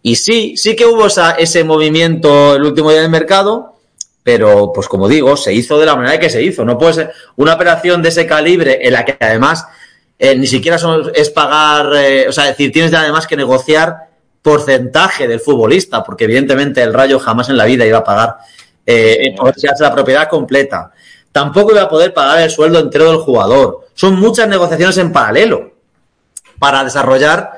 Y 0.00 0.14
sí, 0.14 0.56
sí 0.56 0.76
que 0.76 0.86
hubo 0.86 1.08
ese 1.08 1.64
movimiento 1.64 2.54
el 2.54 2.62
último 2.62 2.92
día 2.92 3.00
del 3.00 3.10
mercado, 3.10 3.74
pero 4.22 4.70
pues 4.72 4.86
como 4.86 5.08
digo, 5.08 5.36
se 5.36 5.52
hizo 5.52 5.76
de 5.76 5.86
la 5.86 5.96
manera 5.96 6.20
que 6.20 6.30
se 6.30 6.40
hizo. 6.40 6.64
No 6.64 6.78
puede 6.78 6.92
ser 6.92 7.12
una 7.34 7.54
operación 7.54 8.00
de 8.00 8.10
ese 8.10 8.24
calibre 8.24 8.78
en 8.86 8.92
la 8.92 9.04
que 9.04 9.16
además 9.18 9.66
eh, 10.20 10.36
ni 10.36 10.46
siquiera 10.46 10.78
es 11.14 11.30
pagar, 11.30 11.90
eh, 11.96 12.28
o 12.28 12.32
sea, 12.32 12.44
decir, 12.44 12.70
tienes 12.70 12.94
además 12.94 13.26
que 13.26 13.36
negociar 13.36 14.08
porcentaje 14.40 15.26
del 15.26 15.40
futbolista, 15.40 16.04
porque 16.04 16.24
evidentemente 16.24 16.80
el 16.80 16.94
Rayo 16.94 17.18
jamás 17.18 17.48
en 17.48 17.56
la 17.56 17.64
vida 17.64 17.84
iba 17.84 17.98
a 17.98 18.04
pagar 18.04 18.36
eh, 18.90 19.34
la 19.80 19.92
propiedad 19.92 20.28
completa. 20.28 20.90
Tampoco 21.30 21.72
iba 21.72 21.82
a 21.82 21.88
poder 21.88 22.14
pagar 22.14 22.40
el 22.40 22.50
sueldo 22.50 22.78
entero 22.78 23.10
del 23.10 23.20
jugador. 23.20 23.86
Son 23.94 24.18
muchas 24.18 24.48
negociaciones 24.48 24.96
en 24.96 25.12
paralelo 25.12 25.72
para 26.58 26.82
desarrollar 26.82 27.52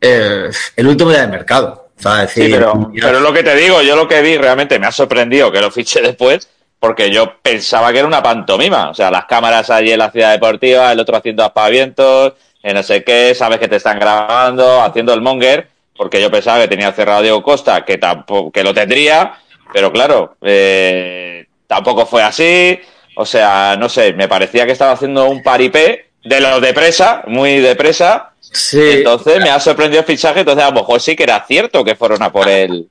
eh, 0.00 0.50
el 0.76 0.86
último 0.86 1.10
día 1.10 1.20
de 1.20 1.28
mercado. 1.28 1.90
sí, 2.28 2.48
pero, 2.50 2.90
pero 2.98 3.20
lo 3.20 3.32
que 3.34 3.42
te 3.42 3.54
digo, 3.54 3.82
yo 3.82 3.96
lo 3.96 4.08
que 4.08 4.22
vi 4.22 4.38
realmente 4.38 4.78
me 4.78 4.86
ha 4.86 4.92
sorprendido 4.92 5.52
que 5.52 5.60
lo 5.60 5.70
fiché 5.70 6.00
después, 6.00 6.48
porque 6.80 7.10
yo 7.10 7.34
pensaba 7.42 7.92
que 7.92 7.98
era 7.98 8.08
una 8.08 8.22
pantomima. 8.22 8.88
O 8.88 8.94
sea, 8.94 9.10
las 9.10 9.26
cámaras 9.26 9.68
allí 9.68 9.92
en 9.92 9.98
la 9.98 10.10
ciudad 10.10 10.32
deportiva, 10.32 10.90
el 10.90 11.00
otro 11.00 11.16
haciendo 11.16 11.44
aspavientos, 11.44 12.32
en 12.62 12.74
no 12.74 12.82
sé 12.82 13.04
qué, 13.04 13.34
sabes 13.34 13.58
que 13.58 13.68
te 13.68 13.76
están 13.76 13.98
grabando, 13.98 14.82
haciendo 14.82 15.12
el 15.12 15.20
monger, 15.20 15.68
porque 15.94 16.20
yo 16.20 16.30
pensaba 16.30 16.62
que 16.62 16.68
tenía 16.68 16.92
cerrado 16.92 17.22
Diego 17.22 17.42
Costa, 17.42 17.84
que 17.84 17.98
tampoco, 17.98 18.50
que 18.50 18.64
lo 18.64 18.72
tendría, 18.72 19.38
pero 19.72 19.92
claro, 19.92 20.36
eh, 20.42 21.46
tampoco 21.66 22.06
fue 22.06 22.22
así. 22.22 22.78
O 23.16 23.24
sea, 23.24 23.76
no 23.78 23.88
sé, 23.88 24.12
me 24.12 24.28
parecía 24.28 24.66
que 24.66 24.72
estaba 24.72 24.92
haciendo 24.92 25.28
un 25.28 25.42
paripé 25.42 26.06
de 26.22 26.40
lo 26.40 26.60
de 26.60 26.74
presa, 26.74 27.22
muy 27.26 27.60
de 27.60 27.76
presa, 27.76 28.32
entonces 28.72 29.38
me 29.38 29.50
ha 29.50 29.60
sorprendido 29.60 30.00
el 30.00 30.06
fichaje, 30.06 30.40
entonces 30.40 30.64
a 30.64 30.70
lo 30.70 30.80
mejor 30.80 31.00
sí 31.00 31.16
que 31.16 31.22
era 31.22 31.44
cierto 31.46 31.84
que 31.84 31.94
fueron 31.94 32.22
a 32.22 32.32
por 32.32 32.48
él. 32.48 32.88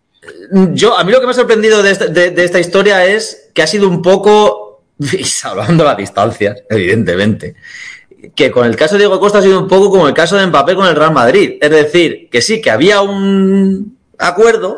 Yo, 0.72 0.98
a 0.98 1.04
mí 1.04 1.12
lo 1.12 1.20
que 1.20 1.26
me 1.26 1.32
ha 1.32 1.36
sorprendido 1.36 1.84
de 1.84 1.92
esta, 1.92 2.08
de, 2.08 2.44
esta 2.44 2.60
historia 2.60 3.06
es 3.06 3.50
que 3.54 3.62
ha 3.62 3.68
sido 3.68 3.88
un 3.88 4.02
poco, 4.02 4.84
y 5.00 5.24
salvando 5.24 5.84
las 5.84 5.98
distancias, 5.98 6.64
evidentemente, 6.70 7.56
que 8.36 8.50
con 8.52 8.66
el 8.66 8.76
caso 8.76 8.96
de 8.96 9.00
Diego 9.00 9.20
Costa 9.20 9.40
ha 9.40 9.44
sido 9.44 9.60
un 9.60 9.68
poco 9.68 9.92
como 9.92 10.08
el 10.08 10.14
caso 10.14 10.38
de 10.38 10.48
Mbappé 10.48 10.76
con 10.76 10.88
el 10.88 10.96
Real 10.96 11.14
Madrid. 11.14 11.58
Es 11.62 11.70
decir, 11.70 12.30
que 12.32 12.42
sí, 12.42 12.62
que 12.62 12.72
había 12.72 13.02
un 13.02 13.98
acuerdo 14.18 14.78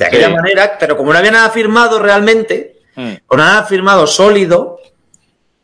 de 0.00 0.06
aquella 0.06 0.30
manera, 0.30 0.78
pero 0.80 0.96
como 0.96 1.12
no 1.12 1.18
había 1.18 1.30
nada 1.30 1.50
firmado 1.50 1.98
realmente, 1.98 2.80
mm. 2.96 3.12
o 3.26 3.36
nada 3.36 3.64
firmado 3.64 4.06
sólido, 4.06 4.80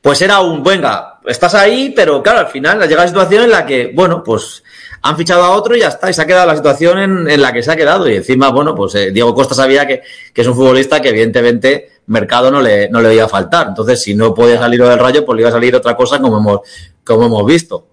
pues 0.03 0.20
era 0.20 0.41
un, 0.41 0.62
venga, 0.62 1.20
estás 1.24 1.55
ahí, 1.55 1.95
pero 1.97 2.22
claro, 2.22 2.41
al 2.41 2.49
final 2.49 2.82
ha 2.82 2.84
llegado 2.84 3.05
la 3.05 3.09
situación 3.09 3.45
en 3.45 3.51
la 3.51 3.64
que, 3.64 3.93
bueno, 3.95 4.22
pues 4.22 4.62
han 5.01 5.16
fichado 5.16 5.43
a 5.43 5.53
otro 5.53 5.74
y 5.74 5.80
ya 5.80 5.89
está, 5.89 6.11
y 6.11 6.12
se 6.12 6.20
ha 6.20 6.26
quedado 6.26 6.47
la 6.47 6.55
situación 6.55 7.28
en, 7.30 7.41
la 7.41 7.51
que 7.51 7.62
se 7.62 7.72
ha 7.72 7.76
quedado. 7.76 8.11
Y 8.11 8.16
encima, 8.16 8.51
bueno, 8.51 8.74
pues 8.74 8.95
eh, 8.95 9.11
Diego 9.11 9.34
Costa 9.34 9.55
sabía 9.55 9.87
que, 9.87 10.03
es 10.34 10.47
un 10.47 10.55
futbolista 10.55 11.01
que 11.01 11.09
evidentemente 11.09 11.93
mercado 12.09 12.51
no 12.51 12.61
le, 12.61 12.91
no 12.91 13.01
le 13.01 13.14
iba 13.14 13.24
a 13.24 13.28
faltar. 13.28 13.68
Entonces, 13.68 14.03
si 14.03 14.14
no 14.14 14.34
podía 14.34 14.59
salir 14.59 14.82
del 14.82 14.99
rayo, 14.99 15.24
pues 15.24 15.37
le 15.37 15.43
iba 15.43 15.49
a 15.49 15.53
salir 15.53 15.74
otra 15.74 15.97
cosa 15.97 16.20
como 16.20 16.37
hemos, 16.37 16.61
como 17.03 17.24
hemos 17.24 17.47
visto. 17.47 17.87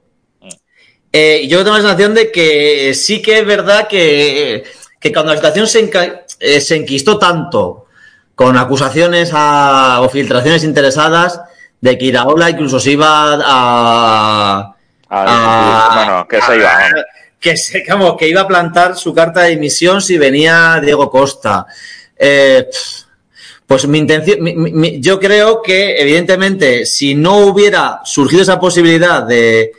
Eh, 1.13 1.47
yo 1.47 1.63
tengo 1.63 1.77
la 1.77 1.83
sensación 1.83 2.15
de 2.15 2.31
que 2.31 2.93
sí 2.95 3.21
que 3.21 3.37
es 3.39 3.45
verdad 3.45 3.87
que, 3.87 4.65
cuando 5.11 5.31
la 5.31 5.37
situación 5.37 5.67
se, 5.67 5.91
eh, 6.39 6.61
se 6.61 6.75
enquistó 6.75 7.17
tanto 7.17 7.87
con 8.35 8.57
acusaciones 8.57 9.31
a, 9.33 9.99
o 10.01 10.09
filtraciones 10.09 10.63
interesadas, 10.63 11.41
de 11.81 11.97
que 11.97 12.05
Iraola 12.05 12.49
incluso 12.49 12.79
se 12.79 12.91
iba 12.91 13.39
a, 13.43 14.75
bueno, 15.95 16.27
que 16.27 16.41
se 16.41 16.55
iba. 16.55 16.71
Que, 17.43 17.57
se, 17.57 17.83
que 17.83 18.29
iba 18.29 18.39
a 18.39 18.47
plantar 18.47 18.95
su 18.95 19.13
carta 19.13 19.41
de 19.41 19.49
dimisión 19.49 20.01
si 20.01 20.17
venía 20.17 20.79
Diego 20.81 21.11
Costa. 21.11 21.67
Eh, 22.15 22.69
pues 23.67 23.85
mi 23.85 23.97
intención, 23.97 24.39
yo 25.01 25.19
creo 25.19 25.61
que 25.61 25.97
evidentemente 25.97 26.85
si 26.85 27.15
no 27.15 27.39
hubiera 27.39 27.99
surgido 28.05 28.43
esa 28.43 28.61
posibilidad 28.61 29.23
de, 29.23 29.73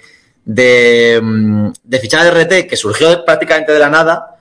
de, 0.44 1.18
mm, 1.22 1.68
de 1.84 1.98
fichar 2.00 2.24
de 2.24 2.42
RT, 2.42 2.68
que 2.68 2.76
surgió 2.76 3.24
prácticamente 3.24 3.72
de 3.72 3.78
la 3.78 3.88
nada, 3.88 4.33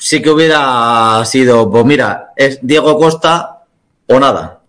sí 0.00 0.22
que 0.22 0.30
hubiera 0.30 1.22
sido, 1.26 1.70
pues 1.70 1.84
mira, 1.84 2.32
es 2.34 2.58
Diego 2.62 2.98
Costa 2.98 3.60
o 4.06 4.18
nada. 4.18 4.60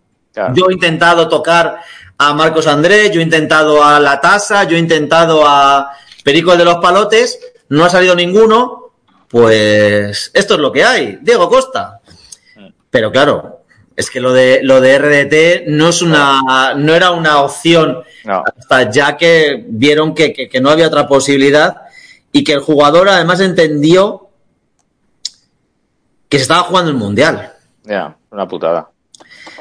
Yo 0.53 0.69
he 0.69 0.73
intentado 0.73 1.27
tocar 1.27 1.79
a 2.17 2.33
Marcos 2.33 2.67
Andrés, 2.67 3.11
yo 3.11 3.19
he 3.21 3.23
intentado 3.23 3.83
a 3.83 3.99
La 3.99 4.21
Tasa, 4.21 4.65
yo 4.65 4.75
he 4.75 4.79
intentado 4.79 5.43
a 5.45 5.91
Perico 6.23 6.55
de 6.55 6.65
los 6.65 6.75
Palotes, 6.75 7.39
no 7.69 7.85
ha 7.85 7.89
salido 7.89 8.15
ninguno, 8.15 8.91
pues 9.27 10.31
esto 10.33 10.53
es 10.55 10.59
lo 10.59 10.71
que 10.71 10.83
hay, 10.83 11.19
Diego 11.21 11.49
Costa. 11.49 11.99
Pero 12.89 13.11
claro, 13.11 13.61
es 13.95 14.09
que 14.09 14.19
lo 14.19 14.33
de 14.33 14.59
lo 14.63 14.81
de 14.81 14.97
RDT 14.97 15.67
no 15.67 15.89
es 15.89 16.01
una 16.01 16.73
no 16.75 16.93
era 16.93 17.11
una 17.11 17.41
opción 17.41 18.03
hasta 18.25 18.89
ya 18.89 19.15
que 19.15 19.63
vieron 19.67 20.13
que, 20.13 20.49
no 20.61 20.69
había 20.69 20.87
otra 20.87 21.07
posibilidad 21.07 21.83
y 22.31 22.43
que 22.43 22.53
el 22.53 22.59
jugador 22.59 23.09
además 23.09 23.39
entendió 23.39 24.30
que 26.31 26.37
se 26.37 26.43
estaba 26.43 26.63
jugando 26.63 26.89
el 26.89 26.97
mundial. 26.97 27.51
Ya, 27.83 28.15
una 28.31 28.47
putada. 28.47 28.89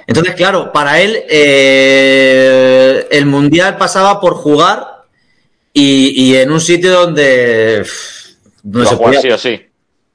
Entonces, 0.06 0.36
claro, 0.36 0.70
para 0.70 1.00
él 1.00 1.20
eh, 1.28 3.08
el 3.10 3.26
Mundial 3.26 3.76
pasaba 3.76 4.20
por 4.20 4.34
jugar 4.34 5.02
y, 5.72 6.36
en 6.36 6.52
un 6.52 6.60
sitio 6.60 6.92
donde 6.92 7.84
no 8.62 8.84
se 8.84 8.96
podía. 8.96 9.20
Sí 9.20 9.30
o 9.30 9.38
sí. 9.38 9.66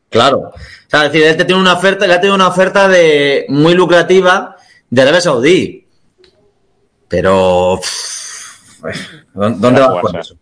Claro. 0.10 0.40
O 0.40 0.54
sea, 0.88 1.06
es 1.06 1.12
decir, 1.12 1.28
él 1.28 1.36
tiene 1.36 1.60
una 1.62 1.74
oferta, 1.74 2.08
le 2.08 2.14
ha 2.14 2.22
tenido 2.22 2.36
una 2.36 2.48
oferta 2.48 2.88
de 2.88 3.46
muy 3.50 3.74
lucrativa 3.74 4.56
de 4.90 5.02
Arabia 5.02 5.20
Saudí. 5.20 5.86
Pero 7.10 7.82
¿dónde 9.34 9.82
vas 9.82 10.02
con 10.02 10.16
eso? 10.16 10.38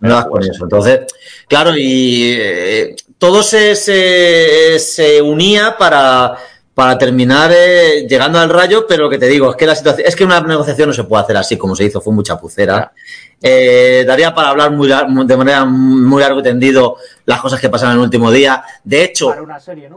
¿Dónde 0.00 0.14
vas 0.14 0.26
con 0.26 0.42
eso? 0.42 0.64
Entonces, 0.64 1.00
claro, 1.46 1.76
y 1.76 2.32
eh, 2.36 2.96
todo 3.20 3.44
se, 3.44 3.76
se 3.76 5.22
unía 5.22 5.76
para 5.78 6.38
para 6.80 6.96
terminar 6.96 7.50
eh, 7.54 8.06
llegando 8.08 8.38
al 8.38 8.48
rayo, 8.48 8.86
pero 8.88 9.02
lo 9.02 9.10
que 9.10 9.18
te 9.18 9.26
digo 9.26 9.50
es 9.50 9.56
que 9.56 9.66
la 9.66 9.74
situación, 9.74 10.08
es 10.08 10.16
que 10.16 10.24
una 10.24 10.40
negociación 10.40 10.88
no 10.88 10.94
se 10.94 11.04
puede 11.04 11.22
hacer 11.22 11.36
así 11.36 11.58
como 11.58 11.76
se 11.76 11.84
hizo, 11.84 12.00
fue 12.00 12.10
mucha 12.14 12.38
pucera. 12.38 12.92
Eh, 13.42 14.02
daría 14.06 14.34
para 14.34 14.48
hablar 14.48 14.70
muy, 14.70 14.88
de 14.88 15.36
manera 15.36 15.66
muy 15.66 16.22
largo 16.22 16.40
y 16.40 16.42
tendido 16.42 16.96
las 17.26 17.38
cosas 17.42 17.60
que 17.60 17.68
pasaron 17.68 17.96
el 17.96 18.00
último 18.00 18.30
día. 18.30 18.64
De 18.82 19.04
hecho, 19.04 19.34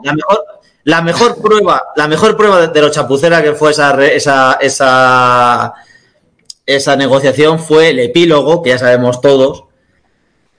la 0.03 0.13
mejor, 0.13 0.45
la 0.83 1.01
mejor 1.01 1.41
prueba, 1.41 1.83
la 1.95 2.09
mejor 2.09 2.35
prueba 2.35 2.67
de 2.67 2.81
lo 2.81 2.89
chapucera 2.89 3.41
que 3.41 3.53
fue 3.53 3.71
esa, 3.71 4.05
esa, 4.05 4.57
esa, 4.59 5.73
esa 6.65 6.95
negociación 6.97 7.59
fue 7.59 7.91
el 7.91 7.99
epílogo, 7.99 8.61
que 8.61 8.71
ya 8.71 8.77
sabemos 8.77 9.21
todos, 9.21 9.63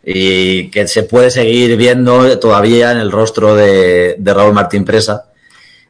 y 0.04 0.70
que 0.70 0.86
se 0.86 1.04
puede 1.04 1.30
seguir 1.30 1.76
viendo 1.76 2.38
todavía 2.38 2.92
en 2.92 2.98
el 2.98 3.10
rostro 3.10 3.54
de, 3.54 4.16
de 4.18 4.34
Raúl 4.34 4.52
Martín 4.52 4.84
Presa 4.84 5.26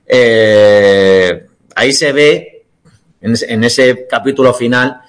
eh, 0.06 1.46
ahí 1.74 1.92
se 1.92 2.12
ve, 2.12 2.64
en 3.20 3.64
ese, 3.64 4.06
capítulo 4.08 4.52
final, 4.52 5.00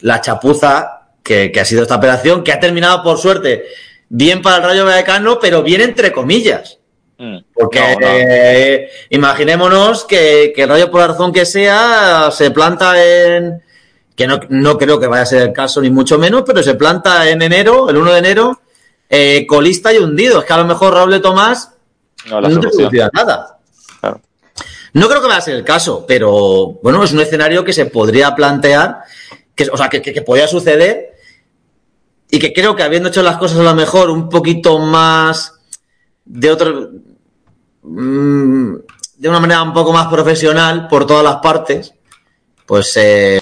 la 0.00 0.20
chapuza 0.20 1.08
que, 1.22 1.52
ha 1.60 1.64
sido 1.64 1.82
esta 1.82 1.96
operación, 1.96 2.42
que 2.42 2.52
ha 2.52 2.60
terminado, 2.60 3.02
por 3.02 3.18
suerte, 3.18 3.66
bien 4.08 4.40
para 4.40 4.56
el 4.56 4.62
Rayo 4.62 4.84
Vallecano, 4.86 5.38
pero 5.38 5.62
bien 5.62 5.82
entre 5.82 6.10
comillas. 6.10 6.78
Mm. 7.18 7.38
Porque 7.52 7.96
eh, 8.00 8.90
imaginémonos 9.10 10.04
que, 10.04 10.54
el 10.56 10.68
Rayo, 10.68 10.90
por 10.90 11.00
la 11.02 11.08
razón 11.08 11.32
que 11.32 11.44
sea, 11.44 12.30
se 12.32 12.50
planta 12.50 13.02
en. 13.04 13.62
Que 14.20 14.26
no, 14.26 14.38
no, 14.50 14.76
creo 14.76 15.00
que 15.00 15.06
vaya 15.06 15.22
a 15.22 15.26
ser 15.26 15.40
el 15.40 15.52
caso, 15.54 15.80
ni 15.80 15.88
mucho 15.88 16.18
menos, 16.18 16.42
pero 16.44 16.62
se 16.62 16.74
planta 16.74 17.26
en 17.30 17.40
enero, 17.40 17.88
el 17.88 17.96
1 17.96 18.12
de 18.12 18.18
enero, 18.18 18.60
eh, 19.08 19.46
colista 19.48 19.94
y 19.94 19.96
hundido. 19.96 20.40
Es 20.40 20.44
que 20.44 20.52
a 20.52 20.58
lo 20.58 20.66
mejor 20.66 20.92
Raúl 20.92 21.10
de 21.10 21.20
Tomás 21.20 21.72
No, 22.28 22.38
la 22.38 22.50
no 22.50 22.60
te 22.60 22.68
nada. 23.14 23.58
Claro. 23.98 24.20
No 24.92 25.08
creo 25.08 25.22
que 25.22 25.26
vaya 25.26 25.38
a 25.38 25.40
ser 25.40 25.56
el 25.56 25.64
caso, 25.64 26.04
pero 26.06 26.78
bueno, 26.82 27.02
es 27.02 27.12
un 27.12 27.20
escenario 27.20 27.64
que 27.64 27.72
se 27.72 27.86
podría 27.86 28.34
plantear, 28.34 29.04
que, 29.54 29.70
o 29.72 29.76
sea, 29.78 29.88
que, 29.88 30.02
que, 30.02 30.12
que 30.12 30.20
podría 30.20 30.46
suceder 30.46 31.14
y 32.30 32.38
que 32.38 32.52
creo 32.52 32.76
que 32.76 32.82
habiendo 32.82 33.08
hecho 33.08 33.22
las 33.22 33.38
cosas 33.38 33.60
a 33.60 33.62
lo 33.62 33.74
mejor 33.74 34.10
un 34.10 34.28
poquito 34.28 34.78
más 34.80 35.54
de 36.26 36.50
otro, 36.50 36.90
mm, 37.84 38.74
de 39.16 39.28
una 39.30 39.40
manera 39.40 39.62
un 39.62 39.72
poco 39.72 39.94
más 39.94 40.08
profesional 40.08 40.88
por 40.88 41.06
todas 41.06 41.24
las 41.24 41.36
partes, 41.36 41.94
pues 42.66 42.94
eh, 42.98 43.40